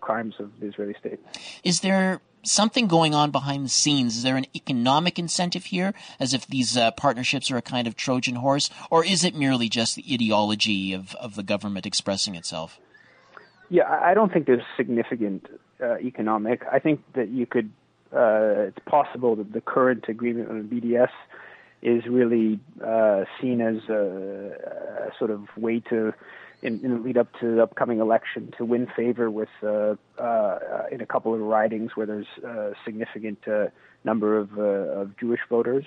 crimes 0.00 0.34
of 0.38 0.52
the 0.60 0.68
Israeli 0.68 0.94
state. 1.00 1.18
Is 1.64 1.80
there 1.80 2.20
something 2.44 2.86
going 2.86 3.16
on 3.16 3.32
behind 3.32 3.64
the 3.64 3.68
scenes? 3.68 4.16
Is 4.16 4.22
there 4.22 4.36
an 4.36 4.46
economic 4.54 5.18
incentive 5.18 5.64
here, 5.64 5.92
as 6.20 6.32
if 6.32 6.46
these 6.46 6.78
partnerships 6.96 7.50
are 7.50 7.56
a 7.56 7.62
kind 7.62 7.88
of 7.88 7.96
Trojan 7.96 8.36
horse, 8.36 8.70
or 8.92 9.04
is 9.04 9.24
it 9.24 9.34
merely 9.34 9.68
just 9.68 9.96
the 9.96 10.04
ideology 10.08 10.92
of, 10.92 11.16
of 11.16 11.34
the 11.34 11.42
government 11.42 11.84
expressing 11.84 12.36
itself? 12.36 12.78
Yeah, 13.70 13.84
I 13.88 14.14
don't 14.14 14.32
think 14.32 14.46
there's 14.46 14.64
significant 14.76 15.46
uh, 15.80 15.98
economic. 15.98 16.62
I 16.70 16.80
think 16.80 17.00
that 17.14 17.30
you 17.30 17.46
could. 17.46 17.70
Uh, 18.12 18.66
it's 18.66 18.78
possible 18.86 19.36
that 19.36 19.52
the 19.52 19.60
current 19.60 20.06
agreement 20.08 20.50
on 20.50 20.64
BDS 20.64 21.10
is 21.80 22.02
really 22.10 22.58
uh, 22.84 23.22
seen 23.40 23.60
as 23.60 23.76
a, 23.88 24.50
a, 25.06 25.10
sort 25.16 25.30
of 25.30 25.42
way 25.56 25.78
to, 25.78 26.12
in, 26.60 26.84
in 26.84 26.90
the 26.90 26.98
lead 26.98 27.16
up 27.16 27.28
to 27.38 27.54
the 27.54 27.62
upcoming 27.62 28.00
election, 28.00 28.52
to 28.58 28.64
win 28.64 28.88
favor 28.96 29.30
with 29.30 29.48
uh, 29.62 29.94
uh, 30.20 30.58
in 30.90 31.00
a 31.00 31.06
couple 31.06 31.32
of 31.32 31.40
ridings 31.40 31.92
where 31.94 32.04
there's 32.04 32.26
a 32.44 32.72
significant 32.84 33.38
uh, 33.46 33.66
number 34.02 34.36
of, 34.36 34.58
of 34.58 35.16
Jewish 35.16 35.40
voters. 35.48 35.84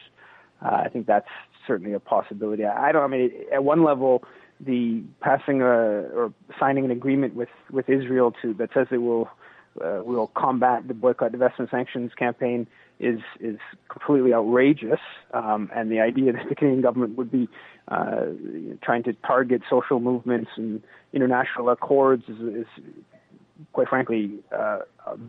I 0.62 0.88
think 0.88 1.08
that's 1.08 1.28
certainly 1.68 1.92
a 1.92 2.00
possibility. 2.00 2.64
I 2.64 2.94
don't. 2.94 3.04
I 3.04 3.08
mean, 3.08 3.32
at 3.52 3.66
one 3.66 3.84
level, 3.84 4.24
the 4.66 5.04
passing 5.22 5.62
a, 5.62 5.66
or 5.66 6.34
signing 6.60 6.86
an 6.86 6.92
agreement 6.92 7.36
with 7.36 7.50
with 7.72 7.90
Israel 7.90 8.34
to 8.42 8.54
that 8.56 8.70
says 8.74 8.88
it 8.92 8.98
will 8.98 9.30
uh, 9.84 10.02
will 10.04 10.32
combat 10.36 10.88
the 10.88 10.94
boycott, 10.94 11.32
divestment, 11.32 11.72
sanctions 11.72 12.12
campaign 12.18 12.68
is 13.00 13.20
is 13.40 13.58
completely 13.90 14.34
outrageous. 14.34 15.00
Um, 15.34 15.70
and 15.76 15.92
the 15.92 16.00
idea 16.00 16.34
that 16.34 16.48
the 16.50 16.56
Canadian 16.56 16.82
government 16.82 17.18
would 17.18 17.32
be 17.32 17.50
uh, 17.88 18.26
trying 18.82 19.04
to 19.04 19.14
target 19.26 19.62
social 19.70 20.00
movements 20.00 20.52
and 20.56 20.82
international 21.12 21.70
accords 21.70 22.24
is, 22.28 22.40
is 22.40 22.68
quite 23.74 23.90
frankly 23.90 24.40
uh, 24.56 24.80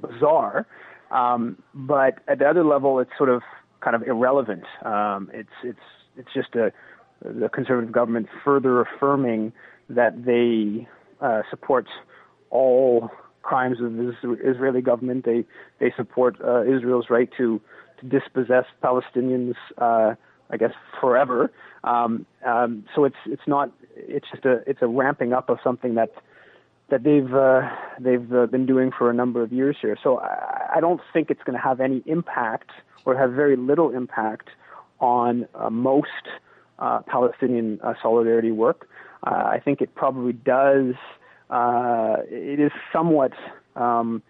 bizarre. 0.00 0.66
Um, 1.10 1.58
but 1.74 2.18
at 2.28 2.38
the 2.38 2.46
other 2.46 2.64
level, 2.64 2.98
it's 2.98 3.10
sort 3.16 3.30
of 3.30 3.42
kind 3.80 3.94
of 3.96 4.02
irrelevant. 4.02 4.64
Um, 4.84 5.30
it's 5.32 5.50
it's 5.62 5.78
it's 6.16 6.32
just 6.32 6.54
a 6.54 6.72
the 7.24 7.48
conservative 7.48 7.92
government 7.92 8.28
further 8.44 8.80
affirming 8.80 9.52
that 9.88 10.24
they 10.24 10.86
uh, 11.20 11.42
support 11.50 11.86
all 12.50 13.10
crimes 13.42 13.80
of 13.80 13.94
the 13.94 14.38
Israeli 14.44 14.80
government. 14.80 15.24
They 15.24 15.44
they 15.80 15.92
support 15.96 16.36
uh, 16.42 16.62
Israel's 16.62 17.10
right 17.10 17.30
to 17.36 17.60
to 18.00 18.06
dispossess 18.06 18.64
Palestinians. 18.82 19.54
Uh, 19.78 20.14
I 20.50 20.56
guess 20.56 20.72
forever. 21.00 21.50
Um, 21.84 22.26
um, 22.46 22.84
so 22.94 23.04
it's 23.04 23.16
it's 23.26 23.42
not 23.46 23.72
it's 23.96 24.26
just 24.30 24.44
a 24.44 24.62
it's 24.66 24.82
a 24.82 24.86
ramping 24.86 25.32
up 25.32 25.48
of 25.48 25.58
something 25.64 25.94
that 25.94 26.10
that 26.90 27.02
they've 27.02 27.34
uh, 27.34 27.62
they've 27.98 28.32
uh, 28.32 28.46
been 28.46 28.66
doing 28.66 28.90
for 28.96 29.10
a 29.10 29.14
number 29.14 29.42
of 29.42 29.52
years 29.52 29.76
here. 29.80 29.96
So 30.02 30.20
I, 30.20 30.76
I 30.76 30.80
don't 30.80 31.00
think 31.12 31.30
it's 31.30 31.42
going 31.44 31.58
to 31.58 31.62
have 31.62 31.80
any 31.80 32.02
impact 32.06 32.70
or 33.04 33.16
have 33.16 33.32
very 33.32 33.56
little 33.56 33.90
impact 33.90 34.48
on 35.00 35.46
uh, 35.54 35.70
most 35.70 36.08
uh, 36.78 37.00
Palestinian 37.06 37.80
uh, 37.82 37.94
solidarity 38.02 38.50
work. 38.50 38.88
Uh, 39.26 39.30
I 39.30 39.60
think 39.64 39.80
it 39.80 39.94
probably 39.94 40.32
does. 40.32 40.94
it 41.50 42.60
is 42.60 42.72
somewhat. 42.92 43.32
Um, 43.76 44.22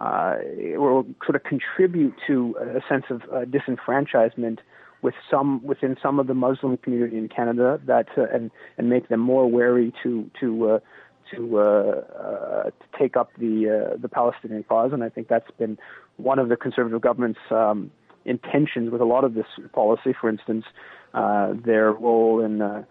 it 0.00 0.80
will 0.80 1.06
sort 1.24 1.36
of 1.36 1.42
contribute 1.42 2.14
to 2.26 2.56
a 2.60 2.80
sense 2.88 3.04
of 3.10 3.22
disenfranchisement 3.50 4.58
with 5.02 5.14
some 5.30 5.64
within 5.64 5.96
some 6.02 6.18
of 6.18 6.26
the 6.26 6.34
Muslim 6.34 6.76
community 6.78 7.16
in 7.16 7.28
Canada 7.28 7.80
that 7.86 8.06
uh, 8.16 8.26
and 8.32 8.50
and 8.76 8.88
make 8.88 9.08
them 9.08 9.20
more 9.20 9.50
wary 9.50 9.92
to 10.02 10.30
to 10.40 10.70
uh, 10.70 10.78
to, 11.34 11.58
uh, 11.58 11.60
uh, 11.60 12.64
to 12.64 12.98
take 12.98 13.16
up 13.16 13.30
the 13.38 13.92
uh, 13.92 13.96
the 13.98 14.08
Palestinian 14.08 14.64
cause, 14.64 14.92
and 14.92 15.04
I 15.04 15.08
think 15.08 15.28
that's 15.28 15.50
been 15.58 15.78
one 16.16 16.38
of 16.38 16.48
the 16.48 16.56
conservative 16.56 17.00
government's 17.00 17.40
um, 17.50 17.90
intentions 18.28 18.90
with 18.90 19.00
a 19.00 19.04
lot 19.04 19.24
of 19.24 19.34
this 19.34 19.46
policy. 19.72 20.14
For 20.20 20.28
instance, 20.28 20.64
uh, 21.14 21.54
their 21.64 21.92
role 21.92 22.44
in 22.44 22.62
uh, 22.62 22.84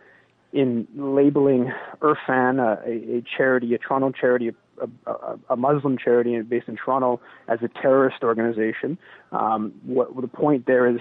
in 0.54 0.88
labeling 0.96 1.72
Irfan, 2.02 2.60
uh, 2.60 2.82
a, 2.86 3.18
a 3.18 3.24
charity, 3.38 3.74
a 3.74 3.78
Toronto 3.78 4.12
charity, 4.12 4.52
a, 4.82 5.12
a, 5.12 5.40
a, 5.50 5.56
Muslim 5.58 5.98
charity 5.98 6.40
based 6.42 6.68
in 6.68 6.78
Toronto, 6.78 7.20
as 7.48 7.60
a 7.62 7.68
terrorist 7.68 8.24
organization. 8.24 8.98
Um, 9.32 9.74
what, 9.84 10.16
what, 10.16 10.22
the 10.22 10.28
point 10.30 10.66
there 10.66 10.88
is, 10.88 11.00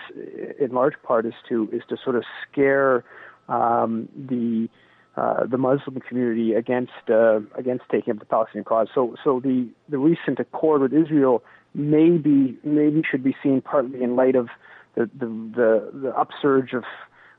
in 0.60 0.72
large 0.72 0.94
part, 1.02 1.26
is 1.26 1.34
to 1.48 1.68
is 1.72 1.82
to 1.88 1.96
sort 2.02 2.16
of 2.16 2.24
scare 2.50 3.04
um, 3.48 4.08
the 4.14 4.68
uh, 5.16 5.46
the 5.46 5.56
Muslim 5.56 6.00
community 6.06 6.52
against 6.52 6.92
uh, 7.08 7.40
against 7.56 7.84
taking 7.90 8.12
up 8.12 8.18
the 8.18 8.26
Palestinian 8.26 8.64
cause. 8.64 8.88
So 8.94 9.14
so 9.22 9.40
the 9.40 9.68
the 9.88 9.98
recent 9.98 10.40
accord 10.40 10.82
with 10.82 10.92
Israel 10.92 11.42
maybe 11.76 12.58
maybe 12.64 13.02
should 13.08 13.22
be 13.22 13.36
seen 13.42 13.60
partly 13.60 14.02
in 14.02 14.16
light 14.16 14.34
of 14.34 14.48
the 14.94 15.08
the 15.18 15.26
the, 15.26 15.90
the 16.02 16.18
upsurge 16.18 16.72
of 16.72 16.84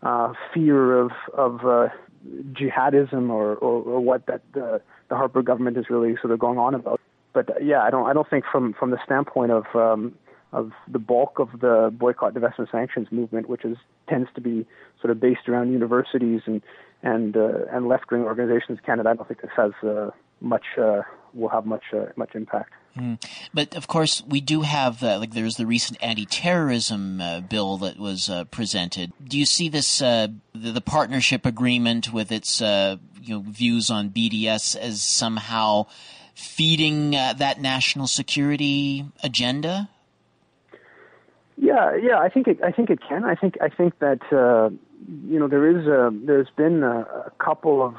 uh, 0.03 0.33
fear 0.53 0.97
of 0.99 1.11
of 1.33 1.65
uh, 1.65 1.89
jihadism 2.53 3.29
or, 3.29 3.55
or, 3.55 3.81
or 3.83 3.99
what 3.99 4.25
that 4.27 4.41
the, 4.53 4.81
the 5.09 5.15
Harper 5.15 5.41
government 5.41 5.77
is 5.77 5.85
really 5.89 6.15
sort 6.21 6.31
of 6.31 6.39
going 6.39 6.59
on 6.59 6.75
about. 6.75 7.01
But 7.33 7.49
uh, 7.49 7.59
yeah, 7.61 7.81
I 7.81 7.89
don't 7.89 8.07
I 8.07 8.13
don't 8.13 8.29
think 8.29 8.45
from 8.51 8.73
from 8.73 8.91
the 8.91 8.99
standpoint 9.03 9.51
of 9.51 9.65
um, 9.73 10.13
of 10.53 10.71
the 10.87 10.99
bulk 10.99 11.39
of 11.39 11.59
the 11.59 11.91
boycott, 11.91 12.35
divestment, 12.35 12.71
sanctions 12.71 13.07
movement, 13.11 13.49
which 13.49 13.65
is 13.65 13.77
tends 14.07 14.29
to 14.35 14.41
be 14.41 14.65
sort 15.01 15.11
of 15.11 15.19
based 15.19 15.49
around 15.49 15.71
universities 15.71 16.41
and 16.45 16.61
and 17.01 17.35
uh, 17.35 17.65
and 17.71 17.87
left 17.87 18.11
wing 18.11 18.21
organizations 18.21 18.77
in 18.79 18.85
Canada. 18.85 19.09
I 19.09 19.13
don't 19.15 19.27
think 19.27 19.41
this 19.41 19.51
has 19.57 19.71
uh, 19.83 20.11
much 20.41 20.65
uh, 20.77 21.01
will 21.33 21.49
have 21.49 21.65
much 21.65 21.85
uh, 21.93 22.05
much 22.15 22.35
impact. 22.35 22.71
Mm. 22.97 23.23
But 23.53 23.75
of 23.75 23.87
course, 23.87 24.23
we 24.27 24.41
do 24.41 24.61
have 24.61 25.03
uh, 25.03 25.19
like 25.19 25.33
there's 25.33 25.57
the 25.57 25.65
recent 25.65 26.01
anti-terrorism 26.01 27.21
uh, 27.21 27.41
bill 27.41 27.77
that 27.77 27.99
was 27.99 28.29
uh, 28.29 28.45
presented. 28.45 29.13
Do 29.23 29.37
you 29.37 29.45
see 29.45 29.69
this 29.69 30.01
uh, 30.01 30.27
the, 30.53 30.71
the, 30.71 30.81
partnership 30.81 31.45
agreement 31.45 32.11
with 32.11 32.31
its 32.31 32.61
uh, 32.61 32.97
you 33.21 33.35
know 33.35 33.43
views 33.47 33.91
on 33.91 34.09
BDS 34.09 34.75
as 34.75 35.01
somehow 35.01 35.85
feeding 36.33 37.15
uh, 37.15 37.33
that 37.33 37.61
national 37.61 38.07
security 38.07 39.05
agenda? 39.23 39.89
Yeah, 41.55 41.95
yeah, 41.95 42.19
I 42.19 42.29
think 42.29 42.47
it. 42.47 42.59
I 42.63 42.71
think 42.71 42.89
it 42.89 42.99
can. 43.07 43.25
I 43.25 43.35
think. 43.35 43.57
I 43.61 43.69
think 43.69 43.99
that 43.99 44.21
you 44.31 45.39
know 45.39 45.47
there 45.47 45.69
is 45.69 45.85
a, 45.87 46.11
there's 46.25 46.49
been 46.55 46.83
a, 46.83 47.01
a 47.27 47.31
couple 47.39 47.83
of 47.83 47.95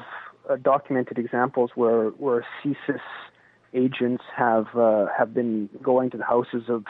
documented 0.61 1.17
examples 1.17 1.71
where 1.75 2.09
where 2.09 2.45
CSIS 2.63 2.99
agents 3.73 4.23
have 4.35 4.67
uh, 4.75 5.07
have 5.17 5.33
been 5.33 5.69
going 5.81 6.09
to 6.11 6.17
the 6.17 6.23
houses 6.23 6.63
of 6.69 6.85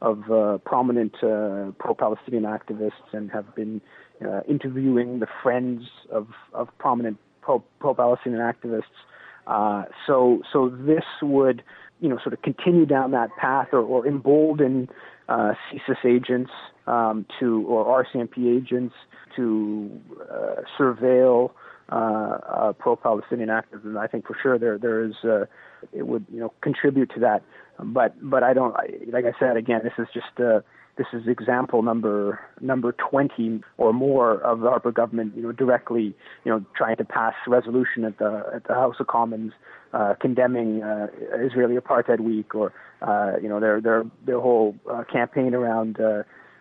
of 0.00 0.30
uh, 0.30 0.58
prominent 0.58 1.14
uh, 1.24 1.72
pro-Palestinian 1.78 2.44
activists 2.44 3.12
and 3.12 3.30
have 3.30 3.54
been 3.54 3.80
uh, 4.24 4.40
interviewing 4.48 5.20
the 5.20 5.26
friends 5.42 5.82
of 6.10 6.28
of 6.52 6.68
prominent 6.78 7.18
pro- 7.40 7.64
pro-Palestinian 7.80 8.40
activists. 8.40 8.82
Uh, 9.46 9.84
so 10.06 10.42
so 10.52 10.68
this 10.68 11.04
would 11.22 11.62
you 12.00 12.08
know 12.08 12.18
sort 12.22 12.32
of 12.32 12.42
continue 12.42 12.86
down 12.86 13.10
that 13.12 13.30
path 13.36 13.68
or, 13.72 13.80
or 13.80 14.06
embolden 14.06 14.88
uh, 15.28 15.54
CSIS 15.72 16.04
agents 16.04 16.50
um, 16.86 17.26
to 17.40 17.64
or 17.66 18.04
RCMP 18.04 18.56
agents 18.56 18.94
to 19.36 19.90
uh, 20.30 20.62
surveil 20.78 21.50
uh, 21.88 22.72
pro-Palestinian 22.78 23.48
activists, 23.48 23.84
and 23.84 23.98
I 23.98 24.06
think 24.06 24.26
for 24.26 24.36
sure 24.42 24.58
there 24.58 24.78
there 24.78 25.04
is 25.04 25.14
uh, 25.24 25.46
it 25.92 26.06
would 26.06 26.26
you 26.32 26.40
know 26.40 26.52
contribute 26.60 27.10
to 27.14 27.20
that. 27.20 27.42
But 27.82 28.14
but 28.20 28.42
I 28.42 28.52
don't 28.52 28.74
like 29.12 29.24
I 29.24 29.38
said 29.38 29.56
again. 29.56 29.80
This 29.84 29.92
is 29.98 30.06
just 30.12 30.38
uh, 30.40 30.60
this 30.98 31.06
is 31.12 31.26
example 31.28 31.82
number 31.82 32.40
number 32.60 32.92
20 32.92 33.62
or 33.78 33.92
more 33.92 34.40
of 34.42 34.60
the 34.60 34.68
Harper 34.68 34.92
government 34.92 35.34
you 35.36 35.42
know 35.42 35.52
directly 35.52 36.14
you 36.44 36.52
know 36.52 36.64
trying 36.76 36.96
to 36.96 37.04
pass 37.04 37.34
resolution 37.46 38.04
at 38.04 38.18
the 38.18 38.42
at 38.54 38.64
the 38.64 38.74
House 38.74 38.96
of 38.98 39.06
Commons 39.06 39.52
uh, 39.94 40.14
condemning 40.20 40.82
uh, 40.82 41.06
Israeli 41.34 41.76
apartheid 41.76 42.20
week 42.20 42.54
or 42.54 42.72
uh, 43.00 43.32
you 43.40 43.48
know 43.48 43.60
their 43.60 43.80
their 43.80 44.04
their 44.26 44.40
whole 44.40 44.74
uh, 44.90 45.04
campaign 45.10 45.54
around 45.54 45.98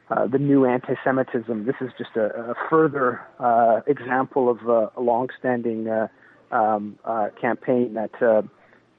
uh, 0.09 0.25
the 0.27 0.37
new 0.37 0.65
anti-Semitism. 0.65 1.65
This 1.65 1.75
is 1.81 1.91
just 1.97 2.11
a, 2.15 2.51
a 2.51 2.55
further 2.69 3.21
uh, 3.39 3.81
example 3.87 4.49
of 4.49 4.65
a 4.67 5.01
long-standing 5.01 5.89
uh, 5.89 6.07
um, 6.51 6.97
uh, 7.03 7.27
campaign 7.39 7.95
that 7.95 8.11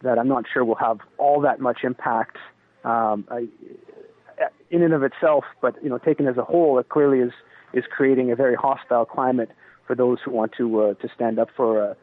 that 0.01 0.17
I'm 0.17 0.29
not 0.29 0.45
sure 0.53 0.65
will 0.65 0.77
have 0.77 0.99
all 1.17 1.41
that 1.41 1.59
much 1.61 1.79
impact 1.83 2.37
um, 2.85 3.27
in 4.71 4.83
and 4.83 4.93
of 4.93 5.03
itself, 5.03 5.45
but 5.61 5.75
you 5.83 5.89
know, 5.89 5.99
taken 5.99 6.29
as 6.29 6.37
a 6.37 6.45
whole, 6.45 6.79
it 6.79 6.89
clearly 6.89 7.21
is 7.21 7.33
is 7.73 7.85
creating 7.91 8.31
a 8.31 8.37
very 8.37 8.55
hostile 8.55 9.05
climate 9.05 9.51
for 9.87 9.97
those 9.97 10.19
who 10.25 10.31
want 10.31 10.53
to 10.59 10.95
to 11.01 11.09
stand 11.15 11.39
up 11.39 11.49
for 11.57 11.97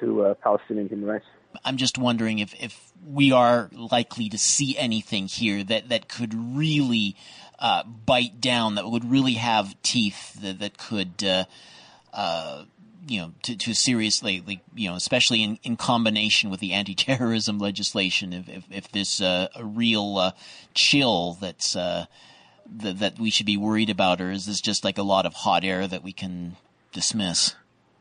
to 0.00 0.36
Palestinian 0.42 0.88
human 0.88 1.08
rights. 1.08 1.26
I'm 1.64 1.76
just 1.76 1.98
wondering 1.98 2.38
if, 2.38 2.54
if 2.62 2.92
we 3.04 3.32
are 3.32 3.70
likely 3.72 4.28
to 4.28 4.38
see 4.38 4.76
anything 4.78 5.26
here 5.26 5.64
that, 5.64 5.88
that 5.88 6.08
could 6.08 6.32
really 6.32 7.16
uh, 7.60 7.82
bite 7.84 8.40
down, 8.40 8.76
that 8.76 8.90
would 8.90 9.10
really 9.10 9.34
have 9.34 9.80
teeth, 9.82 10.40
that, 10.42 10.58
that 10.60 10.78
could, 10.78 11.22
uh, 11.22 11.44
uh, 12.12 12.64
you 13.06 13.20
know, 13.20 13.32
to, 13.42 13.56
to 13.56 13.74
seriously, 13.74 14.42
like, 14.46 14.60
you 14.74 14.88
know, 14.88 14.96
especially 14.96 15.42
in, 15.42 15.58
in 15.62 15.76
combination 15.76 16.50
with 16.50 16.60
the 16.60 16.72
anti-terrorism 16.72 17.58
legislation, 17.60 18.32
if, 18.32 18.48
if, 18.48 18.64
if 18.70 18.92
there's 18.92 19.20
a, 19.20 19.48
real 19.62 20.18
uh, 20.18 20.32
chill 20.74 21.36
that's 21.40 21.76
uh, 21.76 22.06
that, 22.72 22.98
that 23.00 23.18
we 23.18 23.30
should 23.30 23.46
be 23.46 23.56
worried 23.56 23.90
about, 23.90 24.20
or 24.20 24.30
is 24.30 24.46
this 24.46 24.60
just 24.60 24.84
like 24.84 24.98
a 24.98 25.02
lot 25.02 25.26
of 25.26 25.34
hot 25.34 25.64
air 25.64 25.86
that 25.86 26.02
we 26.02 26.12
can 26.12 26.56
dismiss? 26.92 27.54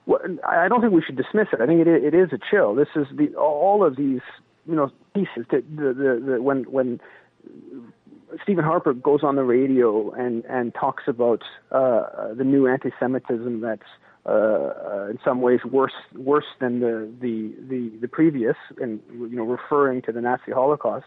well, 0.09 0.19
I 0.43 0.67
don't 0.67 0.81
think 0.81 0.91
we 0.91 1.03
should 1.03 1.17
dismiss 1.17 1.49
it. 1.53 1.61
I 1.61 1.67
think 1.67 1.81
it 1.81 1.87
it 1.87 2.15
is 2.15 2.33
a 2.33 2.39
chill. 2.49 2.73
This 2.73 2.87
is 2.95 3.05
the 3.15 3.35
all 3.35 3.85
of 3.85 3.95
these 3.95 4.21
you 4.65 4.75
know 4.75 4.91
pieces. 5.13 5.45
The, 5.51 5.63
the, 5.69 5.93
the, 5.93 6.23
the 6.25 6.41
when 6.41 6.63
when 6.63 6.99
Stephen 8.43 8.63
Harper 8.63 8.93
goes 8.93 9.23
on 9.23 9.35
the 9.35 9.43
radio 9.43 10.11
and 10.11 10.45
and 10.45 10.73
talks 10.73 11.03
about 11.07 11.41
uh, 11.71 12.33
the 12.33 12.43
new 12.43 12.67
anti-Semitism 12.67 13.61
that's 13.61 13.81
uh, 14.25 14.29
uh, 14.29 15.07
in 15.09 15.19
some 15.23 15.41
ways 15.41 15.59
worse 15.69 15.93
worse 16.15 16.45
than 16.59 16.79
the, 16.79 17.11
the 17.21 17.53
the 17.69 17.91
the 18.01 18.07
previous, 18.07 18.55
and 18.79 18.99
you 19.11 19.35
know 19.35 19.43
referring 19.43 20.01
to 20.03 20.11
the 20.11 20.21
Nazi 20.21 20.51
Holocaust. 20.51 21.05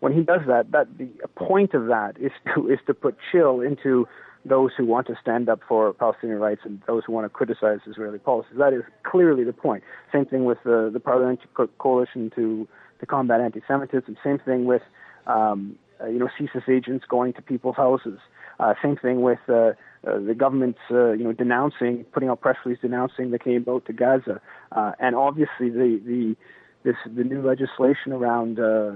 When 0.00 0.12
he 0.12 0.22
does 0.22 0.40
that, 0.48 0.72
that 0.72 0.98
the 0.98 1.08
point 1.36 1.72
of 1.74 1.86
that 1.86 2.16
is 2.20 2.32
to 2.54 2.68
is 2.68 2.80
to 2.86 2.94
put 2.94 3.16
chill 3.30 3.60
into 3.60 4.08
those 4.44 4.72
who 4.76 4.84
want 4.84 5.06
to 5.06 5.16
stand 5.20 5.48
up 5.48 5.60
for 5.66 5.92
Palestinian 5.94 6.38
rights 6.38 6.60
and 6.64 6.82
those 6.86 7.02
who 7.06 7.12
want 7.12 7.24
to 7.24 7.30
criticize 7.30 7.78
Israeli 7.86 8.18
policies. 8.18 8.56
That 8.58 8.72
is 8.72 8.82
clearly 9.02 9.44
the 9.44 9.52
point. 9.52 9.82
Same 10.12 10.26
thing 10.26 10.44
with 10.44 10.58
the, 10.64 10.90
the 10.92 11.00
Parliamentary 11.00 11.48
Coalition 11.78 12.30
to, 12.36 12.68
to 13.00 13.06
combat 13.06 13.40
anti-Semitism. 13.40 14.16
Same 14.22 14.38
thing 14.38 14.66
with 14.66 14.82
um, 15.26 15.78
uh, 16.00 16.06
you 16.06 16.18
know, 16.18 16.28
CSIS 16.38 16.68
agents 16.68 17.04
going 17.08 17.32
to 17.34 17.42
people's 17.42 17.76
houses. 17.76 18.18
Uh, 18.60 18.74
same 18.82 18.96
thing 18.96 19.20
with 19.22 19.40
uh, 19.48 19.72
uh, 20.06 20.18
the 20.18 20.34
government, 20.36 20.76
uh, 20.90 21.12
you 21.12 21.24
know, 21.24 21.32
denouncing, 21.32 22.04
putting 22.12 22.28
out 22.28 22.40
press 22.40 22.56
releases 22.64 22.82
denouncing 22.82 23.30
the 23.30 23.38
Canadian 23.38 23.62
boat 23.64 23.84
to 23.86 23.92
Gaza, 23.92 24.40
uh, 24.72 24.92
and 24.98 25.16
obviously 25.16 25.70
the 25.70 26.00
the 26.04 26.36
this 26.84 26.96
the 27.16 27.24
new 27.24 27.42
legislation 27.42 28.12
around 28.12 28.60
uh, 28.60 28.92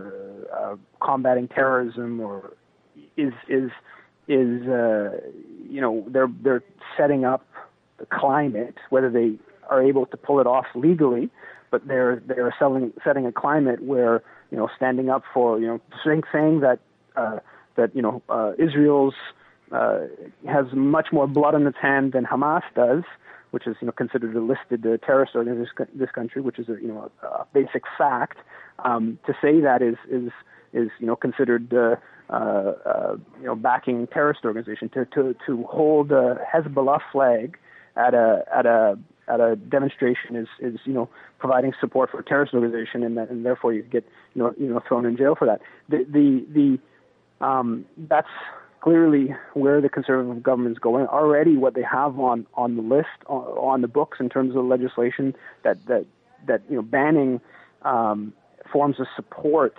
uh, 0.55 0.77
combating 1.03 1.49
terrorism 1.49 2.21
or 2.21 2.53
is 3.17 3.33
is 3.49 3.71
is 4.29 4.67
uh, 4.69 5.19
you 5.69 5.81
know 5.81 6.05
they're 6.09 6.31
they're 6.43 6.63
setting 6.97 7.25
up 7.25 7.47
the 7.99 8.07
climate 8.07 8.77
whether 8.91 9.11
they 9.11 9.35
are 9.69 9.83
able 9.83 10.07
to 10.07 10.17
pull 10.17 10.41
it 10.41 10.47
off 10.47 10.67
legally, 10.75 11.31
but 11.71 11.87
they're 11.89 12.23
they're 12.27 12.55
selling, 12.59 12.93
setting 13.03 13.27
a 13.27 13.33
climate 13.33 13.83
where 13.83 14.23
you 14.51 14.57
know 14.57 14.69
standing 14.77 15.09
up 15.09 15.23
for 15.33 15.59
you 15.59 15.67
know 15.67 15.81
saying 16.05 16.23
saying 16.31 16.61
that 16.61 16.79
uh, 17.19 17.39
that 17.77 17.95
you 17.95 18.03
know 18.03 18.23
uh, 18.29 18.53
Israel's 18.59 19.15
uh, 19.73 20.01
has 20.47 20.67
much 20.73 21.09
more 21.13 21.27
blood 21.27 21.55
on 21.55 21.67
its 21.67 21.79
hand 21.81 22.13
than 22.13 22.25
Hamas 22.25 22.63
does, 22.75 23.05
which 23.51 23.67
is 23.67 23.77
you 23.81 23.87
know 23.87 23.93
considered 23.93 24.35
a 24.35 24.41
listed 24.41 24.87
uh, 24.87 24.97
terrorist 25.05 25.35
organization 25.35 25.89
in 25.93 25.99
this 25.99 26.11
country, 26.11 26.41
which 26.43 26.59
is 26.59 26.69
a 26.69 26.77
you 26.81 26.89
know 26.89 27.11
a, 27.23 27.27
a 27.27 27.47
basic 27.53 27.83
fact. 27.97 28.39
Um, 28.85 29.19
to 29.27 29.35
say 29.43 29.61
that 29.61 29.83
is 29.83 29.97
is 30.11 30.31
is 30.73 30.91
you 30.99 31.07
know 31.07 31.17
considered 31.17 31.73
uh, 31.73 31.97
uh, 32.31 32.35
uh, 32.35 33.17
you 33.41 33.47
know 33.47 33.57
backing 33.57 34.07
terrorist 34.09 34.41
organization. 34.45 34.89
To 34.91 35.05
to 35.07 35.35
to 35.47 35.65
hold 35.65 36.13
a 36.13 36.39
Hezbollah 36.53 37.01
flag 37.13 37.59
at 37.97 38.15
a 38.15 38.45
at 38.55 38.67
a 38.67 38.99
at 39.29 39.41
a 39.41 39.57
demonstration 39.57 40.37
is 40.37 40.49
is 40.61 40.79
you 40.85 40.93
know 40.93 41.09
providing 41.39 41.73
support 41.81 42.11
for 42.11 42.21
a 42.21 42.25
terrorist 42.25 42.55
organization, 42.55 43.03
and, 43.03 43.17
that, 43.17 43.31
and 43.31 43.45
therefore 43.45 43.73
you 43.73 43.83
get 43.83 44.05
you 44.35 44.43
know 44.43 44.55
you 44.59 44.69
know 44.69 44.81
thrown 44.87 45.07
in 45.07 45.17
jail 45.17 45.35
for 45.35 45.47
that. 45.47 45.61
The 45.89 46.05
the 46.11 46.47
the 46.53 46.79
um, 47.41 47.85
that's 47.97 48.29
clearly 48.81 49.35
where 49.55 49.81
the 49.81 49.89
conservative 49.89 50.43
government 50.43 50.77
is 50.77 50.79
going. 50.79 51.07
Already, 51.07 51.57
what 51.57 51.75
they 51.75 51.83
have 51.83 52.19
on 52.19 52.47
on 52.55 52.77
the 52.77 52.83
list 52.83 53.09
on, 53.27 53.43
on 53.59 53.81
the 53.83 53.89
books 53.89 54.19
in 54.21 54.29
terms 54.29 54.57
of 54.57 54.65
legislation 54.65 55.35
that 55.65 55.85
that 55.87 56.07
that 56.47 56.63
you 56.69 56.77
know 56.77 56.83
banning 56.83 57.41
um, 57.83 58.33
forms 58.73 59.01
of 59.01 59.07
support 59.17 59.75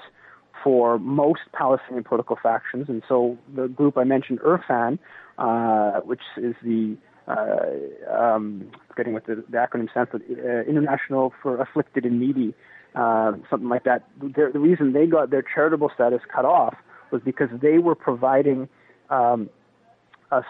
for 0.63 0.99
most 0.99 1.41
Palestinian 1.53 2.03
political 2.03 2.37
factions. 2.41 2.89
And 2.89 3.01
so 3.07 3.37
the 3.55 3.67
group 3.67 3.97
I 3.97 4.03
mentioned, 4.03 4.39
Irfan, 4.41 4.99
uh, 5.37 6.01
which 6.01 6.21
is 6.37 6.55
the 6.61 6.97
uh, 7.27 8.11
um, 8.11 8.71
getting 8.97 9.13
what 9.13 9.25
the, 9.27 9.35
the 9.49 9.57
acronym 9.57 9.89
stands 9.91 10.09
for, 10.09 10.17
uh, 10.17 10.63
International 10.63 11.31
for 11.41 11.61
Afflicted 11.61 12.03
and 12.03 12.19
Needy, 12.19 12.55
uh, 12.95 13.33
something 13.49 13.69
like 13.69 13.83
that. 13.83 14.07
The, 14.19 14.49
the 14.51 14.59
reason 14.59 14.93
they 14.93 15.05
got 15.05 15.29
their 15.29 15.43
charitable 15.43 15.91
status 15.93 16.21
cut 16.33 16.45
off 16.45 16.75
was 17.11 17.21
because 17.23 17.49
they 17.61 17.77
were 17.77 17.95
providing 17.95 18.69
um, 19.09 19.49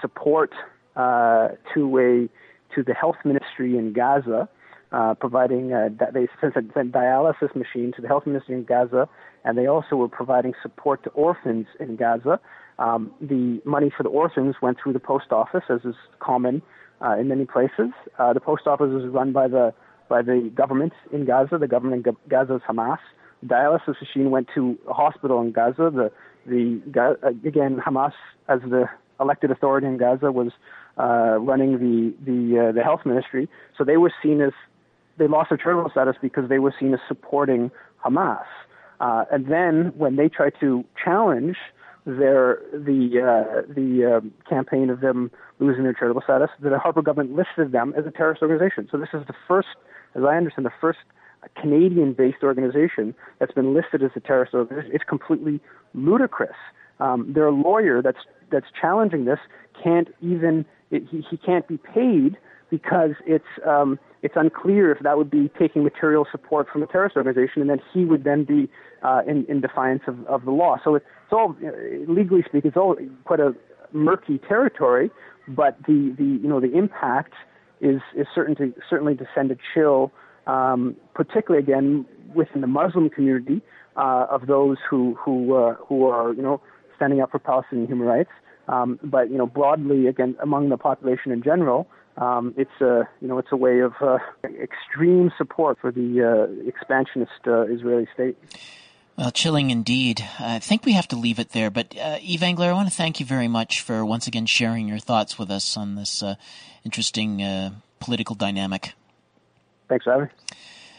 support 0.02 0.52
uh, 0.96 1.50
to 1.74 1.98
a 1.98 2.30
to 2.76 2.84
the 2.84 2.94
health 2.94 3.16
ministry 3.26 3.78
in 3.78 3.94
Gaza, 3.94 4.48
uh, 4.92 5.14
providing 5.16 5.74
uh, 5.74 5.90
they 6.14 6.28
sent 6.42 6.56
a 6.56 6.62
dialysis 6.62 7.56
machine 7.56 7.92
to 7.96 8.02
the 8.02 8.08
health 8.08 8.26
ministry 8.28 8.56
in 8.56 8.64
Gaza, 8.64 9.08
and 9.44 9.58
they 9.58 9.68
also 9.68 9.96
were 9.96 10.10
providing 10.10 10.54
support 10.62 11.04
to 11.04 11.10
orphans 11.12 11.68
in 11.80 11.96
Gaza. 11.96 12.40
Um, 12.78 13.12
the 13.20 13.62
money 13.66 13.92
for 13.96 14.04
the 14.04 14.10
orphans 14.10 14.56
went 14.62 14.78
through 14.82 14.94
the 14.94 15.00
post 15.00 15.32
office, 15.32 15.64
as 15.70 15.82
is 15.84 15.96
common 16.20 16.62
uh, 17.02 17.18
in 17.18 17.28
many 17.28 17.46
places. 17.46 17.92
Uh, 18.18 18.34
the 18.34 18.40
post 18.40 18.68
office 18.68 18.92
is 18.92 19.10
run 19.10 19.32
by 19.32 19.48
the 19.48 19.74
by 20.10 20.22
the 20.22 20.52
government 20.56 20.94
in 21.12 21.26
Gaza. 21.26 21.58
The 21.60 21.68
government 21.68 22.06
in 22.06 22.16
Gaza 22.28 22.56
is 22.56 22.62
Hamas. 22.68 22.98
The 23.42 23.48
dialysis 23.48 24.02
machine 24.02 24.32
went 24.32 24.48
to 24.56 24.78
a 24.88 24.94
hospital 24.94 25.42
in 25.42 25.52
Gaza. 25.52 25.92
The 25.94 26.12
the 26.50 26.82
again 27.46 27.82
Hamas 27.86 28.14
as 28.48 28.60
the 28.62 28.86
elected 29.20 29.52
authority 29.52 29.88
in 29.88 29.98
Gaza 29.98 30.32
was 30.32 30.52
uh, 30.98 31.38
running 31.40 31.74
the 31.80 32.14
the 32.26 32.70
uh, 32.70 32.72
the 32.72 32.84
health 32.84 33.02
ministry. 33.06 33.48
So 33.78 33.84
they 33.84 33.98
were 33.98 34.14
seen 34.22 34.42
as 34.42 34.54
they 35.18 35.28
lost 35.28 35.50
their 35.50 35.58
charitable 35.58 35.92
status 35.92 36.16
because 36.22 36.50
they 36.50 36.60
were 36.60 36.74
seen 36.80 36.94
as 36.94 37.00
supporting 37.08 37.72
Hamas. 38.04 38.46
Uh, 39.00 39.26
and 39.32 39.48
then 39.52 39.94
when 39.98 40.16
they 40.16 40.28
tried 40.28 40.54
to 40.60 40.84
challenge 41.02 41.58
their 42.06 42.60
the 42.74 43.22
uh, 43.22 43.62
the 43.74 44.18
um, 44.18 44.34
campaign 44.50 44.90
of 44.90 45.02
them 45.02 45.32
losing 45.60 45.84
their 45.84 45.94
charitable 45.94 46.22
status, 46.22 46.50
the 46.62 46.78
Harper 46.80 47.02
government 47.02 47.36
listed 47.36 47.72
them 47.72 47.94
as 47.98 48.06
a 48.06 48.12
terrorist 48.12 48.42
organization. 48.42 48.88
So 48.92 48.98
this 48.98 49.10
is 49.14 49.26
the 49.28 49.36
first, 49.48 49.68
as 50.16 50.24
I 50.24 50.36
understand, 50.36 50.66
the 50.66 50.72
first 50.82 51.00
Canadian-based 51.60 52.44
organization 52.44 53.16
that's 53.40 53.54
been 53.54 53.74
listed 53.74 54.04
as 54.04 54.12
a 54.16 54.20
terrorist 54.20 54.54
organization. 54.54 54.92
It's 54.94 55.04
completely 55.04 55.60
ludicrous. 55.94 56.56
Um, 57.00 57.32
their 57.34 57.52
lawyer 57.52 58.02
that's 58.02 58.20
that's 58.52 58.66
challenging 58.80 59.26
this 59.26 59.40
can't 59.82 60.10
even 60.22 60.66
it, 60.92 61.04
he, 61.10 61.24
he 61.30 61.38
can't 61.38 61.68
be 61.68 61.78
paid 61.78 62.38
because 62.70 63.12
it's 63.26 63.46
um, 63.66 64.00
it's 64.22 64.36
unclear 64.36 64.92
if 64.92 65.00
that 65.04 65.18
would 65.18 65.32
be 65.32 65.50
taking 65.58 65.84
material 65.84 66.28
support 66.32 66.68
from 66.72 66.84
a 66.84 66.88
terrorist 66.88 67.16
organization, 67.16 67.62
and 67.62 67.70
then 67.70 67.80
he 67.94 68.06
would 68.06 68.24
then 68.24 68.44
be 68.44 68.70
uh, 69.02 69.22
in, 69.28 69.46
in 69.48 69.62
defiance 69.62 70.04
of, 70.08 70.26
of 70.28 70.46
the 70.46 70.52
law. 70.52 70.78
So 70.84 70.96
it's 70.96 71.06
all, 71.32 71.56
legally 72.08 72.42
speaking, 72.42 72.70
it's 72.70 72.78
all 72.78 72.98
quite 73.24 73.40
a 73.40 73.56
murky 73.94 74.40
territory. 74.40 75.10
But 75.48 75.78
the, 75.88 76.14
the 76.18 76.24
you 76.24 76.48
know 76.48 76.60
the 76.60 76.78
impact 76.78 77.34
is 77.82 78.02
is 78.16 78.28
certain 78.36 78.56
to, 78.58 78.74
certainly 78.90 79.16
to 79.16 79.26
send 79.34 79.52
a 79.52 79.58
chill, 79.74 80.12
um, 80.50 80.96
particularly 81.14 81.64
again 81.64 82.06
within 82.34 82.62
the 82.62 82.68
Muslim 82.68 83.10
community 83.10 83.62
uh, 83.96 84.26
of 84.30 84.48
those 84.48 84.78
who 84.90 85.16
who 85.16 85.56
uh, 85.56 85.76
who 85.76 86.06
are 86.06 86.34
you 86.34 86.42
know 86.42 86.62
standing 86.96 87.22
up 87.22 87.32
for 87.32 87.40
Palestinian 87.40 87.88
human 87.88 88.08
rights. 88.08 88.32
Um, 88.68 89.00
but 89.04 89.30
you 89.32 89.38
know 89.38 89.48
broadly 89.48 90.08
again 90.08 90.36
among 90.42 90.70
the 90.70 90.78
population 90.78 91.32
in 91.32 91.44
general, 91.44 91.88
um, 92.18 92.54
it's 92.58 92.82
a 92.82 93.08
you 93.22 93.28
know 93.28 93.38
it's 93.38 93.52
a 93.52 93.58
way 93.58 93.80
of 93.80 93.94
uh, 94.02 94.18
extreme 94.62 95.32
support 95.38 95.78
for 95.80 95.92
the 95.92 96.24
uh, 96.24 96.68
expansionist 96.68 97.42
uh, 97.48 97.64
Israeli 97.64 98.08
state. 98.14 98.38
Well, 99.18 99.32
chilling 99.32 99.70
indeed. 99.70 100.26
I 100.40 100.60
think 100.60 100.86
we 100.86 100.94
have 100.94 101.08
to 101.10 101.18
leave 101.18 101.40
it 101.40 101.50
there. 101.50 101.70
But 101.70 101.94
uh, 101.98 102.20
Yves 102.22 102.42
Engler, 102.42 102.70
I 102.70 102.74
want 102.74 102.88
to 102.88 102.96
thank 102.96 103.20
you 103.20 103.26
very 103.26 103.50
much 103.50 103.82
for 103.82 104.06
once 104.06 104.28
again 104.28 104.46
sharing 104.46 104.88
your 104.88 105.00
thoughts 105.00 105.38
with 105.38 105.52
us 105.52 105.76
on 105.76 105.96
this 105.96 106.24
interesting 106.86 107.44
political 108.00 108.36
dynamic. 108.36 108.94
Thanks, 109.90 110.08
Abby. 110.08 110.28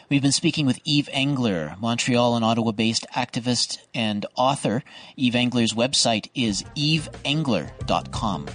We've 0.09 0.21
been 0.21 0.33
speaking 0.33 0.65
with 0.65 0.81
Yves 0.85 1.07
Engler, 1.13 1.77
Montreal 1.79 2.35
and 2.35 2.43
Ottawa 2.43 2.73
based 2.73 3.05
activist 3.15 3.77
and 3.95 4.25
author. 4.35 4.83
Yves 5.17 5.35
Engler's 5.35 5.73
website 5.73 6.29
is 6.35 6.63
yvesengler.com. 6.75 8.47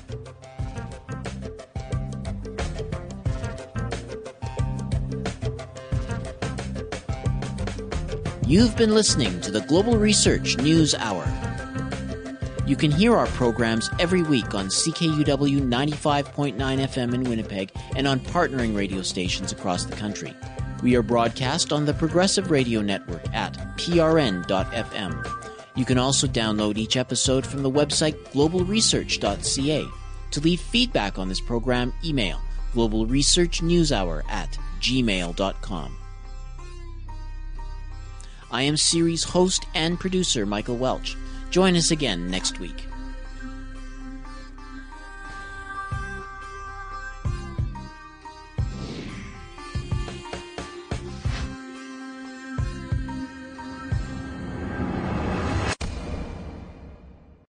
You've 8.47 8.77
been 8.77 8.95
listening 8.95 9.41
to 9.41 9.51
the 9.51 9.63
Global 9.63 9.97
Research 9.97 10.59
News 10.59 10.95
Hour. 10.95 11.25
You 12.67 12.75
can 12.75 12.91
hear 12.91 13.17
our 13.17 13.29
programs 13.29 13.91
every 14.01 14.25
week 14.25 14.53
on 14.53 14.67
CKUW 14.67 15.61
95.9 15.61 16.57
FM 16.57 17.15
in 17.15 17.23
Winnipeg 17.23 17.71
and 17.95 18.09
on 18.09 18.19
partnering 18.19 18.77
radio 18.77 19.03
stations 19.03 19.53
across 19.53 19.85
the 19.85 19.95
country. 19.95 20.35
We 20.83 20.97
are 20.97 21.03
broadcast 21.03 21.73
on 21.73 21.87
the 21.87 21.95
Progressive 21.95 22.51
Radio 22.51 22.83
Network 22.83 23.23
at 23.33 23.55
prn.fm. 23.79 25.47
You 25.77 25.85
can 25.85 25.97
also 25.97 26.27
download 26.27 26.77
each 26.77 26.97
episode 26.97 27.47
from 27.47 27.63
the 27.63 27.71
website 27.71 28.17
globalresearch.ca. 28.31 29.87
To 30.33 30.41
leave 30.41 30.61
feedback 30.61 31.21
on 31.21 31.29
this 31.29 31.41
program, 31.41 31.95
email 32.05 32.41
globalresearchnewshour 32.75 34.23
at 34.29 34.59
gmail.com. 34.81 35.97
I 38.51 38.63
am 38.63 38.77
series 38.77 39.23
host 39.23 39.67
and 39.75 40.01
producer 40.01 40.45
Michael 40.47 40.77
Welch. 40.77 41.17
Join 41.57 41.75
us 41.75 41.91
again 41.91 42.31
next 42.31 42.61
week. 42.61 42.85